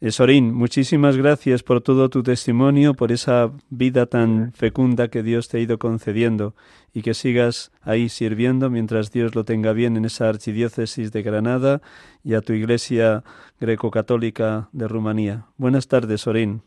Eh, 0.00 0.12
Sorín, 0.12 0.54
muchísimas 0.54 1.16
gracias 1.16 1.64
por 1.64 1.80
todo 1.80 2.08
tu 2.08 2.22
testimonio, 2.22 2.94
por 2.94 3.10
esa 3.10 3.50
vida 3.68 4.06
tan 4.06 4.52
fecunda 4.52 5.08
que 5.08 5.24
Dios 5.24 5.48
te 5.48 5.58
ha 5.58 5.60
ido 5.60 5.78
concediendo 5.78 6.54
y 6.94 7.02
que 7.02 7.14
sigas 7.14 7.72
ahí 7.82 8.08
sirviendo 8.08 8.70
mientras 8.70 9.10
Dios 9.10 9.34
lo 9.34 9.42
tenga 9.42 9.72
bien 9.72 9.96
en 9.96 10.04
esa 10.04 10.28
archidiócesis 10.28 11.10
de 11.10 11.22
Granada 11.22 11.80
y 12.22 12.34
a 12.34 12.42
tu 12.42 12.52
iglesia 12.52 13.24
greco-católica 13.60 14.68
de 14.70 14.86
Rumanía. 14.86 15.46
Buenas 15.56 15.88
tardes, 15.88 16.20
Sorín. 16.20 16.62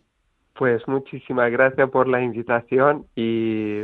Pues 0.56 0.86
muchísimas 0.86 1.50
gracias 1.54 1.90
por 1.90 2.10
la 2.10 2.22
invitación 2.22 3.06
y 3.16 3.84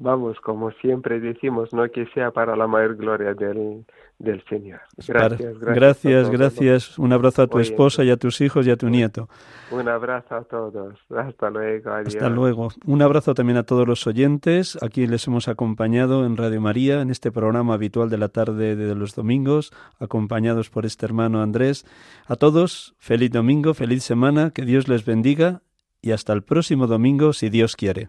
vamos, 0.00 0.40
como 0.40 0.72
siempre 0.72 1.20
decimos, 1.20 1.72
no 1.72 1.88
que 1.90 2.06
sea 2.06 2.32
para 2.32 2.56
la 2.56 2.66
mayor 2.66 2.96
gloria 2.96 3.34
del, 3.34 3.84
del 4.18 4.42
Señor. 4.48 4.80
Gracias, 5.06 5.58
gracias. 5.58 6.30
Gracias, 6.30 6.98
Un 6.98 7.12
abrazo 7.12 7.42
a 7.42 7.46
tu 7.46 7.60
esposa 7.60 8.02
y 8.02 8.10
a 8.10 8.16
tus 8.16 8.40
hijos 8.40 8.66
y 8.66 8.70
a 8.70 8.76
tu 8.76 8.88
nieto. 8.88 9.28
Un 9.70 9.88
abrazo 9.88 10.36
a 10.36 10.44
todos. 10.44 10.98
Hasta 11.14 11.50
luego. 11.50 11.90
Hasta 11.92 12.28
luego. 12.30 12.68
Un 12.86 13.02
abrazo 13.02 13.34
también 13.34 13.58
a 13.58 13.62
todos 13.62 13.86
los 13.86 14.06
oyentes. 14.06 14.82
Aquí 14.82 15.06
les 15.06 15.26
hemos 15.26 15.48
acompañado 15.48 16.24
en 16.24 16.36
Radio 16.36 16.60
María, 16.60 17.02
en 17.02 17.10
este 17.10 17.30
programa 17.30 17.74
habitual 17.74 18.08
de 18.08 18.18
la 18.18 18.28
tarde 18.28 18.76
de 18.76 18.94
los 18.94 19.14
domingos, 19.14 19.70
acompañados 20.00 20.70
por 20.70 20.86
este 20.86 21.04
hermano 21.04 21.42
Andrés. 21.42 21.84
A 22.26 22.36
todos, 22.36 22.94
feliz 22.98 23.30
domingo, 23.30 23.74
feliz 23.74 24.02
semana, 24.02 24.50
que 24.50 24.62
Dios 24.62 24.88
les 24.88 25.04
bendiga 25.04 25.60
y 26.00 26.12
hasta 26.12 26.32
el 26.32 26.42
próximo 26.42 26.86
domingo, 26.86 27.34
si 27.34 27.50
Dios 27.50 27.76
quiere. 27.76 28.08